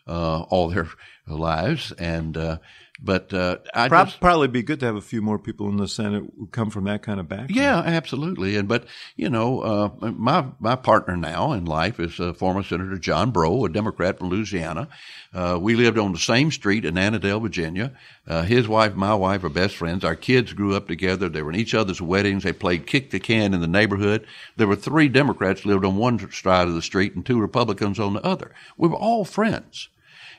uh, 0.08 0.42
all 0.42 0.70
their 0.70 0.90
lives. 1.28 1.94
And 1.94 2.36
uh, 2.36 2.58
but 3.02 3.34
uh, 3.34 3.58
I 3.74 3.90
Pro- 3.90 4.06
just, 4.06 4.20
probably 4.22 4.48
be 4.48 4.62
good 4.62 4.80
to 4.82 4.86
have 4.86 4.96
a 4.96 5.02
few 5.02 5.22
more 5.22 5.40
people 5.40 5.68
in 5.68 5.78
the 5.78 5.88
Senate 5.88 6.24
who 6.38 6.48
come 6.48 6.70
from 6.70 6.86
that 6.86 7.02
kind 7.02 7.20
of 7.20 7.28
background. 7.28 7.56
Yeah, 7.56 7.80
absolutely. 7.80 8.56
And 8.56 8.68
but 8.68 8.86
you 9.16 9.30
know, 9.30 9.60
uh, 9.62 9.90
my 10.12 10.46
my 10.60 10.76
partner 10.76 11.18
now 11.18 11.54
in 11.54 11.66
life 11.66 12.00
is 12.00 12.20
uh, 12.20 12.34
former 12.34 12.64
Senator 12.64 12.98
John 12.98 13.32
Breaux, 13.32 13.66
a 13.66 13.70
Democrat 13.70 14.20
from 14.20 14.30
Louisiana. 14.30 14.88
Uh, 15.34 15.58
we 15.60 15.76
lived 15.76 15.98
on 15.98 16.12
the 16.12 16.20
same 16.20 16.52
street 16.52 16.86
in 16.86 16.98
Annandale, 16.98 17.40
Virginia. 17.40 17.92
Uh, 18.28 18.44
his 18.44 18.68
wife, 18.68 18.94
my 18.96 19.16
wife, 19.16 19.44
are 19.44 19.50
best 19.50 19.76
friends. 19.76 20.06
Our 20.06 20.16
kids 20.16 20.54
grew 20.54 20.76
up 20.76 20.88
together. 20.88 21.28
They 21.28 21.42
were 21.42 21.52
in 21.52 21.60
each 21.60 21.74
other's 21.74 22.02
weddings. 22.02 22.44
They 22.44 22.54
played 22.54 22.86
kick 22.86 23.10
the 23.10 23.20
can 23.20 23.54
in 23.54 23.62
the 23.62 23.68
neighborhood. 23.68 24.28
There 24.56 24.68
were 24.68 24.76
three 24.76 25.10
Democrats 25.10 25.66
lived 25.66 25.84
on 25.84 25.98
one 25.98 26.32
side 26.32 26.68
of 26.68 26.76
the 26.76 26.82
street 26.82 27.16
and 27.16 27.26
two 27.26 27.40
Republicans 27.40 28.00
on 28.00 28.14
the 28.14 28.26
other. 28.26 28.54
We 28.78 28.88
were 28.88 28.96
all 28.96 29.26
friends. 29.26 29.90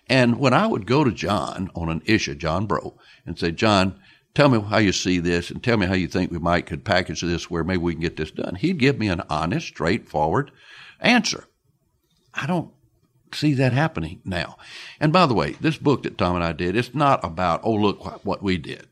And 0.09 0.39
when 0.39 0.53
I 0.53 0.67
would 0.67 0.87
go 0.87 1.03
to 1.05 1.11
John 1.13 1.71
on 1.75 1.89
an 1.89 2.03
issue, 2.05 2.35
John 2.35 2.67
Breaux, 2.67 2.99
and 3.25 3.39
say, 3.39 3.51
John, 3.53 3.99
tell 4.35 4.49
me 4.49 4.61
how 4.61 4.79
you 4.79 4.93
see 4.93 5.19
this 5.19 5.51
and 5.51 5.63
tell 5.63 5.77
me 5.79 5.87
how 5.87 5.95
you 5.95 6.09
think 6.09 6.31
we 6.31 6.39
might 6.39 6.67
could 6.67 6.85
package 6.85 7.23
this 7.23 7.51
where 7.51 7.65
maybe 7.65 7.79
we 7.83 7.95
can 7.95 8.03
get 8.03 8.17
this 8.17 8.31
done. 8.31 8.57
He'd 8.57 8.79
give 8.79 8.99
me 8.99 9.09
an 9.09 9.23
honest, 9.31 9.67
straightforward 9.69 10.51
answer. 11.01 11.45
I 12.35 12.47
don't 12.47 12.71
see 13.33 13.55
that 13.55 13.73
happening 13.73 14.21
now. 14.25 14.57
And 15.01 15.13
by 15.13 15.27
the 15.27 15.35
way, 15.35 15.53
this 15.61 15.77
book 15.79 16.03
that 16.03 16.19
Tom 16.19 16.35
and 16.37 16.45
I 16.45 16.53
did, 16.53 16.77
it's 16.77 16.95
not 16.95 17.25
about, 17.25 17.61
oh, 17.65 17.73
look 17.75 18.25
what 18.25 18.43
we 18.43 18.59
did. 18.59 18.87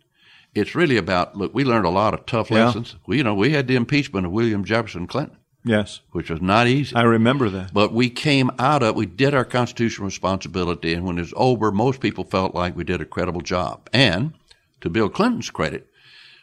It's 0.54 0.74
really 0.74 0.96
about, 0.96 1.36
look, 1.36 1.54
we 1.54 1.64
learned 1.64 1.86
a 1.86 1.90
lot 1.90 2.14
of 2.14 2.26
tough 2.26 2.50
Yeah. 2.50 2.66
lessons. 2.66 2.96
We, 3.06 3.18
you 3.18 3.24
know, 3.24 3.34
we 3.34 3.50
had 3.50 3.68
the 3.68 3.76
impeachment 3.76 4.26
of 4.26 4.32
William 4.32 4.64
Jefferson 4.64 5.06
Clinton, 5.06 5.36
Yes, 5.64 6.00
which 6.10 6.30
was 6.30 6.40
not 6.40 6.66
easy. 6.66 6.94
I 6.96 7.02
remember 7.02 7.48
that. 7.50 7.72
But 7.72 7.92
we 7.92 8.10
came 8.10 8.50
out 8.58 8.82
of, 8.82 8.96
we 8.96 9.06
did 9.06 9.32
our 9.34 9.44
constitutional 9.44 10.06
responsibility, 10.06 10.92
and 10.92 11.04
when 11.04 11.18
it 11.18 11.22
was 11.22 11.34
over, 11.36 11.70
most 11.70 12.00
people 12.00 12.24
felt 12.24 12.54
like 12.54 12.76
we 12.76 12.84
did 12.84 13.00
a 13.00 13.04
credible 13.04 13.42
job. 13.42 13.88
And 13.92 14.32
to 14.80 14.90
Bill 14.90 15.08
Clinton's 15.08 15.50
credit, 15.50 15.88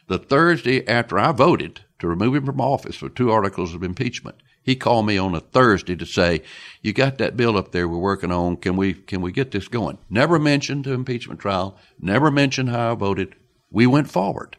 the 0.08 0.18
Thursday 0.18 0.86
after 0.88 1.18
I 1.18 1.32
voted 1.32 1.80
to 1.98 2.08
remove 2.08 2.34
him 2.34 2.46
from 2.46 2.60
office 2.60 2.96
for 2.96 3.08
two 3.10 3.30
articles 3.30 3.74
of 3.74 3.82
impeachment, 3.82 4.36
he 4.62 4.74
called 4.74 5.06
me 5.06 5.18
on 5.18 5.34
a 5.34 5.40
Thursday 5.40 5.96
to 5.96 6.06
say, 6.06 6.42
"You 6.82 6.92
got 6.92 7.18
that 7.18 7.36
bill 7.36 7.56
up 7.56 7.72
there 7.72 7.88
we're 7.88 7.98
working 7.98 8.32
on? 8.32 8.56
Can 8.56 8.76
we 8.76 8.92
can 8.94 9.20
we 9.20 9.32
get 9.32 9.50
this 9.50 9.68
going?" 9.68 9.98
Never 10.08 10.38
mentioned 10.38 10.84
the 10.84 10.92
impeachment 10.92 11.40
trial. 11.40 11.76
Never 11.98 12.30
mentioned 12.30 12.70
how 12.70 12.92
I 12.92 12.94
voted. 12.94 13.34
We 13.70 13.86
went 13.86 14.10
forward. 14.10 14.56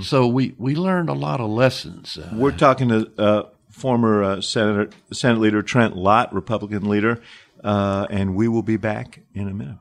So 0.00 0.26
we 0.26 0.54
we 0.58 0.74
learned 0.74 1.08
a 1.08 1.14
lot 1.14 1.40
of 1.40 1.48
lessons. 1.48 2.18
Uh, 2.18 2.30
We're 2.32 2.50
talking 2.50 2.88
to 2.88 3.10
uh, 3.16 3.42
former 3.80 4.22
uh, 4.22 4.40
Senator 4.40 4.90
Senate 5.12 5.40
Leader 5.40 5.62
Trent 5.62 5.96
Lott, 5.96 6.32
Republican 6.32 6.88
leader, 6.88 7.20
uh, 7.64 8.06
and 8.10 8.34
we 8.34 8.46
will 8.46 8.62
be 8.62 8.76
back 8.76 9.20
in 9.34 9.48
a 9.48 9.54
minute. 9.54 9.78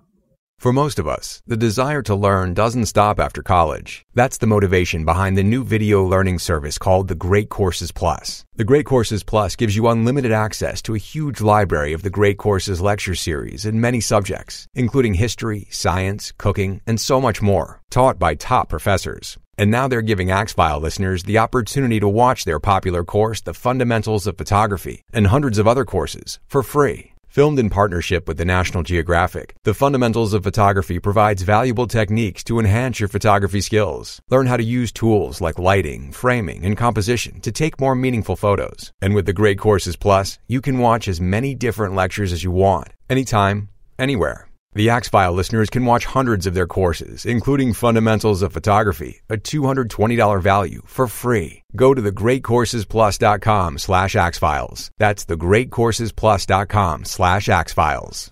For 0.59 0.73
most 0.73 0.99
of 0.99 1.07
us, 1.07 1.41
the 1.47 1.55
desire 1.55 2.01
to 2.01 2.13
learn 2.13 2.53
doesn't 2.53 2.87
stop 2.87 3.17
after 3.17 3.41
college. 3.41 4.05
That's 4.13 4.39
the 4.39 4.45
motivation 4.45 5.05
behind 5.05 5.37
the 5.37 5.43
new 5.43 5.63
video 5.63 6.03
learning 6.03 6.39
service 6.39 6.77
called 6.77 7.07
the 7.07 7.15
Great 7.15 7.47
Courses 7.47 7.93
Plus. 7.93 8.43
The 8.55 8.65
Great 8.65 8.85
Courses 8.85 9.23
Plus 9.23 9.55
gives 9.55 9.77
you 9.77 9.87
unlimited 9.87 10.33
access 10.33 10.81
to 10.81 10.95
a 10.95 10.97
huge 10.97 11.39
library 11.39 11.93
of 11.93 12.01
the 12.01 12.09
Great 12.09 12.37
Courses 12.37 12.81
lecture 12.81 13.15
series 13.15 13.65
in 13.65 13.79
many 13.79 14.01
subjects, 14.01 14.67
including 14.75 15.13
history, 15.13 15.65
science, 15.71 16.33
cooking, 16.37 16.81
and 16.85 16.99
so 16.99 17.21
much 17.21 17.41
more, 17.41 17.81
taught 17.89 18.19
by 18.19 18.35
top 18.35 18.67
professors. 18.67 19.37
And 19.59 19.69
now 19.69 19.89
they're 19.89 20.01
giving 20.01 20.29
Axfile 20.29 20.79
listeners 20.79 21.23
the 21.23 21.39
opportunity 21.39 21.99
to 21.99 22.07
watch 22.07 22.45
their 22.45 22.61
popular 22.61 23.03
course, 23.03 23.41
The 23.41 23.53
Fundamentals 23.53 24.25
of 24.25 24.37
Photography, 24.37 25.03
and 25.11 25.27
hundreds 25.27 25.57
of 25.57 25.67
other 25.67 25.83
courses 25.83 26.39
for 26.47 26.63
free. 26.63 27.11
Filmed 27.27 27.59
in 27.59 27.69
partnership 27.69 28.25
with 28.25 28.37
the 28.37 28.45
National 28.45 28.83
Geographic, 28.83 29.53
The 29.65 29.73
Fundamentals 29.73 30.33
of 30.33 30.45
Photography 30.45 30.97
provides 30.97 31.41
valuable 31.41 31.87
techniques 31.87 32.41
to 32.45 32.57
enhance 32.57 33.01
your 33.01 33.09
photography 33.09 33.59
skills. 33.59 34.21
Learn 34.29 34.47
how 34.47 34.55
to 34.55 34.63
use 34.63 34.93
tools 34.93 35.41
like 35.41 35.59
lighting, 35.59 36.13
framing, 36.13 36.63
and 36.63 36.77
composition 36.77 37.41
to 37.41 37.51
take 37.51 37.81
more 37.81 37.95
meaningful 37.95 38.37
photos. 38.37 38.93
And 39.01 39.13
with 39.13 39.25
the 39.25 39.33
Great 39.33 39.59
Courses 39.59 39.97
Plus, 39.97 40.39
you 40.47 40.61
can 40.61 40.79
watch 40.79 41.09
as 41.09 41.19
many 41.19 41.53
different 41.53 41.95
lectures 41.95 42.31
as 42.31 42.45
you 42.45 42.51
want, 42.51 42.93
anytime, 43.09 43.67
anywhere. 43.99 44.48
The 44.79 44.87
Axfile 44.87 45.35
listeners 45.35 45.69
can 45.69 45.83
watch 45.83 46.05
hundreds 46.05 46.47
of 46.47 46.53
their 46.53 46.65
courses, 46.65 47.25
including 47.25 47.73
Fundamentals 47.73 48.41
of 48.41 48.53
Photography, 48.53 49.19
a 49.29 49.35
$220 49.35 50.41
value, 50.41 50.81
for 50.85 51.05
free. 51.05 51.65
Go 51.75 51.93
to 51.93 52.01
thegreatcoursesplus.com 52.01 53.77
slash 53.77 54.15
axfiles. 54.15 54.89
That's 54.97 55.25
thegreatcoursesplus.com 55.25 57.03
slash 57.03 57.49
axfiles. 57.49 58.31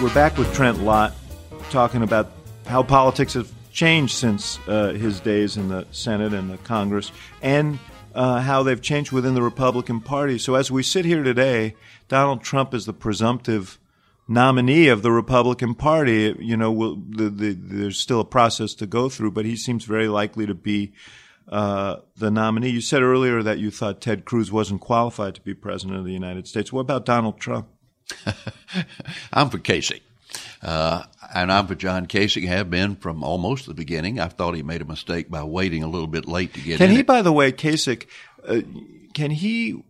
We're 0.00 0.14
back 0.14 0.38
with 0.38 0.54
Trent 0.54 0.84
Lott 0.84 1.12
talking 1.70 2.04
about 2.04 2.30
how 2.66 2.84
politics 2.84 3.34
have 3.34 3.50
changed 3.72 4.14
since 4.14 4.60
uh, 4.68 4.92
his 4.92 5.18
days 5.18 5.56
in 5.56 5.70
the 5.70 5.88
Senate 5.90 6.32
and 6.32 6.48
the 6.48 6.58
Congress 6.58 7.10
and 7.42 7.80
uh, 8.14 8.40
how 8.40 8.62
they've 8.62 8.80
changed 8.80 9.12
within 9.12 9.34
the 9.34 9.42
Republican 9.42 10.00
Party. 10.00 10.38
So 10.38 10.54
as 10.54 10.70
we 10.70 10.82
sit 10.82 11.04
here 11.04 11.22
today, 11.22 11.74
Donald 12.12 12.42
Trump 12.42 12.74
is 12.74 12.84
the 12.84 12.92
presumptive 12.92 13.80
nominee 14.28 14.88
of 14.88 15.00
the 15.00 15.10
Republican 15.10 15.74
Party. 15.74 16.36
You 16.38 16.58
know, 16.58 16.70
will, 16.70 16.96
the, 16.96 17.30
the, 17.30 17.52
there's 17.54 17.98
still 17.98 18.20
a 18.20 18.24
process 18.26 18.74
to 18.74 18.86
go 18.86 19.08
through, 19.08 19.30
but 19.30 19.46
he 19.46 19.56
seems 19.56 19.86
very 19.86 20.08
likely 20.08 20.44
to 20.44 20.52
be 20.52 20.92
uh, 21.48 22.00
the 22.18 22.30
nominee. 22.30 22.68
You 22.68 22.82
said 22.82 23.00
earlier 23.02 23.42
that 23.42 23.60
you 23.60 23.70
thought 23.70 24.02
Ted 24.02 24.26
Cruz 24.26 24.52
wasn't 24.52 24.82
qualified 24.82 25.36
to 25.36 25.40
be 25.40 25.54
president 25.54 26.00
of 26.00 26.04
the 26.04 26.12
United 26.12 26.46
States. 26.46 26.70
What 26.70 26.82
about 26.82 27.06
Donald 27.06 27.40
Trump? 27.40 27.68
I'm 29.32 29.48
for 29.48 29.58
Kasich. 29.58 30.02
Uh, 30.60 31.04
and 31.34 31.50
I'm 31.50 31.66
for 31.66 31.74
John 31.74 32.04
Kasich, 32.04 32.46
have 32.46 32.68
been 32.68 32.94
from 32.96 33.24
almost 33.24 33.64
the 33.64 33.72
beginning. 33.72 34.20
I 34.20 34.28
thought 34.28 34.54
he 34.54 34.62
made 34.62 34.82
a 34.82 34.84
mistake 34.84 35.30
by 35.30 35.44
waiting 35.44 35.82
a 35.82 35.88
little 35.88 36.08
bit 36.08 36.28
late 36.28 36.52
to 36.52 36.60
get 36.60 36.72
in. 36.72 36.78
Can 36.78 36.90
he, 36.90 36.98
it. 36.98 37.06
by 37.06 37.22
the 37.22 37.32
way, 37.32 37.52
Kasich, 37.52 38.04
uh, 38.46 38.60
can 39.14 39.30
he 39.30 39.82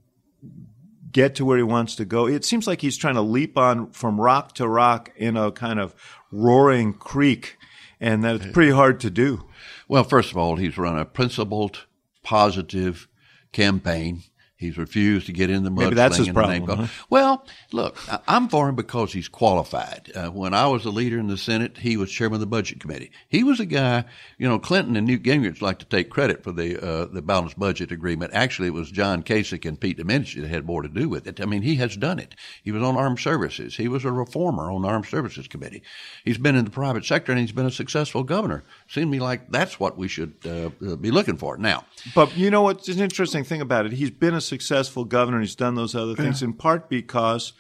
get 1.12 1.34
to 1.36 1.44
where 1.44 1.56
he 1.56 1.62
wants 1.62 1.94
to 1.96 2.04
go? 2.04 2.26
It 2.26 2.44
seems 2.44 2.66
like 2.66 2.80
he's 2.80 2.96
trying 2.96 3.14
to 3.14 3.22
leap 3.22 3.56
on 3.56 3.90
from 3.90 4.20
rock 4.20 4.54
to 4.56 4.66
rock 4.66 5.12
in 5.16 5.36
a 5.36 5.52
kind 5.52 5.78
of 5.78 5.94
roaring 6.30 6.94
creek, 6.94 7.58
and 8.00 8.24
that 8.24 8.36
it's 8.36 8.52
pretty 8.52 8.72
hard 8.72 9.00
to 9.00 9.10
do. 9.10 9.44
Well, 9.88 10.04
first 10.04 10.30
of 10.30 10.36
all, 10.36 10.56
he's 10.56 10.78
run 10.78 10.98
a 10.98 11.04
principled, 11.04 11.86
positive 12.22 13.08
campaign. 13.52 14.22
He's 14.62 14.78
refused 14.78 15.26
to 15.26 15.32
get 15.32 15.50
in 15.50 15.64
the 15.64 15.70
mudslinging. 15.70 15.78
Maybe 15.78 15.94
that's 15.96 16.16
his 16.16 16.28
problem, 16.30 16.78
huh? 16.78 16.86
Well, 17.10 17.46
look, 17.72 17.98
I'm 18.26 18.48
for 18.48 18.68
him 18.68 18.76
because 18.76 19.12
he's 19.12 19.28
qualified. 19.28 20.10
Uh, 20.14 20.28
when 20.28 20.54
I 20.54 20.66
was 20.68 20.84
a 20.84 20.90
leader 20.90 21.18
in 21.18 21.26
the 21.26 21.36
Senate, 21.36 21.78
he 21.78 21.96
was 21.96 22.10
chairman 22.10 22.36
of 22.36 22.40
the 22.40 22.46
Budget 22.46 22.80
Committee. 22.80 23.10
He 23.28 23.44
was 23.44 23.60
a 23.60 23.66
guy, 23.66 24.04
you 24.38 24.48
know, 24.48 24.58
Clinton 24.58 24.96
and 24.96 25.06
Newt 25.06 25.22
Gingrich 25.22 25.60
like 25.60 25.78
to 25.80 25.84
take 25.84 26.08
credit 26.08 26.42
for 26.42 26.52
the 26.52 26.82
uh, 26.82 27.06
the 27.06 27.22
balanced 27.22 27.58
budget 27.58 27.92
agreement. 27.92 28.32
Actually, 28.32 28.68
it 28.68 28.74
was 28.74 28.90
John 28.90 29.22
Kasich 29.22 29.68
and 29.68 29.78
Pete 29.78 29.98
Domenici 29.98 30.40
that 30.40 30.48
had 30.48 30.64
more 30.64 30.82
to 30.82 30.88
do 30.88 31.08
with 31.08 31.26
it. 31.26 31.40
I 31.40 31.44
mean, 31.44 31.62
he 31.62 31.76
has 31.76 31.96
done 31.96 32.18
it. 32.18 32.34
He 32.62 32.72
was 32.72 32.82
on 32.82 32.96
armed 32.96 33.18
services. 33.18 33.76
He 33.76 33.88
was 33.88 34.04
a 34.04 34.12
reformer 34.12 34.70
on 34.70 34.82
the 34.82 34.88
Armed 34.88 35.06
Services 35.06 35.48
Committee. 35.48 35.82
He's 36.24 36.38
been 36.38 36.56
in 36.56 36.64
the 36.64 36.70
private 36.70 37.04
sector 37.04 37.32
and 37.32 37.40
he's 37.40 37.52
been 37.52 37.66
a 37.66 37.70
successful 37.70 38.22
governor. 38.22 38.64
Seemed 38.88 39.06
to 39.06 39.10
me 39.10 39.20
like 39.20 39.50
that's 39.50 39.80
what 39.80 39.98
we 39.98 40.08
should 40.08 40.34
uh, 40.44 40.70
uh, 40.86 40.96
be 40.96 41.10
looking 41.10 41.36
for. 41.36 41.56
Now, 41.56 41.84
But 42.14 42.36
you 42.36 42.50
know 42.50 42.62
what's 42.62 42.88
an 42.88 43.00
interesting 43.00 43.44
thing 43.44 43.60
about 43.60 43.86
it? 43.86 43.92
He's 43.92 44.10
been 44.10 44.34
a 44.34 44.40
successful 44.53 45.07
governor 45.07 45.38
and 45.38 45.46
he's 45.46 45.55
done 45.55 45.76
those 45.76 45.94
other 45.94 46.14
things 46.14 46.42
in 46.42 46.53
part 46.53 46.90
because 46.90 47.55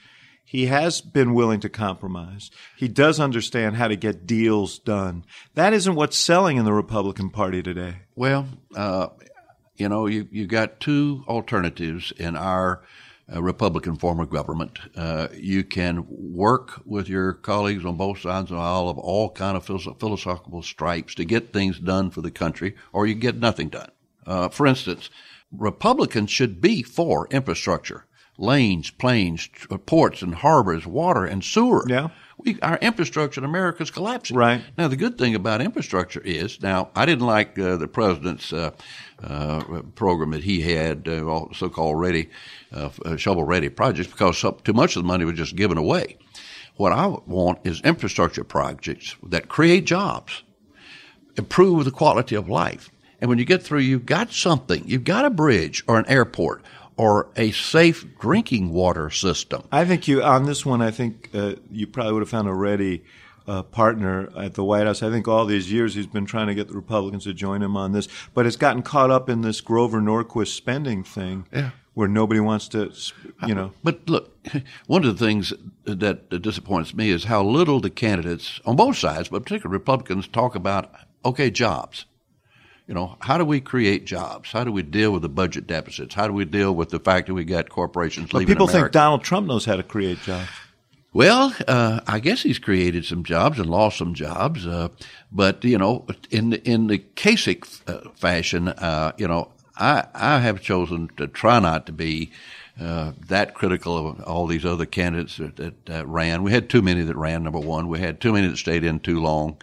he 0.44 0.66
has 0.66 1.00
been 1.00 1.32
willing 1.32 1.60
to 1.60 1.70
compromise. 1.70 2.50
He 2.76 2.86
does 2.86 3.18
understand 3.18 3.76
how 3.76 3.88
to 3.88 3.96
get 3.96 4.26
deals 4.26 4.78
done. 4.78 5.24
That 5.54 5.72
isn't 5.72 5.94
what's 5.94 6.18
selling 6.18 6.58
in 6.58 6.66
the 6.66 6.72
Republican 6.74 7.30
Party 7.30 7.62
today. 7.62 7.94
Well, 8.14 8.46
uh, 8.76 9.08
you 9.76 9.88
know, 9.88 10.06
you 10.06 10.28
you 10.30 10.46
got 10.46 10.80
two 10.80 11.24
alternatives 11.26 12.12
in 12.18 12.36
our 12.36 12.82
uh, 13.34 13.42
Republican 13.42 13.96
form 13.96 14.20
of 14.20 14.28
government. 14.28 14.78
Uh, 14.94 15.28
you 15.32 15.64
can 15.64 16.04
work 16.10 16.82
with 16.84 17.08
your 17.08 17.32
colleagues 17.32 17.86
on 17.86 17.96
both 17.96 18.18
sides 18.20 18.50
of 18.50 18.58
the 18.58 18.62
aisle 18.62 18.90
of 18.90 18.98
all 18.98 19.30
kind 19.30 19.56
of 19.56 19.64
philosophical 19.64 20.62
stripes 20.62 21.14
to 21.14 21.24
get 21.24 21.54
things 21.54 21.78
done 21.78 22.10
for 22.10 22.20
the 22.20 22.30
country, 22.30 22.74
or 22.92 23.06
you 23.06 23.14
get 23.14 23.38
nothing 23.38 23.70
done. 23.70 23.90
Uh, 24.26 24.50
for 24.50 24.66
instance, 24.66 25.08
Republicans 25.52 26.30
should 26.30 26.60
be 26.60 26.82
for 26.82 27.28
infrastructure, 27.30 28.06
lanes, 28.38 28.90
planes, 28.90 29.48
ports, 29.86 30.22
and 30.22 30.36
harbors, 30.36 30.86
water 30.86 31.24
and 31.24 31.44
sewer. 31.44 31.84
Yeah. 31.88 32.08
We, 32.38 32.58
our 32.60 32.78
infrastructure 32.78 33.40
in 33.40 33.44
America 33.44 33.82
is 33.82 33.90
collapsing. 33.90 34.36
Right. 34.36 34.62
Now, 34.76 34.88
the 34.88 34.96
good 34.96 35.16
thing 35.16 35.34
about 35.34 35.60
infrastructure 35.60 36.20
is 36.22 36.60
now 36.60 36.90
I 36.96 37.06
didn't 37.06 37.26
like 37.26 37.56
uh, 37.58 37.76
the 37.76 37.86
president's 37.86 38.52
uh, 38.52 38.70
uh, 39.22 39.82
program 39.94 40.30
that 40.30 40.42
he 40.42 40.60
had, 40.62 41.06
uh, 41.06 41.24
all 41.24 41.54
so-called 41.54 42.00
ready, 42.00 42.30
uh, 42.72 43.16
shovel-ready 43.16 43.68
projects, 43.68 44.10
because 44.10 44.38
so, 44.38 44.52
too 44.52 44.72
much 44.72 44.96
of 44.96 45.02
the 45.02 45.06
money 45.06 45.24
was 45.24 45.36
just 45.36 45.54
given 45.54 45.78
away. 45.78 46.16
What 46.76 46.92
I 46.92 47.06
want 47.26 47.60
is 47.64 47.80
infrastructure 47.82 48.44
projects 48.44 49.14
that 49.28 49.48
create 49.48 49.84
jobs, 49.84 50.42
improve 51.36 51.84
the 51.84 51.90
quality 51.90 52.34
of 52.34 52.48
life, 52.48 52.90
and 53.22 53.28
when 53.30 53.38
you 53.38 53.44
get 53.46 53.62
through, 53.62 53.78
you've 53.78 54.04
got 54.04 54.32
something. 54.32 54.82
You've 54.84 55.04
got 55.04 55.24
a 55.24 55.30
bridge 55.30 55.82
or 55.86 55.96
an 55.98 56.04
airport 56.08 56.62
or 56.96 57.28
a 57.36 57.52
safe 57.52 58.04
drinking 58.18 58.70
water 58.70 59.08
system. 59.10 59.62
I 59.72 59.84
think 59.84 60.08
you 60.08 60.22
on 60.22 60.44
this 60.44 60.66
one. 60.66 60.82
I 60.82 60.90
think 60.90 61.30
uh, 61.32 61.54
you 61.70 61.86
probably 61.86 62.12
would 62.12 62.20
have 62.22 62.28
found 62.28 62.48
a 62.48 62.52
ready 62.52 63.04
uh, 63.46 63.62
partner 63.62 64.28
at 64.36 64.54
the 64.54 64.64
White 64.64 64.86
House. 64.86 65.02
I 65.02 65.10
think 65.10 65.28
all 65.28 65.46
these 65.46 65.70
years 65.70 65.94
he's 65.94 66.06
been 66.06 66.26
trying 66.26 66.48
to 66.48 66.54
get 66.54 66.66
the 66.68 66.74
Republicans 66.74 67.22
to 67.24 67.32
join 67.32 67.62
him 67.62 67.76
on 67.76 67.92
this, 67.92 68.08
but 68.34 68.44
it's 68.44 68.56
gotten 68.56 68.82
caught 68.82 69.10
up 69.10 69.28
in 69.28 69.40
this 69.42 69.60
Grover 69.60 70.00
Norquist 70.00 70.48
spending 70.54 71.02
thing, 71.04 71.46
Yeah. 71.52 71.70
where 71.94 72.08
nobody 72.08 72.40
wants 72.40 72.68
to, 72.68 72.92
you 73.46 73.54
know. 73.54 73.72
But 73.84 74.08
look, 74.08 74.36
one 74.86 75.04
of 75.04 75.16
the 75.18 75.24
things 75.24 75.52
that 75.84 76.28
disappoints 76.42 76.92
me 76.94 77.10
is 77.10 77.24
how 77.24 77.42
little 77.44 77.80
the 77.80 77.90
candidates 77.90 78.60
on 78.64 78.76
both 78.76 78.96
sides, 78.96 79.28
but 79.28 79.42
particularly 79.44 79.72
Republicans, 79.78 80.26
talk 80.28 80.54
about 80.54 80.92
okay 81.24 81.50
jobs. 81.50 82.04
You 82.86 82.94
know, 82.94 83.16
how 83.20 83.38
do 83.38 83.44
we 83.44 83.60
create 83.60 84.04
jobs? 84.04 84.50
How 84.50 84.64
do 84.64 84.72
we 84.72 84.82
deal 84.82 85.12
with 85.12 85.22
the 85.22 85.28
budget 85.28 85.66
deficits? 85.66 86.14
How 86.14 86.26
do 86.26 86.32
we 86.32 86.44
deal 86.44 86.74
with 86.74 86.90
the 86.90 86.98
fact 86.98 87.28
that 87.28 87.34
we 87.34 87.44
got 87.44 87.68
corporations 87.68 88.30
But 88.32 88.38
leaving 88.38 88.54
people 88.54 88.68
America? 88.68 88.84
think 88.86 88.92
Donald 88.92 89.22
Trump 89.22 89.46
knows 89.46 89.64
how 89.64 89.76
to 89.76 89.82
create 89.82 90.20
jobs. 90.22 90.48
Well, 91.14 91.54
uh, 91.68 92.00
I 92.06 92.20
guess 92.20 92.42
he's 92.42 92.58
created 92.58 93.04
some 93.04 93.22
jobs 93.22 93.58
and 93.58 93.68
lost 93.68 93.98
some 93.98 94.14
jobs, 94.14 94.66
uh, 94.66 94.88
but 95.30 95.62
you 95.62 95.76
know, 95.76 96.06
in 96.30 96.50
the, 96.50 96.68
in 96.68 96.86
the 96.86 96.98
Kasich 96.98 97.82
uh, 97.86 98.08
fashion, 98.14 98.68
uh, 98.68 99.12
you 99.18 99.28
know, 99.28 99.50
I 99.76 100.06
I 100.14 100.38
have 100.38 100.62
chosen 100.62 101.10
to 101.18 101.28
try 101.28 101.60
not 101.60 101.84
to 101.86 101.92
be 101.92 102.32
uh, 102.80 103.12
that 103.28 103.52
critical 103.52 104.08
of 104.08 104.20
all 104.22 104.46
these 104.46 104.64
other 104.64 104.86
candidates 104.86 105.36
that, 105.36 105.56
that 105.56 105.90
uh, 105.90 106.06
ran. 106.06 106.42
We 106.42 106.52
had 106.52 106.70
too 106.70 106.80
many 106.80 107.02
that 107.02 107.16
ran. 107.16 107.42
Number 107.42 107.60
one, 107.60 107.88
we 107.88 108.00
had 108.00 108.20
too 108.20 108.32
many 108.32 108.48
that 108.48 108.56
stayed 108.56 108.82
in 108.82 109.00
too 109.00 109.20
long. 109.20 109.58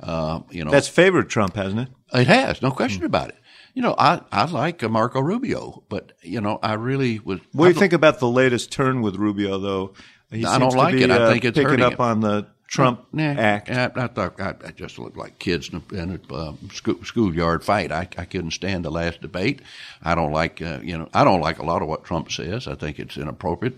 Uh, 0.00 0.40
you 0.50 0.64
know, 0.64 0.70
That's 0.70 0.88
favored 0.88 1.28
Trump, 1.28 1.56
hasn't 1.56 1.80
it? 1.80 1.88
It 2.12 2.26
has 2.26 2.62
no 2.62 2.70
question 2.70 3.04
about 3.04 3.30
it. 3.30 3.36
You 3.74 3.82
know, 3.82 3.94
I 3.96 4.20
I 4.30 4.44
like 4.44 4.82
Marco 4.82 5.20
Rubio, 5.20 5.82
but 5.88 6.12
you 6.20 6.40
know, 6.40 6.58
I 6.62 6.74
really 6.74 7.18
was. 7.20 7.40
What 7.52 7.66
do 7.66 7.72
you 7.72 7.78
think 7.78 7.94
about 7.94 8.18
the 8.18 8.28
latest 8.28 8.70
turn 8.70 9.00
with 9.02 9.16
Rubio, 9.16 9.58
though? 9.58 9.94
He 10.30 10.44
I 10.44 10.58
don't 10.58 10.74
like 10.74 10.94
be, 10.94 11.02
it. 11.02 11.10
I 11.10 11.16
uh, 11.16 11.30
think 11.30 11.44
it's 11.44 11.56
picking 11.58 11.80
up 11.80 11.94
him. 11.94 12.00
on 12.00 12.20
the 12.20 12.46
Trump 12.72 13.06
Yeah, 13.12 13.34
act. 13.38 13.70
I, 13.70 13.90
I 13.94 14.06
thought 14.06 14.40
I, 14.40 14.54
I 14.66 14.70
just 14.70 14.98
looked 14.98 15.16
like 15.16 15.38
kids 15.38 15.68
in 15.68 15.82
a, 15.90 15.94
in 15.94 16.20
a 16.30 16.34
uh, 16.34 16.54
school, 16.72 16.96
schoolyard 17.04 17.62
fight. 17.62 17.92
I, 17.92 18.08
I 18.16 18.24
couldn't 18.24 18.52
stand 18.52 18.86
the 18.86 18.90
last 18.90 19.20
debate. 19.20 19.60
I 20.02 20.14
don't 20.14 20.32
like 20.32 20.62
uh, 20.62 20.80
you 20.82 20.96
know 20.96 21.06
I 21.12 21.22
don't 21.22 21.42
like 21.42 21.58
a 21.58 21.64
lot 21.64 21.82
of 21.82 21.88
what 21.88 22.04
Trump 22.04 22.32
says. 22.32 22.66
I 22.66 22.74
think 22.74 22.98
it's 22.98 23.18
inappropriate. 23.18 23.76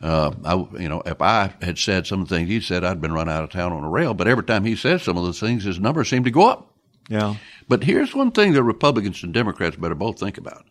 Uh, 0.00 0.32
I, 0.44 0.54
you 0.80 0.88
know, 0.88 1.02
if 1.04 1.20
I 1.20 1.52
had 1.60 1.78
said 1.78 2.06
some 2.06 2.22
of 2.22 2.28
the 2.28 2.36
things 2.36 2.48
he 2.48 2.60
said, 2.60 2.84
I'd 2.84 3.02
been 3.02 3.12
run 3.12 3.28
out 3.28 3.44
of 3.44 3.50
town 3.50 3.72
on 3.72 3.84
a 3.84 3.90
rail. 3.90 4.14
But 4.14 4.28
every 4.28 4.44
time 4.44 4.64
he 4.64 4.76
says 4.76 5.02
some 5.02 5.18
of 5.18 5.24
those 5.24 5.38
things, 5.38 5.64
his 5.64 5.78
numbers 5.78 6.08
seem 6.08 6.24
to 6.24 6.30
go 6.30 6.48
up. 6.48 6.71
Yeah. 7.08 7.36
But 7.68 7.84
here's 7.84 8.14
one 8.14 8.30
thing 8.30 8.52
that 8.52 8.62
Republicans 8.62 9.22
and 9.22 9.32
Democrats 9.32 9.76
better 9.76 9.94
both 9.94 10.18
think 10.18 10.38
about. 10.38 10.64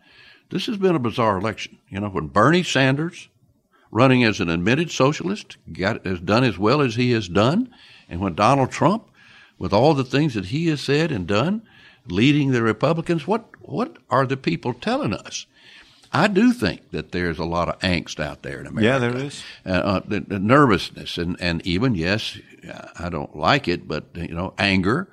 This 0.50 0.66
has 0.66 0.78
been 0.78 0.96
a 0.96 1.00
bizarre 1.00 1.38
election. 1.38 1.78
You 1.90 2.00
know, 2.00 2.10
when 2.10 2.28
Bernie 2.28 2.64
Sanders, 2.64 3.30
running 3.92 4.24
as 4.24 4.40
an 4.40 4.50
admitted 4.50 4.92
socialist, 4.92 5.58
got 5.72 6.06
has 6.06 6.20
done 6.20 6.44
as 6.44 6.58
well 6.58 6.82
as 6.82 6.96
he 6.96 7.12
has 7.12 7.28
done, 7.28 7.74
and 8.10 8.20
when 8.20 8.36
Donald 8.36 8.72
Trump, 8.72 9.08
with 9.58 9.74
all 9.74 9.94
the 9.94 10.04
things 10.04 10.34
that 10.34 10.46
he 10.46 10.68
has 10.68 10.82
said 10.82 11.12
and 11.12 11.28
done, 11.28 11.62
leading 12.08 12.52
the 12.52 12.62
Republicans, 12.62 13.28
what 13.28 13.46
what 13.62 13.98
are 14.10 14.26
the 14.26 14.38
people 14.38 14.74
telling 14.74 15.14
us? 15.14 15.46
I 16.14 16.28
do 16.28 16.52
think 16.52 16.92
that 16.92 17.14
there's 17.14 17.40
a 17.40 17.46
lot 17.46 17.70
of 17.70 17.80
angst 17.80 18.20
out 18.20 18.44
there 18.44 18.60
in 18.60 18.68
America. 18.68 18.86
Yeah, 18.86 18.98
there 18.98 19.16
is. 19.16 19.44
Uh, 19.66 19.70
uh, 19.70 20.02
the, 20.06 20.20
the 20.20 20.40
nervousness 20.40 21.18
and, 21.18 21.38
and 21.40 21.66
even, 21.66 21.96
yes, 21.96 22.38
I 23.00 23.08
don't 23.08 23.34
like 23.36 23.70
it, 23.70 23.88
but, 23.88 24.08
you 24.16 24.34
know, 24.34 24.54
anger. 24.58 25.08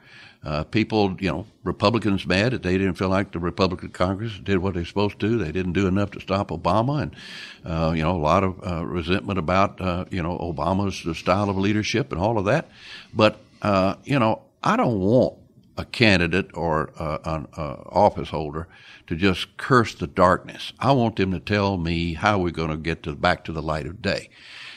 Uh, 0.45 0.63
people, 0.63 1.17
you 1.19 1.31
know, 1.31 1.47
Republicans 1.65 2.25
mad 2.25 2.53
that 2.53 2.63
they 2.63 2.79
didn't 2.79 2.95
feel 2.95 3.09
like 3.09 3.33
the 3.33 3.41
Republican 3.41 3.91
Congress 3.91 4.39
did 4.39 4.59
what 4.59 4.75
they're 4.75 4.85
supposed 4.85 5.19
to. 5.19 5.37
They 5.37 5.51
didn't 5.51 5.73
do 5.73 5.89
enough 5.89 6.13
to 6.13 6.21
stop 6.21 6.51
Obama, 6.51 7.03
and 7.03 7.17
uh, 7.65 7.93
you 7.93 8.03
know, 8.03 8.17
a 8.17 8.23
lot 8.23 8.45
of 8.45 8.65
uh, 8.65 8.87
resentment 8.87 9.39
about 9.39 9.81
uh, 9.81 10.05
you 10.11 10.23
know 10.23 10.39
Obama's 10.39 11.19
style 11.19 11.51
of 11.51 11.59
leadership 11.59 12.13
and 12.13 12.21
all 12.21 12.39
of 12.39 12.45
that. 12.45 12.69
But 13.13 13.41
uh, 13.63 13.97
you 14.05 14.19
know, 14.19 14.43
I 14.63 14.77
don't 14.77 15.01
want 15.01 15.35
a 15.77 15.85
candidate 15.85 16.51
or 16.55 16.91
uh, 16.99 17.19
an 17.25 17.49
uh, 17.57 17.77
office 17.87 18.31
holder 18.31 18.69
to 19.07 19.17
just 19.17 19.57
curse 19.57 19.95
the 19.95 20.07
darkness. 20.07 20.73
I 20.79 20.93
want 20.93 21.17
them 21.17 21.33
to 21.33 21.41
tell 21.41 21.79
me 21.79 22.15
how 22.15 22.39
we're 22.39 22.51
going 22.51 22.71
to 22.71 22.77
get 22.77 23.05
to 23.05 23.15
back 23.15 23.45
to 23.45 23.53
the 23.53 23.63
light 23.63 23.87
of 23.87 24.03
day. 24.03 24.29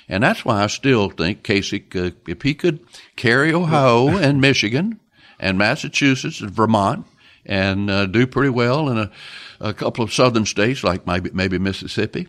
And 0.07 0.23
that's 0.23 0.45
why 0.45 0.63
I 0.63 0.67
still 0.67 1.09
think 1.09 1.43
Kasich, 1.43 1.95
uh, 1.95 2.15
if 2.27 2.41
he 2.43 2.53
could 2.53 2.85
carry 3.15 3.53
Ohio 3.53 4.07
and 4.17 4.39
Michigan 4.39 4.99
and 5.41 5.57
Massachusetts 5.57 6.39
and 6.39 6.49
Vermont 6.51 7.05
and 7.45 7.89
uh, 7.89 8.05
do 8.05 8.25
pretty 8.25 8.49
well 8.51 8.87
in 8.87 8.97
a, 8.97 9.11
a 9.59 9.73
couple 9.73 10.03
of 10.05 10.13
southern 10.13 10.45
states 10.45 10.83
like 10.83 11.05
maybe, 11.05 11.31
maybe 11.33 11.57
Mississippi, 11.57 12.27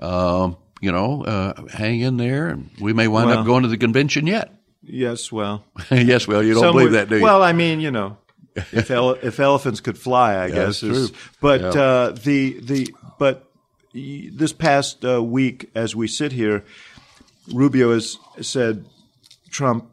um, 0.00 0.56
you 0.80 0.90
know, 0.90 1.22
uh, 1.24 1.66
hang 1.68 2.00
in 2.00 2.16
there 2.16 2.48
and 2.48 2.70
we 2.80 2.92
may 2.92 3.06
wind 3.06 3.28
Well- 3.30 3.38
up 3.40 3.46
going 3.46 3.62
to 3.62 3.68
the 3.68 3.76
convention 3.78 4.26
yet. 4.26 4.50
Yes. 4.86 5.30
Well, 5.32 5.64
yes, 5.90 6.26
well, 6.28 6.42
you 6.42 6.52
don't 6.54 6.72
believe 6.72 6.92
that, 6.92 7.08
do 7.08 7.16
you? 7.16 7.22
Well, 7.22 7.42
I 7.42 7.52
mean, 7.54 7.80
you 7.80 7.90
know, 7.90 8.18
if 8.54 8.90
ele- 8.90 9.10
if 9.22 9.40
elephants 9.40 9.80
could 9.80 9.96
fly, 9.96 10.36
I 10.36 10.50
guess. 10.50 10.82
is- 10.82 11.10
true. 11.10 11.18
But 11.40 11.60
Yeah. 11.62 11.68
uh, 11.82 12.10
the 12.10 12.60
the 12.60 12.94
but 13.18 13.48
this 13.94 14.52
past 14.52 15.02
uh, 15.04 15.22
week, 15.22 15.70
as 15.74 15.96
we 15.96 16.06
sit 16.06 16.32
here, 16.32 16.64
Rubio 17.52 17.92
has 17.94 18.18
said 18.42 18.84
Trump 19.50 19.88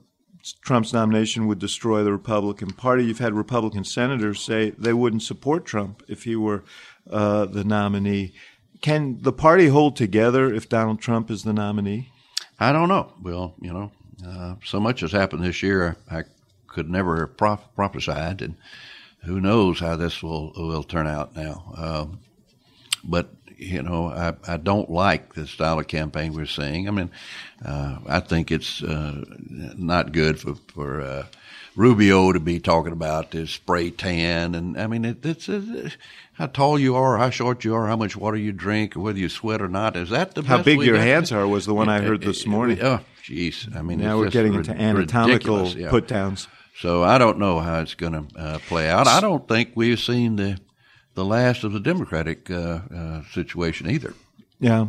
Trump's 0.62 0.94
nomination 0.94 1.48
would 1.48 1.60
destroy 1.60 2.04
the 2.04 2.12
Republican 2.12 2.72
Party. 2.72 3.06
You've 3.06 3.20
had 3.20 3.34
Republican 3.34 3.84
senators 3.84 4.42
say 4.42 4.72
they 4.72 4.94
wouldn't 4.94 5.24
support 5.24 5.66
Trump 5.66 6.04
if 6.08 6.24
he 6.24 6.36
were 6.36 6.64
uh, 7.10 7.46
the 7.46 7.64
nominee. 7.64 8.34
Can 8.82 9.22
the 9.22 9.34
party 9.34 9.68
hold 9.68 9.96
together 9.96 10.52
if 10.52 10.68
Donald 10.68 11.00
Trump 11.00 11.30
is 11.30 11.44
the 11.44 11.54
nominee? 11.54 12.10
I 12.60 12.72
don't 12.72 12.90
know. 12.90 13.14
Well, 13.22 13.56
you 13.62 13.72
know, 13.74 13.92
uh, 14.26 14.56
so 14.64 14.80
much 14.80 15.02
has 15.02 15.12
happened 15.12 15.44
this 15.44 15.62
year. 15.62 15.98
I 16.10 16.24
could 16.68 16.90
never 16.90 17.22
have 17.22 17.38
proph- 17.38 17.76
prophesied, 17.76 18.42
and 18.42 18.56
who 19.24 19.40
knows 19.40 19.80
how 19.80 19.96
this 19.96 20.24
will 20.24 20.54
will 20.56 20.84
turn 20.84 21.08
out 21.08 21.36
now. 21.36 21.74
Um, 21.76 22.20
but 23.04 23.30
you 23.62 23.84
know, 23.84 24.08
I, 24.08 24.34
I 24.48 24.58
don't 24.58 24.90
like 24.90 25.36
the 25.36 25.46
style 25.46 25.80
of 25.80 25.88
campaign 25.88 26.34
we're 26.34 26.48
seeing. 26.48 26.88
I 26.88 26.92
mean, 26.92 27.12
uh, 27.64 28.00
I 28.08 28.20
think 28.20 28.52
it's 28.52 28.82
uh, 28.82 29.24
not 29.38 30.12
good 30.12 30.40
for 30.40 30.56
for 30.74 31.02
uh, 31.02 31.26
Rubio 31.76 32.32
to 32.34 32.40
be 32.40 32.60
talking 32.60 32.92
about 32.92 33.32
this 33.32 33.52
spray 33.52 33.92
tan, 33.92 34.56
and 34.56 34.80
I 34.80 34.88
mean, 34.88 35.06
it, 35.06 35.24
it's, 35.24 35.48
it's 35.48 35.96
how 36.34 36.48
tall 36.48 36.80
you 36.80 36.96
are, 36.96 37.20
how 37.20 37.30
short 37.30 37.64
you 37.64 37.76
are, 37.76 37.88
how 37.88 37.96
much 37.96 38.16
water 38.16 38.38
you 38.38 38.52
drink, 38.52 38.96
whether 38.96 39.20
you 39.20 39.30
sweat 39.30 39.62
or 39.62 39.70
not. 39.70 39.96
Is 39.96 40.10
that 40.10 40.34
the 40.34 40.42
how 40.42 40.64
big 40.64 40.82
your 40.82 40.98
hands 40.98 41.32
are 41.32 41.48
was 41.48 41.68
the 41.68 41.76
one 41.76 41.88
I 41.88 42.02
heard 42.02 42.22
this 42.22 42.48
morning. 42.48 42.80
Oh, 42.82 43.00
jeez. 43.24 43.74
I 43.76 43.84
mean, 43.84 44.00
now 44.00 44.18
we're 44.18 44.32
getting 44.32 44.56
into 44.56 44.72
anatomical 44.72 45.68
yeah. 45.68 45.92
put 45.92 46.08
downs. 46.08 46.48
So 46.80 47.04
I 47.04 47.20
don't 47.20 47.38
know 47.38 47.60
how 47.60 47.82
it's 47.82 47.94
going 47.94 48.14
to 48.14 48.40
uh, 48.40 48.60
play 48.60 48.90
out. 48.90 49.06
I 49.06 49.22
don't 49.22 49.48
think 49.48 49.74
we've 49.76 50.00
seen 50.00 50.38
the 50.38 50.58
the 51.16 51.26
last 51.26 51.64
of 51.64 51.74
the 51.74 51.80
Democratic 51.80 52.50
uh, 52.50 52.80
uh, 52.96 53.22
situation 53.32 53.90
either. 53.90 54.14
Yeah, 54.60 54.88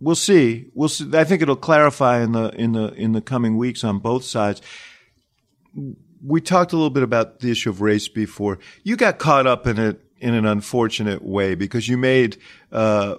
we'll 0.00 0.14
see. 0.16 0.70
We'll 0.74 0.88
see. 0.88 1.08
I 1.16 1.24
think 1.24 1.42
it'll 1.42 1.56
clarify 1.56 2.22
in 2.22 2.32
the 2.32 2.48
in 2.50 2.72
the 2.72 2.92
in 2.94 3.12
the 3.12 3.20
coming 3.20 3.56
weeks 3.56 3.84
on 3.84 3.98
both 3.98 4.24
sides. 4.24 4.60
We 6.24 6.40
talked 6.40 6.72
a 6.72 6.76
little 6.76 6.90
bit 6.90 7.02
about 7.02 7.40
the 7.40 7.50
issue 7.50 7.70
of 7.70 7.80
race 7.80 8.08
before. 8.08 8.58
You 8.84 8.96
got 8.96 9.18
caught 9.18 9.46
up 9.46 9.66
in 9.66 9.78
it 9.78 10.00
in 10.20 10.34
an 10.34 10.46
unfortunate 10.46 11.22
way 11.22 11.54
because 11.56 11.88
you 11.88 11.96
made 11.98 12.36
uh, 12.70 13.16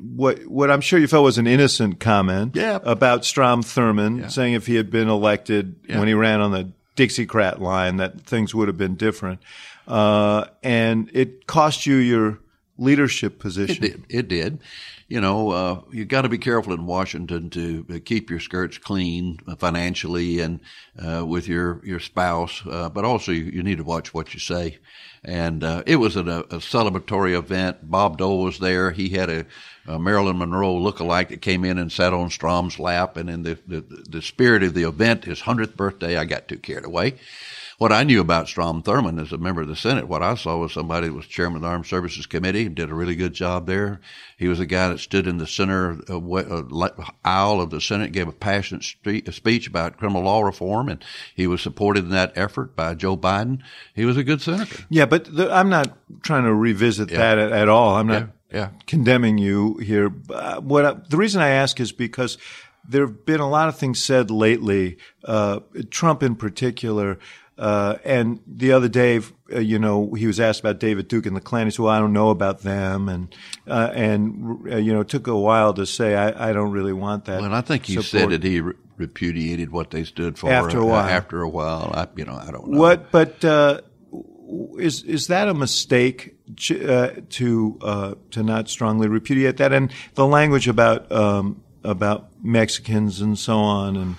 what 0.00 0.44
what 0.46 0.70
I'm 0.70 0.80
sure 0.80 0.98
you 0.98 1.06
felt 1.08 1.24
was 1.24 1.38
an 1.38 1.46
innocent 1.46 1.98
comment 2.00 2.54
Yeah. 2.56 2.78
about 2.82 3.24
Strom 3.24 3.62
Thurmond 3.62 4.20
Yeah. 4.20 4.28
saying 4.28 4.54
if 4.54 4.66
he 4.66 4.74
had 4.74 4.90
been 4.90 5.08
elected 5.08 5.76
Yeah. 5.88 5.98
when 5.98 6.08
he 6.08 6.14
ran 6.14 6.40
on 6.40 6.52
the 6.52 6.72
Dixiecrat 6.96 7.60
line 7.60 7.96
that 7.98 8.20
things 8.22 8.54
would 8.54 8.68
have 8.68 8.76
been 8.76 8.96
different, 8.96 9.40
uh, 9.88 10.44
and 10.62 11.10
it 11.12 11.46
cost 11.46 11.86
you 11.86 11.96
your 11.96 12.38
leadership 12.76 13.40
position. 13.40 13.84
It 13.84 13.90
did. 13.90 14.04
It 14.08 14.28
did. 14.28 14.60
You 15.08 15.22
know, 15.22 15.50
uh, 15.50 15.80
you 15.90 16.04
got 16.04 16.22
to 16.22 16.28
be 16.28 16.36
careful 16.36 16.74
in 16.74 16.84
Washington 16.84 17.48
to 17.50 17.86
uh, 17.88 17.98
keep 18.04 18.28
your 18.28 18.40
skirts 18.40 18.76
clean 18.76 19.38
uh, 19.46 19.56
financially 19.56 20.40
and 20.40 20.60
uh, 20.98 21.24
with 21.26 21.48
your 21.48 21.80
your 21.82 21.98
spouse, 21.98 22.62
uh, 22.66 22.90
but 22.90 23.06
also 23.06 23.32
you, 23.32 23.44
you 23.44 23.62
need 23.62 23.78
to 23.78 23.84
watch 23.84 24.12
what 24.12 24.34
you 24.34 24.40
say. 24.40 24.78
And 25.24 25.64
uh, 25.64 25.82
it 25.86 25.96
was 25.96 26.16
at 26.16 26.28
a, 26.28 26.40
a 26.40 26.58
celebratory 26.58 27.36
event. 27.36 27.90
Bob 27.90 28.18
Dole 28.18 28.44
was 28.44 28.58
there. 28.58 28.92
He 28.92 29.08
had 29.08 29.30
a, 29.30 29.46
a 29.86 29.98
Marilyn 29.98 30.38
Monroe 30.38 30.76
look-alike 30.76 31.30
that 31.30 31.40
came 31.40 31.64
in 31.64 31.78
and 31.78 31.90
sat 31.90 32.12
on 32.12 32.28
Strom's 32.28 32.78
lap. 32.78 33.16
And 33.16 33.30
in 33.30 33.42
the, 33.42 33.58
the 33.66 33.80
the 34.10 34.22
spirit 34.22 34.62
of 34.62 34.74
the 34.74 34.86
event, 34.86 35.24
his 35.24 35.40
hundredth 35.40 35.74
birthday, 35.74 36.18
I 36.18 36.26
got 36.26 36.48
too 36.48 36.58
carried 36.58 36.84
away. 36.84 37.14
What 37.78 37.92
I 37.92 38.02
knew 38.02 38.20
about 38.20 38.48
Strom 38.48 38.82
Thurmond 38.82 39.22
as 39.22 39.30
a 39.32 39.38
member 39.38 39.62
of 39.62 39.68
the 39.68 39.76
Senate, 39.76 40.08
what 40.08 40.20
I 40.20 40.34
saw 40.34 40.56
was 40.56 40.72
somebody 40.72 41.06
that 41.06 41.14
was 41.14 41.26
chairman 41.26 41.58
of 41.58 41.62
the 41.62 41.68
Armed 41.68 41.86
Services 41.86 42.26
Committee 42.26 42.66
and 42.66 42.74
did 42.74 42.90
a 42.90 42.94
really 42.94 43.14
good 43.14 43.34
job 43.34 43.68
there. 43.68 44.00
He 44.36 44.48
was 44.48 44.58
a 44.58 44.66
guy 44.66 44.88
that 44.88 44.98
stood 44.98 45.28
in 45.28 45.38
the 45.38 45.46
center 45.46 46.00
of 46.08 46.24
what- 46.24 46.50
uh, 46.50 46.64
aisle 47.24 47.60
of 47.60 47.70
the 47.70 47.80
Senate, 47.80 48.10
gave 48.10 48.26
a 48.26 48.32
passionate 48.32 48.82
speech 48.82 49.68
about 49.68 49.96
criminal 49.96 50.22
law 50.24 50.42
reform, 50.42 50.88
and 50.88 51.04
he 51.36 51.46
was 51.46 51.62
supported 51.62 52.02
in 52.02 52.10
that 52.10 52.32
effort 52.34 52.74
by 52.74 52.94
Joe 52.94 53.16
Biden. 53.16 53.60
He 53.94 54.04
was 54.04 54.16
a 54.16 54.24
good 54.24 54.42
senator. 54.42 54.82
Yeah, 54.90 55.06
but 55.06 55.32
the, 55.32 55.48
I'm 55.48 55.68
not 55.68 55.96
trying 56.22 56.44
to 56.44 56.54
revisit 56.54 57.10
that 57.10 57.38
at, 57.38 57.52
at 57.52 57.68
all. 57.68 57.94
I'm 57.94 58.08
not 58.08 58.28
Yeah, 58.50 58.58
yeah. 58.58 58.68
condemning 58.88 59.38
you 59.38 59.76
here. 59.76 60.12
Uh, 60.28 60.60
what 60.60 60.84
I, 60.84 60.96
the 61.08 61.16
reason 61.16 61.40
I 61.40 61.50
ask 61.50 61.78
is 61.78 61.92
because 61.92 62.38
there 62.88 63.06
have 63.06 63.24
been 63.24 63.38
a 63.38 63.48
lot 63.48 63.68
of 63.68 63.76
things 63.76 64.02
said 64.02 64.32
lately, 64.32 64.96
uh, 65.24 65.60
Trump 65.90 66.24
in 66.24 66.34
particular. 66.34 67.20
Uh, 67.58 67.98
and 68.04 68.40
the 68.46 68.70
other 68.70 68.88
day, 68.88 69.20
uh, 69.52 69.58
you 69.58 69.80
know, 69.80 70.14
he 70.14 70.28
was 70.28 70.38
asked 70.38 70.60
about 70.60 70.78
David 70.78 71.08
Duke 71.08 71.26
and 71.26 71.34
the 71.34 71.40
Klan. 71.40 71.66
He 71.66 71.72
said, 71.72 71.82
"Well, 71.82 71.92
I 71.92 71.98
don't 71.98 72.12
know 72.12 72.30
about 72.30 72.60
them," 72.60 73.08
and 73.08 73.34
uh, 73.66 73.90
and 73.92 74.72
uh, 74.72 74.76
you 74.76 74.92
know, 74.92 75.00
it 75.00 75.08
took 75.08 75.26
a 75.26 75.36
while 75.36 75.74
to 75.74 75.84
say, 75.84 76.14
"I, 76.14 76.50
I 76.50 76.52
don't 76.52 76.70
really 76.70 76.92
want 76.92 77.24
that." 77.24 77.40
Well, 77.40 77.52
I 77.52 77.60
think 77.62 77.86
he 77.86 78.00
said 78.00 78.30
that 78.30 78.44
he 78.44 78.60
re- 78.60 78.74
repudiated 78.96 79.70
what 79.70 79.90
they 79.90 80.04
stood 80.04 80.38
for 80.38 80.52
After 80.52 80.78
a 80.78 80.82
uh, 80.82 80.86
while. 80.86 81.04
After 81.04 81.42
a 81.42 81.48
while, 81.48 81.90
I, 81.92 82.06
you 82.16 82.24
know, 82.24 82.36
I 82.36 82.52
don't 82.52 82.68
know. 82.68 82.78
What? 82.78 83.10
But 83.10 83.44
uh, 83.44 83.80
is 84.78 85.02
is 85.02 85.26
that 85.26 85.48
a 85.48 85.54
mistake 85.54 86.36
uh, 86.70 87.10
to 87.30 87.78
uh, 87.82 88.14
to 88.30 88.42
not 88.44 88.68
strongly 88.68 89.08
repudiate 89.08 89.56
that? 89.56 89.72
And 89.72 89.92
the 90.14 90.26
language 90.26 90.68
about 90.68 91.10
um, 91.10 91.62
about 91.82 92.28
Mexicans 92.42 93.20
and 93.20 93.38
so 93.38 93.56
on, 93.56 93.96
and 93.96 94.16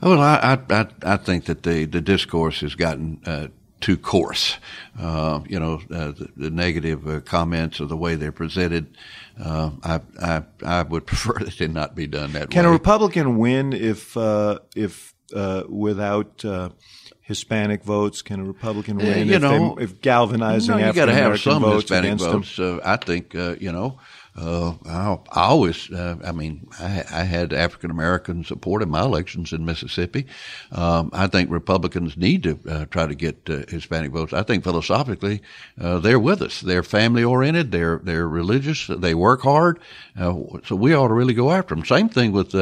Well, 0.00 0.20
I, 0.20 0.58
I, 0.70 0.86
I, 1.02 1.16
think 1.16 1.46
that 1.46 1.62
the, 1.62 1.86
the 1.86 2.00
discourse 2.00 2.60
has 2.60 2.74
gotten 2.74 3.20
uh, 3.26 3.48
too 3.80 3.96
coarse. 3.96 4.58
Uh, 4.98 5.40
you 5.46 5.58
know, 5.58 5.80
uh, 5.90 6.12
the, 6.12 6.30
the 6.36 6.50
negative 6.50 7.06
uh, 7.06 7.20
comments 7.20 7.80
or 7.80 7.86
the 7.86 7.96
way 7.96 8.14
they're 8.14 8.32
presented. 8.32 8.96
Uh, 9.42 9.70
I, 9.82 10.00
I, 10.20 10.42
I 10.64 10.82
would 10.82 11.06
prefer 11.06 11.38
that 11.44 11.58
they 11.58 11.68
not 11.68 11.94
be 11.94 12.06
done 12.06 12.32
that 12.32 12.50
can 12.50 12.58
way. 12.58 12.62
Can 12.62 12.64
a 12.66 12.70
Republican 12.70 13.38
win 13.38 13.72
if 13.72 14.16
uh, 14.16 14.58
if 14.74 15.14
uh, 15.34 15.64
without 15.68 16.44
Hispanic 17.24 17.82
votes? 17.82 18.22
Can 18.22 18.40
a 18.40 18.44
Republican 18.44 19.00
Yeah, 19.00 19.16
win 19.16 19.28
you 19.28 19.34
if, 19.34 19.42
know, 19.42 19.74
they, 19.76 19.84
if 19.84 20.00
galvanizing 20.00 20.76
no, 20.78 20.86
you 20.86 20.92
got 20.92 21.06
to 21.06 21.12
African 21.12 21.16
have 21.16 21.24
American 21.24 21.52
some 21.52 21.62
votes 21.62 21.90
Hispanic 21.90 22.18
votes. 22.18 22.58
Uh, 22.58 22.80
I 22.84 22.96
think 22.96 23.34
uh, 23.34 23.56
you 23.60 23.72
know. 23.72 23.98
Uh, 24.36 24.74
I, 24.84 25.18
I 25.30 25.42
always, 25.42 25.90
uh, 25.92 26.16
I 26.24 26.32
mean, 26.32 26.66
I, 26.80 27.04
I 27.10 27.22
had 27.22 27.52
African 27.52 27.92
American 27.92 28.42
support 28.42 28.82
in 28.82 28.90
my 28.90 29.02
elections 29.02 29.52
in 29.52 29.64
Mississippi. 29.64 30.26
Um, 30.72 31.10
I 31.12 31.28
think 31.28 31.50
Republicans 31.50 32.16
need 32.16 32.42
to 32.42 32.58
uh, 32.68 32.84
try 32.86 33.06
to 33.06 33.14
get 33.14 33.48
uh, 33.48 33.62
Hispanic 33.68 34.10
votes. 34.10 34.32
I 34.32 34.42
think 34.42 34.64
philosophically, 34.64 35.40
uh, 35.80 36.00
they're 36.00 36.18
with 36.18 36.42
us. 36.42 36.60
They're 36.60 36.82
family 36.82 37.22
oriented. 37.22 37.70
They're 37.70 38.00
they're 38.02 38.28
religious. 38.28 38.88
They 38.88 39.14
work 39.14 39.42
hard. 39.42 39.78
Uh, 40.18 40.34
so 40.64 40.74
we 40.74 40.94
ought 40.94 41.08
to 41.08 41.14
really 41.14 41.34
go 41.34 41.52
after 41.52 41.76
them. 41.76 41.84
Same 41.84 42.08
thing 42.08 42.32
with 42.32 42.54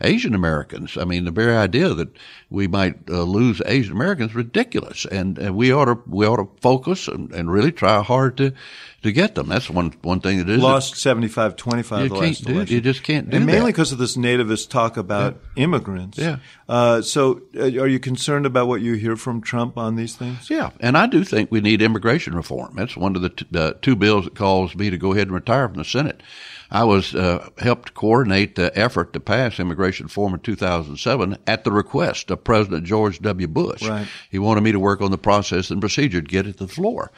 Asian 0.00 0.34
Americans. 0.34 0.96
I 0.96 1.04
mean, 1.04 1.26
the 1.26 1.30
very 1.30 1.56
idea 1.56 1.92
that 1.92 2.08
we 2.48 2.68
might 2.68 3.08
lose 3.10 3.60
Asian 3.66 3.92
Americans 3.92 4.30
is 4.30 4.36
ridiculous, 4.36 5.04
and, 5.04 5.38
and 5.38 5.54
we 5.56 5.72
ought 5.72 5.86
to 5.86 5.98
we 6.06 6.26
ought 6.26 6.36
to 6.36 6.48
focus 6.62 7.06
and, 7.06 7.30
and 7.32 7.52
really 7.52 7.72
try 7.72 8.02
hard 8.02 8.38
to 8.38 8.54
to 9.02 9.12
get 9.12 9.34
them. 9.36 9.48
That's 9.48 9.70
one 9.70 9.92
one 10.02 10.20
thing 10.20 10.38
that 10.38 10.48
is 10.48 10.60
Lost 10.60 10.96
75 10.96 11.54
25 11.56 12.02
You 12.04 12.08
can't 12.10 12.20
last 12.20 12.44
do 12.44 12.50
it. 12.50 12.54
election. 12.56 12.74
You 12.74 12.80
just 12.80 13.02
can't 13.02 13.30
do 13.30 13.34
it. 13.34 13.38
and 13.38 13.46
mainly 13.46 13.60
that. 13.60 13.66
because 13.76 13.92
of 13.92 13.98
this 13.98 14.16
nativist 14.16 14.70
talk 14.70 14.96
about 14.96 15.38
immigrants. 15.56 16.18
Yeah. 16.18 16.38
Uh, 16.68 17.00
so, 17.00 17.42
uh, 17.56 17.62
are 17.62 17.86
you 17.88 17.98
concerned 18.00 18.44
about 18.44 18.66
what 18.68 18.80
you 18.80 18.94
hear 18.94 19.16
from 19.16 19.40
Trump 19.40 19.78
on 19.78 19.96
these 19.96 20.16
things? 20.16 20.50
Yeah, 20.50 20.70
and 20.80 20.98
I 20.98 21.06
do 21.06 21.24
think 21.24 21.50
we 21.50 21.60
need 21.60 21.80
immigration 21.80 22.34
reform. 22.34 22.74
That's 22.76 22.96
one 22.96 23.14
of 23.16 23.22
the 23.22 23.30
t- 23.30 23.46
uh, 23.54 23.72
two 23.80 23.96
bills 23.96 24.24
that 24.24 24.34
calls 24.34 24.74
me 24.74 24.90
to 24.90 24.98
go 24.98 25.12
ahead 25.12 25.28
and 25.28 25.34
retire 25.34 25.68
from 25.68 25.78
the 25.78 25.84
Senate. 25.84 26.22
I 26.70 26.84
was 26.84 27.14
uh, 27.14 27.48
helped 27.56 27.94
coordinate 27.94 28.56
the 28.56 28.76
effort 28.78 29.14
to 29.14 29.20
pass 29.20 29.58
immigration 29.58 30.06
reform 30.06 30.34
in 30.34 30.40
2007 30.40 31.38
at 31.46 31.64
the 31.64 31.72
request 31.72 32.30
of 32.30 32.44
President 32.44 32.84
George 32.84 33.20
W. 33.20 33.46
Bush. 33.46 33.88
Right. 33.88 34.06
He 34.30 34.38
wanted 34.38 34.62
me 34.64 34.72
to 34.72 34.80
work 34.80 35.00
on 35.00 35.10
the 35.10 35.16
process 35.16 35.70
and 35.70 35.80
procedure 35.80 36.20
to 36.20 36.26
get 36.26 36.46
it 36.46 36.58
to 36.58 36.66
the 36.66 36.72
floor. 36.72 37.10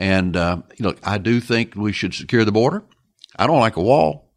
And 0.00 0.34
uh, 0.34 0.62
look, 0.78 0.98
I 1.04 1.18
do 1.18 1.40
think 1.40 1.76
we 1.76 1.92
should 1.92 2.14
secure 2.14 2.46
the 2.46 2.52
border. 2.52 2.82
I 3.36 3.46
don't 3.46 3.60
like 3.60 3.76
a 3.76 3.82
wall. 3.82 4.30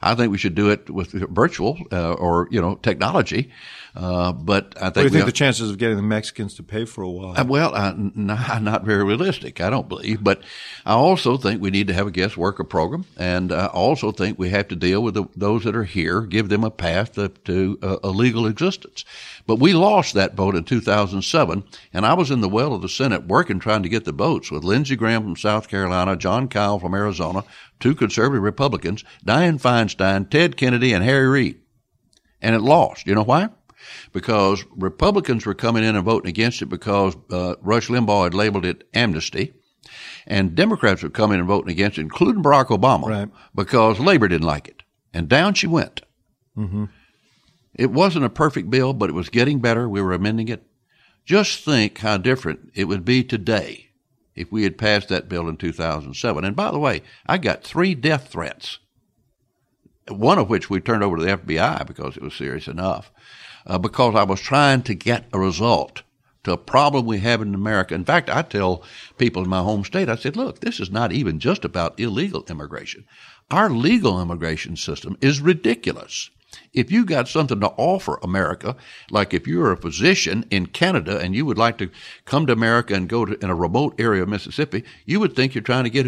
I 0.00 0.14
think 0.14 0.30
we 0.30 0.38
should 0.38 0.54
do 0.54 0.70
it 0.70 0.88
with 0.88 1.12
virtual 1.12 1.78
uh, 1.92 2.12
or 2.12 2.48
you 2.50 2.60
know 2.60 2.76
technology. 2.76 3.50
Uh, 3.94 4.32
but 4.32 4.74
I 4.76 4.90
think 4.90 4.94
What 4.94 4.94
do 4.94 5.02
you 5.02 5.10
think 5.10 5.22
ought- 5.22 5.26
the 5.26 5.32
chances 5.32 5.70
of 5.70 5.78
getting 5.78 5.96
the 5.96 6.02
Mexicans 6.02 6.54
to 6.54 6.62
pay 6.62 6.84
for 6.84 7.02
a 7.02 7.10
while? 7.10 7.34
uh, 7.38 7.44
well, 7.44 7.74
n- 7.76 8.12
not, 8.14 8.62
not 8.62 8.84
very 8.84 9.02
realistic, 9.04 9.60
I 9.60 9.68
don't 9.70 9.88
believe. 9.88 10.22
But 10.22 10.42
I 10.86 10.92
also 10.92 11.36
think 11.36 11.60
we 11.60 11.70
need 11.70 11.88
to 11.88 11.94
have 11.94 12.06
a 12.06 12.10
guest 12.12 12.36
worker 12.36 12.62
program, 12.64 13.04
and 13.16 13.50
I 13.52 13.66
also 13.66 14.12
think 14.12 14.38
we 14.38 14.50
have 14.50 14.68
to 14.68 14.76
deal 14.76 15.02
with 15.02 15.14
the, 15.14 15.24
those 15.36 15.64
that 15.64 15.74
are 15.74 15.84
here, 15.84 16.20
give 16.22 16.48
them 16.48 16.62
a 16.64 16.70
path 16.70 17.14
to, 17.14 17.28
to 17.46 17.78
uh, 17.82 17.96
a 18.04 18.10
legal 18.10 18.46
existence. 18.46 19.04
But 19.46 19.56
we 19.58 19.72
lost 19.72 20.14
that 20.14 20.34
vote 20.36 20.54
in 20.54 20.64
2007, 20.64 21.64
and 21.92 22.06
I 22.06 22.14
was 22.14 22.30
in 22.30 22.40
the 22.40 22.48
well 22.48 22.72
of 22.74 22.82
the 22.82 22.88
Senate 22.88 23.26
working 23.26 23.58
trying 23.58 23.82
to 23.82 23.88
get 23.88 24.04
the 24.04 24.12
votes 24.12 24.50
with 24.50 24.62
Lindsey 24.64 24.94
Graham 24.96 25.22
from 25.22 25.36
South 25.36 25.68
Carolina, 25.68 26.16
Jon 26.16 26.46
Kyl 26.48 26.78
from 26.78 26.94
Arizona, 26.94 27.42
two 27.80 27.94
conservative 27.94 28.42
Republicans, 28.42 29.02
Dianne 29.26 29.60
Feinstein, 29.60 30.30
Ted 30.30 30.56
Kennedy, 30.56 30.92
and 30.92 31.02
Harry 31.04 31.26
Reid. 31.26 31.56
And 32.40 32.54
it 32.54 32.60
lost. 32.60 33.06
You 33.06 33.14
know 33.14 33.24
why? 33.24 33.48
Because 34.12 34.64
Republicans 34.76 35.46
were 35.46 35.54
coming 35.54 35.84
in 35.84 35.96
and 35.96 36.04
voting 36.04 36.28
against 36.28 36.62
it 36.62 36.66
because 36.66 37.16
uh, 37.30 37.54
Rush 37.62 37.88
Limbaugh 37.88 38.24
had 38.24 38.34
labeled 38.34 38.64
it 38.64 38.88
amnesty, 38.94 39.52
and 40.26 40.54
Democrats 40.54 41.02
were 41.02 41.10
coming 41.10 41.34
in 41.34 41.40
and 41.40 41.48
voting 41.48 41.70
against 41.70 41.98
it, 41.98 42.02
including 42.02 42.42
Barack 42.42 42.66
Obama, 42.66 43.06
Right. 43.06 43.28
because 43.54 43.98
labor 43.98 44.28
didn't 44.28 44.46
like 44.46 44.68
it, 44.68 44.82
and 45.14 45.28
down 45.28 45.54
she 45.54 45.66
went. 45.66 46.02
It 47.74 47.90
wasn't 47.90 48.24
a 48.26 48.30
perfect 48.30 48.68
bill, 48.68 48.92
but 48.92 49.08
it 49.08 49.14
was 49.14 49.28
getting 49.30 49.60
better. 49.60 49.88
We 49.88 50.02
were 50.02 50.12
amending 50.12 50.48
it. 50.48 50.62
Just 51.24 51.64
think 51.64 51.98
how 51.98 52.16
different 52.18 52.70
it 52.74 52.84
would 52.84 53.04
be 53.04 53.22
today 53.24 53.86
if 54.34 54.50
we 54.52 54.64
had 54.64 54.76
passed 54.76 55.08
that 55.08 55.28
bill 55.28 55.48
in 55.48 55.56
2007. 55.56 56.44
And 56.44 56.56
by 56.56 56.70
the 56.70 56.78
way, 56.78 57.02
I 57.26 57.38
got 57.38 57.62
three 57.64 57.94
death 57.94 58.28
threats 58.28 58.78
one 60.08 60.38
of 60.38 60.48
which 60.50 60.68
we 60.68 60.80
turned 60.80 61.04
over 61.04 61.16
to 61.16 61.22
the 61.22 61.36
FBI 61.36 61.86
because 61.86 62.16
it 62.16 62.22
was 62.22 62.34
serious 62.34 62.66
enough, 62.66 63.12
uh, 63.66 63.78
because 63.78 64.14
I 64.14 64.24
was 64.24 64.40
trying 64.40 64.82
to 64.82 64.94
get 64.94 65.26
a 65.32 65.38
result 65.38 66.02
to 66.44 66.52
a 66.52 66.56
problem 66.56 67.04
we 67.04 67.18
have 67.18 67.42
in 67.42 67.54
America. 67.54 67.94
In 67.94 68.04
fact, 68.04 68.30
I 68.30 68.42
tell 68.42 68.82
people 69.18 69.42
in 69.42 69.48
my 69.50 69.60
home 69.60 69.84
state, 69.84 70.08
I 70.08 70.16
said, 70.16 70.36
look, 70.36 70.60
this 70.60 70.80
is 70.80 70.90
not 70.90 71.12
even 71.12 71.38
just 71.38 71.64
about 71.64 72.00
illegal 72.00 72.44
immigration. 72.48 73.04
Our 73.50 73.68
legal 73.68 74.20
immigration 74.20 74.76
system 74.76 75.16
is 75.20 75.40
ridiculous. 75.40 76.30
If 76.72 76.90
you 76.90 77.04
got 77.04 77.28
something 77.28 77.60
to 77.60 77.72
offer 77.76 78.18
America, 78.22 78.76
like 79.10 79.34
if 79.34 79.46
you're 79.46 79.72
a 79.72 79.76
physician 79.76 80.44
in 80.50 80.66
Canada 80.66 81.18
and 81.18 81.34
you 81.34 81.44
would 81.46 81.58
like 81.58 81.78
to 81.78 81.90
come 82.24 82.46
to 82.46 82.52
America 82.52 82.94
and 82.94 83.08
go 83.08 83.24
to 83.24 83.38
in 83.44 83.50
a 83.50 83.54
remote 83.54 84.00
area 84.00 84.22
of 84.22 84.28
Mississippi, 84.28 84.84
you 85.04 85.20
would 85.20 85.36
think 85.36 85.54
you're 85.54 85.62
trying 85.62 85.84
to 85.84 85.90
get 85.90 86.06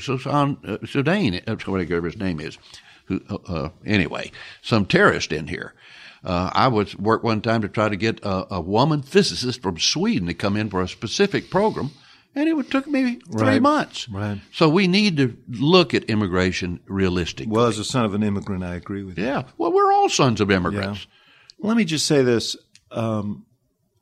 Sudan, 0.00 0.58
uh, 0.64 0.86
Sudan, 0.86 1.40
uh, 1.46 1.56
whatever 1.66 2.06
his 2.06 2.16
name 2.16 2.40
is. 2.40 2.58
Who, 3.06 3.20
uh, 3.28 3.38
uh, 3.46 3.70
anyway, 3.84 4.30
some 4.62 4.86
terrorist 4.86 5.32
in 5.32 5.48
here. 5.48 5.74
Uh, 6.22 6.50
I 6.52 6.68
was 6.68 6.96
work 6.96 7.22
one 7.22 7.40
time 7.40 7.62
to 7.62 7.68
try 7.68 7.88
to 7.88 7.96
get 7.96 8.20
a, 8.22 8.54
a, 8.56 8.60
woman 8.60 9.02
physicist 9.02 9.62
from 9.62 9.78
Sweden 9.78 10.26
to 10.26 10.34
come 10.34 10.56
in 10.56 10.68
for 10.68 10.82
a 10.82 10.88
specific 10.88 11.48
program, 11.48 11.92
and 12.34 12.46
it 12.46 12.70
took 12.70 12.86
me 12.86 13.20
three 13.32 13.42
right. 13.42 13.62
months. 13.62 14.06
Right. 14.08 14.38
So 14.52 14.68
we 14.68 14.86
need 14.86 15.16
to 15.16 15.36
look 15.48 15.94
at 15.94 16.04
immigration 16.04 16.80
realistically. 16.86 17.52
Well, 17.52 17.66
as 17.66 17.78
a 17.78 17.84
son 17.84 18.04
of 18.04 18.12
an 18.12 18.22
immigrant, 18.22 18.64
I 18.64 18.74
agree 18.74 19.02
with 19.02 19.18
you. 19.18 19.24
Yeah. 19.24 19.44
Well, 19.56 19.72
we're 19.72 19.92
all 19.92 20.10
sons 20.10 20.42
of 20.42 20.50
immigrants. 20.50 21.06
Yeah. 21.06 21.68
Let 21.68 21.76
me 21.76 21.84
just 21.84 22.06
say 22.06 22.22
this. 22.22 22.56
Um, 22.90 23.46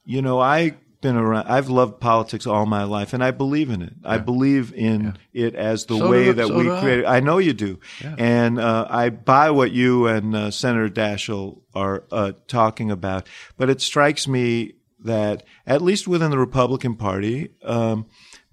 you 0.05 0.23
know, 0.23 0.41
I 0.41 0.75
been 1.01 1.17
around. 1.17 1.47
I've 1.47 1.69
loved 1.69 2.01
politics 2.01 2.47
all 2.47 2.67
my 2.67 2.85
life, 2.85 3.13
and 3.13 3.23
I 3.23 3.31
believe 3.31 3.71
in 3.71 3.83
it. 3.83 3.95
Yeah. 4.03 4.11
I 4.11 4.19
believe 4.19 4.73
in 4.75 5.17
yeah. 5.33 5.47
it 5.47 5.55
as 5.55 5.87
the 5.87 5.99
so 5.99 6.11
way 6.11 6.27
do, 6.27 6.33
that 6.35 6.49
so 6.49 6.59
we 6.59 6.65
create. 6.81 7.05
I. 7.05 7.17
I 7.17 7.21
know 7.21 7.39
you 7.39 7.53
do, 7.53 7.79
yeah. 8.03 8.15
and 8.19 8.59
uh, 8.59 8.87
I 8.89 9.11
buy 9.11 9.51
what 9.51 9.71
you 9.71 10.07
and 10.07 10.35
uh, 10.35 10.51
Senator 10.51 10.89
Daschle 10.89 11.61
are 11.75 12.05
uh, 12.11 12.33
talking 12.47 12.91
about. 12.91 13.29
But 13.57 13.71
it 13.71 13.81
strikes 13.81 14.27
me 14.27 14.75
that 15.05 15.45
at 15.67 15.83
least 15.83 16.09
within 16.09 16.31
the 16.31 16.39
Republican 16.39 16.97
Party, 16.97 17.51
um, 17.63 18.07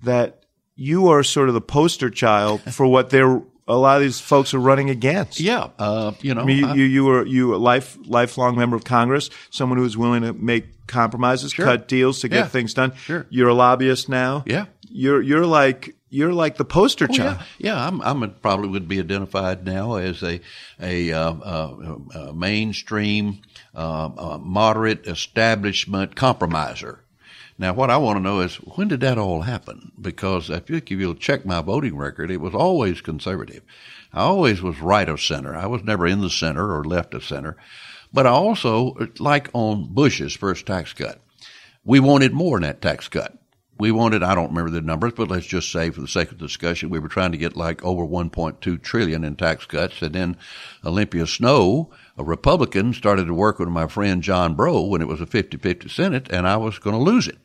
that 0.03 0.45
you 0.75 1.07
are 1.07 1.23
sort 1.23 1.47
of 1.47 1.53
the 1.53 1.61
poster 1.61 2.09
child 2.09 2.61
for 2.73 2.85
what 2.85 3.09
they're 3.09 3.41
a 3.67 3.75
lot 3.75 3.97
of 3.97 4.03
these 4.03 4.19
folks 4.19 4.53
are 4.53 4.59
running 4.59 4.89
against. 4.89 5.39
Yeah, 5.39 5.69
uh, 5.79 6.11
you 6.21 6.33
know, 6.35 6.41
I 6.41 6.45
mean, 6.45 6.57
you, 6.59 6.73
you, 6.73 6.83
you 6.83 7.05
were 7.05 7.25
you 7.25 7.55
a 7.55 7.57
life 7.57 7.97
lifelong 8.05 8.55
member 8.57 8.75
of 8.75 8.83
Congress, 8.83 9.29
someone 9.49 9.77
who 9.77 9.83
was 9.83 9.97
willing 9.97 10.21
to 10.23 10.33
make 10.33 10.85
compromises, 10.87 11.51
Sure. 11.51 11.65
cut 11.65 11.87
deals 11.87 12.19
to 12.21 12.27
get 12.27 12.37
Yeah. 12.37 12.47
things 12.47 12.73
done. 12.73 12.93
Sure. 12.95 13.25
You're 13.29 13.49
a 13.49 13.53
lobbyist 13.55 14.07
now. 14.09 14.43
Yeah. 14.45 14.65
You're 14.87 15.21
you're 15.21 15.45
like 15.47 15.95
you're 16.09 16.31
like 16.31 16.55
the 16.57 16.63
poster 16.65 17.07
Oh, 17.09 17.13
child. 17.13 17.37
yeah, 17.57 17.73
yeah. 17.73 17.87
I'm, 17.87 18.01
I'm 18.01 18.23
a, 18.23 18.27
probably 18.29 18.69
would 18.69 18.87
be 18.87 18.99
identified 18.99 19.65
now 19.65 19.95
as 19.95 20.21
a 20.23 20.39
a, 20.79 21.11
uh, 21.11 21.33
uh, 21.33 21.95
uh, 22.13 22.31
mainstream, 22.33 23.41
uh, 23.75 24.09
uh, 24.17 24.37
moderate 24.37 25.07
establishment 25.07 26.15
compromiser. 26.15 26.99
Now, 27.57 27.73
what 27.73 27.89
I 27.89 27.95
want 27.95 28.17
to 28.17 28.23
know 28.23 28.41
is 28.41 28.55
when 28.55 28.89
did 28.89 28.99
that 28.99 29.17
all 29.17 29.41
happen? 29.43 29.93
Because 29.99 30.49
if 30.49 30.69
you- 30.69 30.75
if 30.75 30.91
you'll 30.91 31.15
check 31.15 31.45
my 31.45 31.61
voting 31.61 31.95
record, 31.95 32.29
it 32.29 32.41
was 32.41 32.53
always 32.53 32.99
conservative. 32.99 33.61
I 34.13 34.21
always 34.21 34.61
was 34.61 34.81
right 34.81 35.07
of 35.07 35.21
center. 35.21 35.55
I 35.55 35.65
was 35.67 35.83
never 35.83 36.05
in 36.05 36.19
the 36.19 36.29
center 36.29 36.75
or 36.75 36.83
left 36.83 37.13
of 37.13 37.23
center. 37.23 37.55
But 38.13 38.27
I 38.27 38.31
also, 38.31 39.07
like 39.19 39.49
on 39.53 39.93
Bush's 39.93 40.35
first 40.35 40.65
tax 40.65 40.91
cut, 40.91 41.21
we 41.85 41.99
wanted 42.01 42.33
more 42.33 42.57
in 42.57 42.63
that 42.63 42.81
tax 42.81 43.07
cut. 43.07 43.37
We 43.77 43.91
wanted, 43.91 44.23
I 44.23 44.35
don't 44.35 44.49
remember 44.49 44.71
the 44.71 44.81
numbers, 44.81 45.13
but 45.15 45.29
let's 45.29 45.45
just 45.45 45.71
say 45.71 45.89
for 45.89 46.01
the 46.01 46.07
sake 46.07 46.31
of 46.31 46.37
discussion, 46.37 46.89
we 46.89 46.99
were 46.99 47.09
trying 47.09 47.33
to 47.33 47.37
get 47.37 47.57
like 47.57 47.83
over 47.83 48.05
1.2 48.05 48.77
trillion 48.77 49.23
in 49.23 49.35
tax 49.35 49.65
cuts. 49.65 50.01
And 50.01 50.15
then 50.15 50.37
Olympia 50.85 51.27
Snowe, 51.27 51.89
a 52.17 52.23
Republican, 52.23 52.93
started 52.93 53.27
to 53.27 53.33
work 53.33 53.59
with 53.59 53.69
my 53.69 53.87
friend 53.87 54.21
John 54.21 54.55
Breaux 54.55 54.81
when 54.81 55.01
it 55.01 55.07
was 55.07 55.21
a 55.21 55.25
50-50 55.25 55.89
Senate 55.89 56.27
and 56.29 56.47
I 56.47 56.57
was 56.57 56.79
going 56.79 56.95
to 56.97 57.01
lose 57.01 57.27
it. 57.27 57.37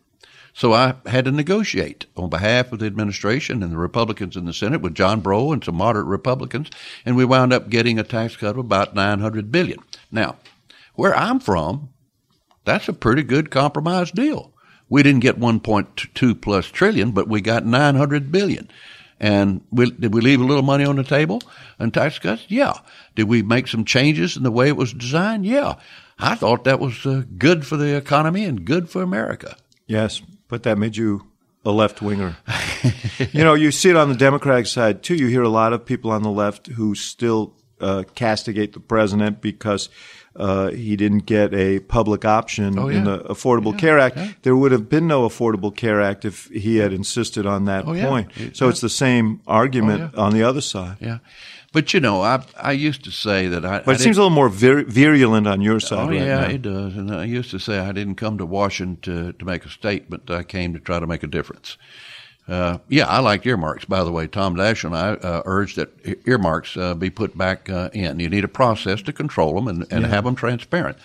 So 0.53 0.73
I 0.73 0.95
had 1.07 1.25
to 1.27 1.33
negotiate 1.33 2.07
on 2.17 2.29
behalf 2.29 2.73
of 2.73 2.81
the 2.81 2.87
administration 2.87 3.63
and 3.63 3.73
the 3.73 3.79
Republicans 3.79 4.37
in 4.37 4.45
the 4.45 4.53
Senate 4.53 4.81
with 4.81 4.95
John 4.95 5.21
Breaux 5.21 5.53
and 5.53 5.63
some 5.63 5.77
moderate 5.77 6.07
Republicans, 6.07 6.71
and 7.05 7.17
we 7.17 7.25
wound 7.25 7.53
up 7.53 7.71
getting 7.71 7.99
a 7.99 8.05
tax 8.05 8.37
cut 8.37 8.51
of 8.51 8.59
about 8.59 8.95
900 8.95 9.53
billion. 9.53 9.79
Now, 10.11 10.37
where 10.95 11.17
I'm 11.17 11.41
from, 11.41 11.91
that's 12.65 12.89
a 12.89 12.93
pretty 12.93 13.23
good 13.23 13.51
compromise 13.51 14.11
deal. 14.11 14.53
We 14.89 15.03
didn't 15.03 15.21
get 15.21 15.39
1.2 15.39 16.41
plus 16.41 16.67
trillion, 16.67 17.13
but 17.13 17.29
we 17.29 17.41
got 17.41 17.65
900 17.65 18.33
billion. 18.33 18.69
And 19.21 19.61
we, 19.71 19.91
did 19.91 20.15
we 20.15 20.21
leave 20.21 20.41
a 20.41 20.45
little 20.45 20.63
money 20.63 20.85
on 20.85 20.97
the 20.97 21.05
table 21.05 21.43
in 21.79 21.91
tax 21.91 22.19
cuts? 22.19 22.47
Yeah. 22.49 22.73
Did 23.15 23.29
we 23.29 23.43
make 23.43 23.69
some 23.69 23.85
changes 23.85 24.37
in 24.37 24.43
the 24.43 24.51
way 24.51 24.69
it 24.69 24.77
was 24.77 24.93
designed? 24.93 25.47
Yeah. 25.47 25.75
I 26.19 26.35
thought 26.35 26.65
that 26.65 26.81
was 26.81 27.07
uh, 27.07 27.23
good 27.39 27.67
for 27.67 27.77
the 27.77 27.97
economy 27.97 28.45
and 28.45 28.65
good 28.65 28.91
for 28.91 29.03
America. 29.03 29.57
Yes, 29.87 30.23
but 30.51 30.63
that 30.65 30.77
made 30.79 30.97
you 30.97 31.27
a 31.65 31.71
left 31.71 32.03
winger. 32.03 32.37
you 33.33 33.45
know, 33.45 33.55
you 33.55 33.71
see 33.71 33.91
it 33.91 33.97
on 33.97 34.09
the 34.09 34.15
Democratic 34.17 34.67
side 34.67 35.03
too. 35.03 35.15
You 35.15 35.27
hear 35.29 35.43
a 35.43 35.49
lot 35.49 35.73
of 35.73 35.85
people 35.87 36.11
on 36.11 36.23
the 36.23 36.31
left 36.31 36.67
who 36.69 36.95
still 36.95 37.55
uh, 37.81 38.05
castigate 38.15 38.73
the 38.73 38.81
president 38.81 39.41
because 39.41 39.89
uh, 40.37 40.71
he 40.71 40.97
didn't 40.97 41.27
get 41.27 41.53
a 41.53 41.81
public 41.81 42.25
option 42.25 42.79
Oh, 42.79 42.89
in 42.89 43.05
the 43.05 43.19
Affordable 43.21 43.77
Care 43.77 43.99
Act. 43.99 44.17
There 44.43 44.55
would 44.57 44.73
have 44.73 44.89
been 44.89 45.07
no 45.07 45.29
Affordable 45.29 45.75
Care 45.75 46.01
Act 46.01 46.25
if 46.25 46.47
he 46.47 46.77
had 46.77 46.93
insisted 46.93 47.47
on 47.47 47.65
that 47.67 47.85
Oh, 47.87 47.95
point. 47.95 48.31
Yeah. 48.37 48.51
So 48.55 48.69
it's 48.69 48.81
the 48.81 48.89
same 48.89 49.41
argument 49.47 50.13
Oh, 50.15 50.23
on 50.25 50.33
the 50.33 50.43
other 50.45 50.61
side. 50.61 50.97
Yeah. 51.01 51.19
But 51.73 51.95
you 51.95 52.01
know, 52.01 52.21
I 52.23 52.43
I 52.61 52.73
used 52.73 53.05
to 53.05 53.11
say 53.13 53.47
that 53.47 53.65
I. 53.65 53.81
But 53.81 53.97
it 53.97 54.01
seems 54.01 54.17
a 54.17 54.21
little 54.21 54.35
more 54.35 54.49
vir- 54.49 54.85
virulent 54.85 55.47
on 55.47 55.61
your 55.61 55.79
side 55.79 55.99
Oh 56.01 56.09
right 56.09 56.17
yeah, 56.19 56.41
now. 56.41 56.47
it 56.49 56.63
does. 56.63 56.97
And 56.97 57.15
I 57.15 57.25
used 57.25 57.51
to 57.53 57.61
say 57.61 57.79
I 57.79 57.93
didn't 57.93 58.17
come 58.17 58.39
to 58.39 58.47
Washington 58.47 58.99
to, 59.03 59.33
to 59.35 59.45
make 59.45 59.65
a 59.65 59.69
statement. 59.69 60.31
I 60.31 60.43
came 60.43 60.73
to 60.73 60.81
try 60.81 60.99
to 60.99 61.07
make 61.07 61.23
a 61.23 61.29
difference. 61.29 61.77
Uh, 62.49 62.79
yeah, 62.89 63.07
I 63.07 63.21
liked 63.21 63.47
earmarks. 63.47 63.85
By 63.85 64.03
the 64.03 64.11
way, 64.11 64.27
Tom 64.27 64.57
Daschle 64.57 64.87
and 64.87 64.97
I 64.97 65.11
uh, 65.11 65.43
urged 65.45 65.77
that 65.77 65.91
earmarks 66.27 66.77
uh, 66.77 66.95
be 66.95 67.09
put 67.09 67.39
back 67.39 67.71
uh, 67.71 67.91
in. 67.93 68.19
You 68.19 68.29
need 68.29 68.43
a 68.43 68.49
process 68.49 69.01
to 69.03 69.13
control 69.13 69.55
them 69.55 69.69
and, 69.69 69.87
and 69.93 70.05
have 70.07 70.25
them 70.25 70.35
transparent. 70.35 70.99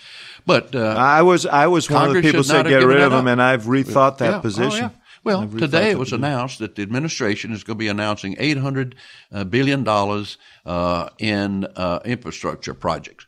But 0.44 0.74
uh, 0.74 0.94
I 0.98 1.22
was 1.22 1.46
I 1.46 1.68
was 1.68 1.88
one 1.88 2.08
of 2.08 2.14
the 2.14 2.22
people 2.22 2.42
said 2.42 2.66
get 2.66 2.84
rid 2.84 3.00
of 3.00 3.12
them, 3.12 3.26
up. 3.28 3.32
and 3.32 3.40
I've 3.42 3.64
rethought 3.64 4.18
that 4.18 4.30
Yeah. 4.30 4.38
Oh, 4.38 4.40
position. 4.40 4.84
yeah. 4.84 4.90
Well, 5.26 5.48
today 5.48 5.90
it 5.90 5.98
was 5.98 6.12
announced 6.12 6.60
that 6.60 6.76
the 6.76 6.82
administration 6.82 7.50
is 7.50 7.64
going 7.64 7.76
to 7.76 7.80
be 7.80 7.88
announcing 7.88 8.36
eight 8.38 8.58
hundred 8.58 8.94
uh, 9.32 9.42
billion 9.42 9.82
dollars 9.82 10.38
uh, 10.64 11.08
in 11.18 11.64
uh, 11.64 11.98
infrastructure 12.04 12.74
projects. 12.74 13.26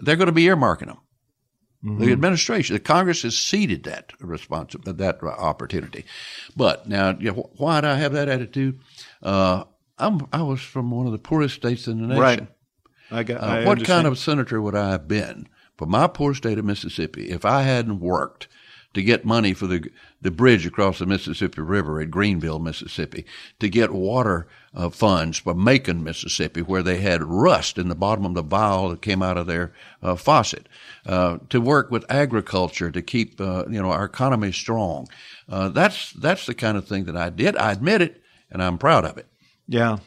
They're 0.00 0.16
going 0.16 0.26
to 0.26 0.32
be 0.32 0.44
earmarking 0.44 0.88
them. 0.88 0.98
Mm-hmm. 1.82 2.04
The 2.04 2.12
administration, 2.12 2.74
the 2.74 2.80
Congress 2.80 3.22
has 3.22 3.38
ceded 3.38 3.84
that 3.84 4.12
responsibility, 4.20 4.98
that 4.98 5.22
opportunity. 5.22 6.04
But 6.54 6.86
now, 6.86 7.16
you 7.18 7.32
know, 7.32 7.50
why 7.56 7.80
do 7.80 7.86
I 7.86 7.94
have 7.94 8.12
that 8.12 8.28
attitude? 8.28 8.78
Uh, 9.22 9.64
I'm, 9.96 10.26
I 10.34 10.42
was 10.42 10.60
from 10.60 10.90
one 10.90 11.06
of 11.06 11.12
the 11.12 11.18
poorest 11.18 11.54
states 11.54 11.86
in 11.86 12.02
the 12.02 12.08
nation. 12.08 12.20
Right. 12.20 12.46
I 13.10 13.22
got. 13.22 13.42
Uh, 13.42 13.46
I 13.46 13.58
what 13.60 13.78
understand. 13.78 13.86
kind 13.86 14.06
of 14.08 14.18
senator 14.18 14.60
would 14.60 14.74
I 14.74 14.90
have 14.90 15.08
been 15.08 15.48
for 15.78 15.86
my 15.86 16.06
poor 16.06 16.34
state 16.34 16.58
of 16.58 16.66
Mississippi 16.66 17.30
if 17.30 17.46
I 17.46 17.62
hadn't 17.62 18.00
worked 18.00 18.46
to 18.94 19.02
get 19.02 19.24
money 19.24 19.54
for 19.54 19.66
the 19.66 19.90
the 20.22 20.30
bridge 20.30 20.66
across 20.66 20.98
the 20.98 21.06
Mississippi 21.06 21.62
River 21.62 22.00
at 22.00 22.10
Greenville, 22.10 22.58
Mississippi, 22.58 23.24
to 23.58 23.68
get 23.68 23.92
water 23.92 24.46
uh, 24.74 24.90
funds 24.90 25.38
for 25.38 25.54
Macon, 25.54 26.04
Mississippi, 26.04 26.60
where 26.60 26.82
they 26.82 26.98
had 26.98 27.22
rust 27.22 27.78
in 27.78 27.88
the 27.88 27.94
bottom 27.94 28.26
of 28.26 28.34
the 28.34 28.42
vial 28.42 28.90
that 28.90 29.00
came 29.00 29.22
out 29.22 29.38
of 29.38 29.46
their 29.46 29.72
uh, 30.02 30.16
faucet, 30.16 30.68
uh, 31.06 31.38
to 31.48 31.60
work 31.60 31.90
with 31.90 32.04
agriculture 32.10 32.90
to 32.90 33.00
keep 33.00 33.40
uh, 33.40 33.64
you 33.70 33.80
know 33.80 33.90
our 33.90 34.04
economy 34.04 34.52
strong. 34.52 35.08
Uh, 35.48 35.68
that's 35.68 36.12
that's 36.12 36.46
the 36.46 36.54
kind 36.54 36.76
of 36.76 36.86
thing 36.86 37.04
that 37.04 37.16
I 37.16 37.30
did. 37.30 37.56
I 37.56 37.72
admit 37.72 38.02
it, 38.02 38.22
and 38.50 38.62
I'm 38.62 38.78
proud 38.78 39.04
of 39.04 39.16
it. 39.16 39.26
Yeah. 39.66 39.98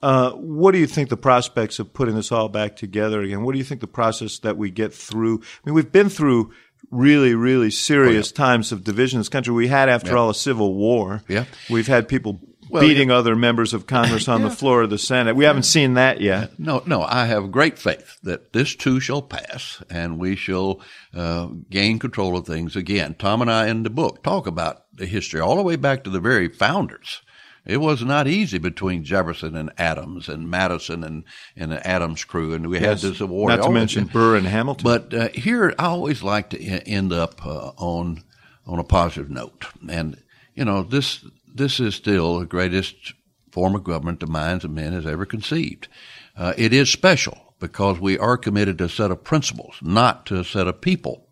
Uh, 0.00 0.30
what 0.32 0.70
do 0.72 0.78
you 0.78 0.86
think 0.86 1.08
the 1.08 1.16
prospects 1.16 1.80
of 1.80 1.92
putting 1.92 2.14
this 2.14 2.30
all 2.30 2.48
back 2.48 2.76
together 2.76 3.20
again? 3.20 3.42
What 3.42 3.52
do 3.52 3.58
you 3.58 3.64
think 3.64 3.80
the 3.80 3.88
process 3.88 4.38
that 4.40 4.56
we 4.56 4.70
get 4.70 4.94
through? 4.94 5.40
I 5.40 5.60
mean, 5.64 5.74
we've 5.74 5.90
been 5.90 6.08
through 6.08 6.52
really, 6.90 7.34
really 7.34 7.70
serious 7.70 8.32
times 8.32 8.72
of 8.72 8.84
division 8.84 9.18
in 9.18 9.20
this 9.20 9.28
country. 9.28 9.52
We 9.52 9.68
had, 9.68 9.88
after 9.88 10.16
all, 10.16 10.30
a 10.30 10.34
civil 10.34 10.74
war. 10.74 11.22
Yeah. 11.28 11.44
We've 11.68 11.86
had 11.86 12.08
people 12.08 12.40
Well, 12.70 12.82
beating 12.82 13.10
other 13.10 13.36
members 13.36 13.74
of 13.74 13.86
Congress 13.86 14.28
on 14.28 14.42
the 14.42 14.50
floor 14.50 14.82
of 14.82 14.90
the 14.90 14.98
Senate. 14.98 15.36
We 15.36 15.44
haven't 15.44 15.62
seen 15.64 15.94
that 15.94 16.20
yet. 16.20 16.58
No, 16.58 16.82
no, 16.86 17.02
I 17.02 17.26
have 17.26 17.50
great 17.50 17.78
faith 17.78 18.18
that 18.22 18.52
this 18.52 18.74
too 18.74 19.00
shall 19.00 19.22
pass 19.22 19.82
and 19.90 20.18
we 20.18 20.36
shall 20.36 20.80
uh, 21.14 21.48
gain 21.70 21.98
control 21.98 22.36
of 22.36 22.46
things 22.46 22.76
again. 22.76 23.14
Tom 23.18 23.42
and 23.42 23.50
I 23.50 23.68
in 23.68 23.82
the 23.82 23.90
book 23.90 24.22
talk 24.22 24.46
about 24.46 24.84
the 24.94 25.06
history 25.06 25.40
all 25.40 25.56
the 25.56 25.62
way 25.62 25.76
back 25.76 26.04
to 26.04 26.10
the 26.10 26.20
very 26.20 26.48
founders. 26.48 27.22
It 27.68 27.76
was 27.76 28.02
not 28.02 28.26
easy 28.26 28.56
between 28.58 29.04
Jefferson 29.04 29.54
and 29.54 29.70
Adams 29.78 30.28
and 30.28 30.50
Madison 30.50 31.04
and, 31.04 31.22
and 31.54 31.70
the 31.70 31.86
Adams 31.86 32.24
crew, 32.24 32.54
and 32.54 32.68
we 32.68 32.80
Yes. 32.80 33.02
had 33.02 33.10
this 33.12 33.20
award. 33.20 33.50
Not 33.50 33.56
to 33.58 33.62
the- 33.68 33.70
mention 33.74 34.04
Burr 34.06 34.36
and 34.36 34.46
Hamilton. 34.46 34.82
But 34.84 35.14
uh, 35.14 35.28
here, 35.34 35.74
I 35.78 35.84
always 35.84 36.22
like 36.22 36.48
to 36.50 36.58
end 36.58 37.12
up 37.12 37.44
uh, 37.46 37.72
on 37.76 38.24
on 38.66 38.78
a 38.78 38.84
positive 38.84 39.30
note, 39.30 39.66
and 39.88 40.16
you 40.54 40.64
know 40.64 40.82
this 40.82 41.24
this 41.54 41.78
is 41.78 41.94
still 41.94 42.38
the 42.40 42.46
greatest 42.46 43.12
form 43.52 43.74
of 43.74 43.84
government 43.84 44.20
the 44.20 44.26
minds 44.26 44.64
of 44.64 44.70
men 44.70 44.92
has 44.94 45.06
ever 45.06 45.24
conceived. 45.26 45.88
Uh, 46.36 46.52
it 46.56 46.72
is 46.72 46.88
special 46.90 47.54
because 47.60 47.98
we 48.00 48.16
are 48.18 48.36
committed 48.36 48.78
to 48.78 48.84
a 48.84 48.88
set 48.88 49.10
of 49.10 49.24
principles, 49.24 49.74
not 49.82 50.24
to 50.26 50.38
a 50.40 50.44
set 50.44 50.66
of 50.68 50.80
people. 50.80 51.26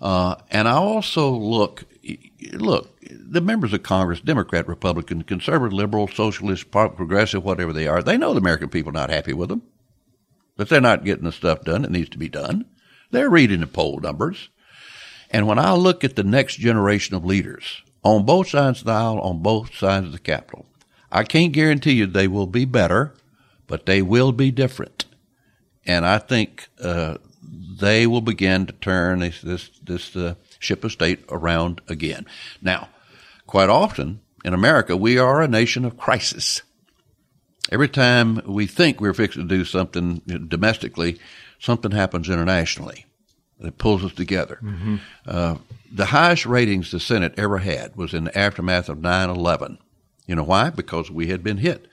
Uh, 0.00 0.34
and 0.50 0.68
I 0.68 0.72
also 0.72 1.30
look, 1.30 1.84
look, 2.52 2.98
the 3.02 3.40
members 3.40 3.72
of 3.72 3.82
Congress, 3.82 4.20
Democrat, 4.20 4.68
Republican, 4.68 5.22
conservative, 5.22 5.72
liberal, 5.72 6.08
socialist, 6.08 6.70
progressive, 6.70 7.44
whatever 7.44 7.72
they 7.72 7.86
are, 7.86 8.02
they 8.02 8.16
know 8.18 8.32
the 8.34 8.40
American 8.40 8.68
people 8.68 8.90
are 8.90 9.00
not 9.00 9.10
happy 9.10 9.32
with 9.32 9.48
them. 9.48 9.62
but 10.56 10.68
they're 10.68 10.80
not 10.80 11.04
getting 11.04 11.24
the 11.24 11.32
stuff 11.32 11.62
done 11.64 11.82
that 11.82 11.90
needs 11.90 12.08
to 12.10 12.18
be 12.18 12.28
done. 12.28 12.64
They're 13.10 13.30
reading 13.30 13.60
the 13.60 13.66
poll 13.66 14.00
numbers. 14.00 14.48
And 15.30 15.46
when 15.46 15.58
I 15.58 15.72
look 15.74 16.04
at 16.04 16.16
the 16.16 16.24
next 16.24 16.56
generation 16.56 17.16
of 17.16 17.24
leaders 17.24 17.82
on 18.04 18.24
both 18.24 18.48
sides 18.48 18.80
of 18.80 18.86
the 18.86 18.92
aisle, 18.92 19.20
on 19.20 19.42
both 19.42 19.74
sides 19.76 20.06
of 20.06 20.12
the 20.12 20.18
Capitol, 20.18 20.66
I 21.10 21.24
can't 21.24 21.52
guarantee 21.52 21.92
you 21.92 22.06
they 22.06 22.28
will 22.28 22.46
be 22.46 22.64
better, 22.64 23.14
but 23.66 23.86
they 23.86 24.02
will 24.02 24.32
be 24.32 24.50
different. 24.50 25.06
And 25.84 26.06
I 26.06 26.18
think 26.18 26.68
uh, 26.80 27.18
they 27.42 28.06
will 28.06 28.20
begin 28.20 28.66
to 28.66 28.72
turn 28.72 29.20
this 29.20 29.40
this, 29.40 29.70
this 29.82 30.16
uh, 30.16 30.34
ship 30.58 30.84
of 30.84 30.92
state 30.92 31.24
around 31.28 31.80
again. 31.88 32.26
Now, 32.62 32.88
quite 33.46 33.68
often 33.68 34.20
in 34.44 34.54
America, 34.54 34.96
we 34.96 35.18
are 35.18 35.42
a 35.42 35.48
nation 35.48 35.84
of 35.84 35.96
crisis. 35.96 36.62
Every 37.70 37.88
time 37.88 38.40
we 38.46 38.66
think 38.66 39.00
we're 39.00 39.12
fixing 39.12 39.48
to 39.48 39.56
do 39.56 39.64
something 39.64 40.22
domestically, 40.48 41.18
something 41.58 41.90
happens 41.90 42.28
internationally 42.28 43.06
that 43.58 43.78
pulls 43.78 44.04
us 44.04 44.12
together. 44.12 44.60
Mm-hmm. 44.62 44.96
Uh, 45.26 45.56
the 45.90 46.06
highest 46.06 46.46
ratings 46.46 46.90
the 46.90 47.00
Senate 47.00 47.34
ever 47.36 47.58
had 47.58 47.96
was 47.96 48.14
in 48.14 48.24
the 48.24 48.38
aftermath 48.38 48.88
of 48.88 49.00
9 49.00 49.30
11. 49.30 49.78
You 50.26 50.34
know 50.36 50.44
why? 50.44 50.70
Because 50.70 51.10
we 51.10 51.28
had 51.28 51.42
been 51.42 51.58
hit. 51.58 51.86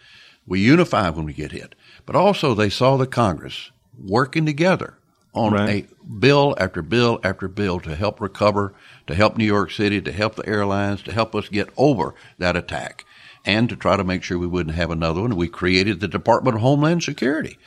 We 0.46 0.60
unify 0.60 1.10
when 1.10 1.26
we 1.26 1.34
get 1.34 1.52
hit. 1.52 1.76
But 2.06 2.16
also, 2.16 2.54
they 2.54 2.70
saw 2.70 2.98
the 2.98 3.08
Congress 3.08 3.72
working 3.98 4.46
together 4.46 4.98
on 5.34 5.54
right. 5.54 5.88
a 5.90 6.06
bill 6.06 6.56
after 6.60 6.82
bill 6.82 7.20
after 7.24 7.48
bill 7.48 7.80
to 7.82 7.96
help 7.96 8.22
recover, 8.22 8.74
to 9.08 9.16
help 9.16 9.38
New 9.38 9.46
York 9.46 9.72
City, 9.72 10.02
to 10.02 10.12
help 10.12 10.36
the 10.36 10.48
airlines, 10.48 11.02
to 11.04 11.12
help 11.12 11.34
us 11.36 11.50
get 11.50 11.70
over 11.78 12.14
that 12.38 12.56
attack, 12.56 13.06
and 13.46 13.70
to 13.70 13.76
try 13.76 13.98
to 13.98 14.04
make 14.04 14.24
sure 14.24 14.38
we 14.38 14.48
wouldn't 14.48 14.76
have 14.76 14.92
another 14.92 15.22
one. 15.22 15.36
We 15.36 15.48
created 15.48 16.00
the 16.00 16.08
Department 16.08 16.56
of 16.56 16.62
Homeland 16.62 17.04
Security. 17.04 17.58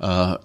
Uh, 0.00 0.38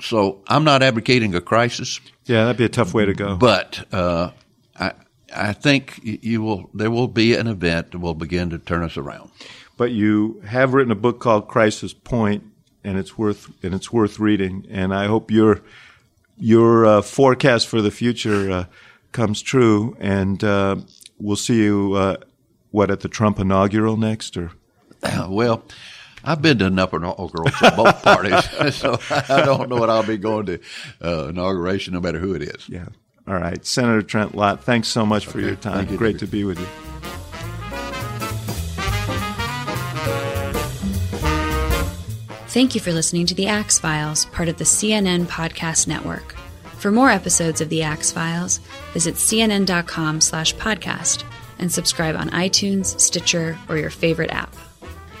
so 0.00 0.42
I'm 0.46 0.64
not 0.64 0.82
advocating 0.82 1.34
a 1.34 1.40
crisis. 1.40 2.00
Yeah, 2.24 2.44
that'd 2.44 2.56
be 2.56 2.64
a 2.64 2.68
tough 2.68 2.94
way 2.94 3.06
to 3.06 3.14
go. 3.14 3.36
But 3.36 3.86
uh, 3.92 4.30
I 4.78 4.92
I 5.34 5.52
think 5.52 6.00
you 6.02 6.42
will 6.42 6.70
there 6.74 6.90
will 6.90 7.08
be 7.08 7.34
an 7.34 7.46
event 7.46 7.92
that 7.92 7.98
will 7.98 8.14
begin 8.14 8.50
to 8.50 8.58
turn 8.58 8.82
us 8.82 8.96
around. 8.96 9.30
But 9.76 9.92
you 9.92 10.42
have 10.46 10.74
written 10.74 10.92
a 10.92 10.96
book 10.96 11.20
called 11.20 11.48
Crisis 11.48 11.94
Point, 11.94 12.44
and 12.84 12.98
it's 12.98 13.16
worth 13.16 13.50
and 13.62 13.74
it's 13.74 13.92
worth 13.92 14.18
reading. 14.18 14.66
And 14.70 14.94
I 14.94 15.06
hope 15.06 15.30
your 15.30 15.62
your 16.40 16.86
uh, 16.86 17.02
forecast 17.02 17.68
for 17.68 17.80
the 17.80 17.90
future 17.90 18.50
uh, 18.50 18.64
comes 19.12 19.42
true. 19.42 19.96
And 20.00 20.42
uh, 20.42 20.76
we'll 21.18 21.36
see 21.36 21.62
you 21.62 21.94
uh, 21.94 22.16
what 22.70 22.90
at 22.90 23.00
the 23.00 23.08
Trump 23.08 23.38
inaugural 23.38 23.96
next, 23.96 24.36
or 24.36 24.52
well. 25.28 25.62
I've 26.22 26.42
been 26.42 26.58
to 26.58 26.66
enough 26.66 26.92
inaugurals 26.92 27.54
at 27.62 27.76
both 27.76 28.02
parties, 28.02 28.44
so 28.76 28.98
I 29.10 29.42
don't 29.42 29.70
know 29.70 29.76
what 29.76 29.88
I'll 29.88 30.02
be 30.02 30.18
going 30.18 30.44
to 30.46 30.60
uh, 31.02 31.28
inauguration, 31.28 31.94
no 31.94 32.00
matter 32.00 32.18
who 32.18 32.34
it 32.34 32.42
is. 32.42 32.68
Yeah. 32.68 32.88
All 33.26 33.34
right, 33.34 33.64
Senator 33.64 34.02
Trent 34.02 34.34
Lott, 34.34 34.62
thanks 34.62 34.88
so 34.88 35.06
much 35.06 35.26
for 35.26 35.40
your 35.40 35.56
time. 35.56 35.88
You, 35.88 35.96
Great 35.96 36.18
to 36.18 36.26
be 36.26 36.44
with 36.44 36.60
you. 36.60 37.09
Thank 42.50 42.74
you 42.74 42.80
for 42.80 42.92
listening 42.92 43.26
to 43.26 43.34
the 43.36 43.46
Axe 43.46 43.78
Files, 43.78 44.24
part 44.24 44.48
of 44.48 44.58
the 44.58 44.64
CNN 44.64 45.26
Podcast 45.26 45.86
Network. 45.86 46.34
For 46.78 46.90
more 46.90 47.08
episodes 47.08 47.60
of 47.60 47.68
the 47.68 47.82
Axe 47.82 48.10
Files, 48.10 48.58
visit 48.92 49.14
cnn.com 49.14 50.20
slash 50.20 50.52
podcast 50.56 51.22
and 51.60 51.70
subscribe 51.70 52.16
on 52.16 52.30
iTunes, 52.30 52.98
Stitcher, 52.98 53.56
or 53.68 53.76
your 53.76 53.90
favorite 53.90 54.32
app. 54.32 54.52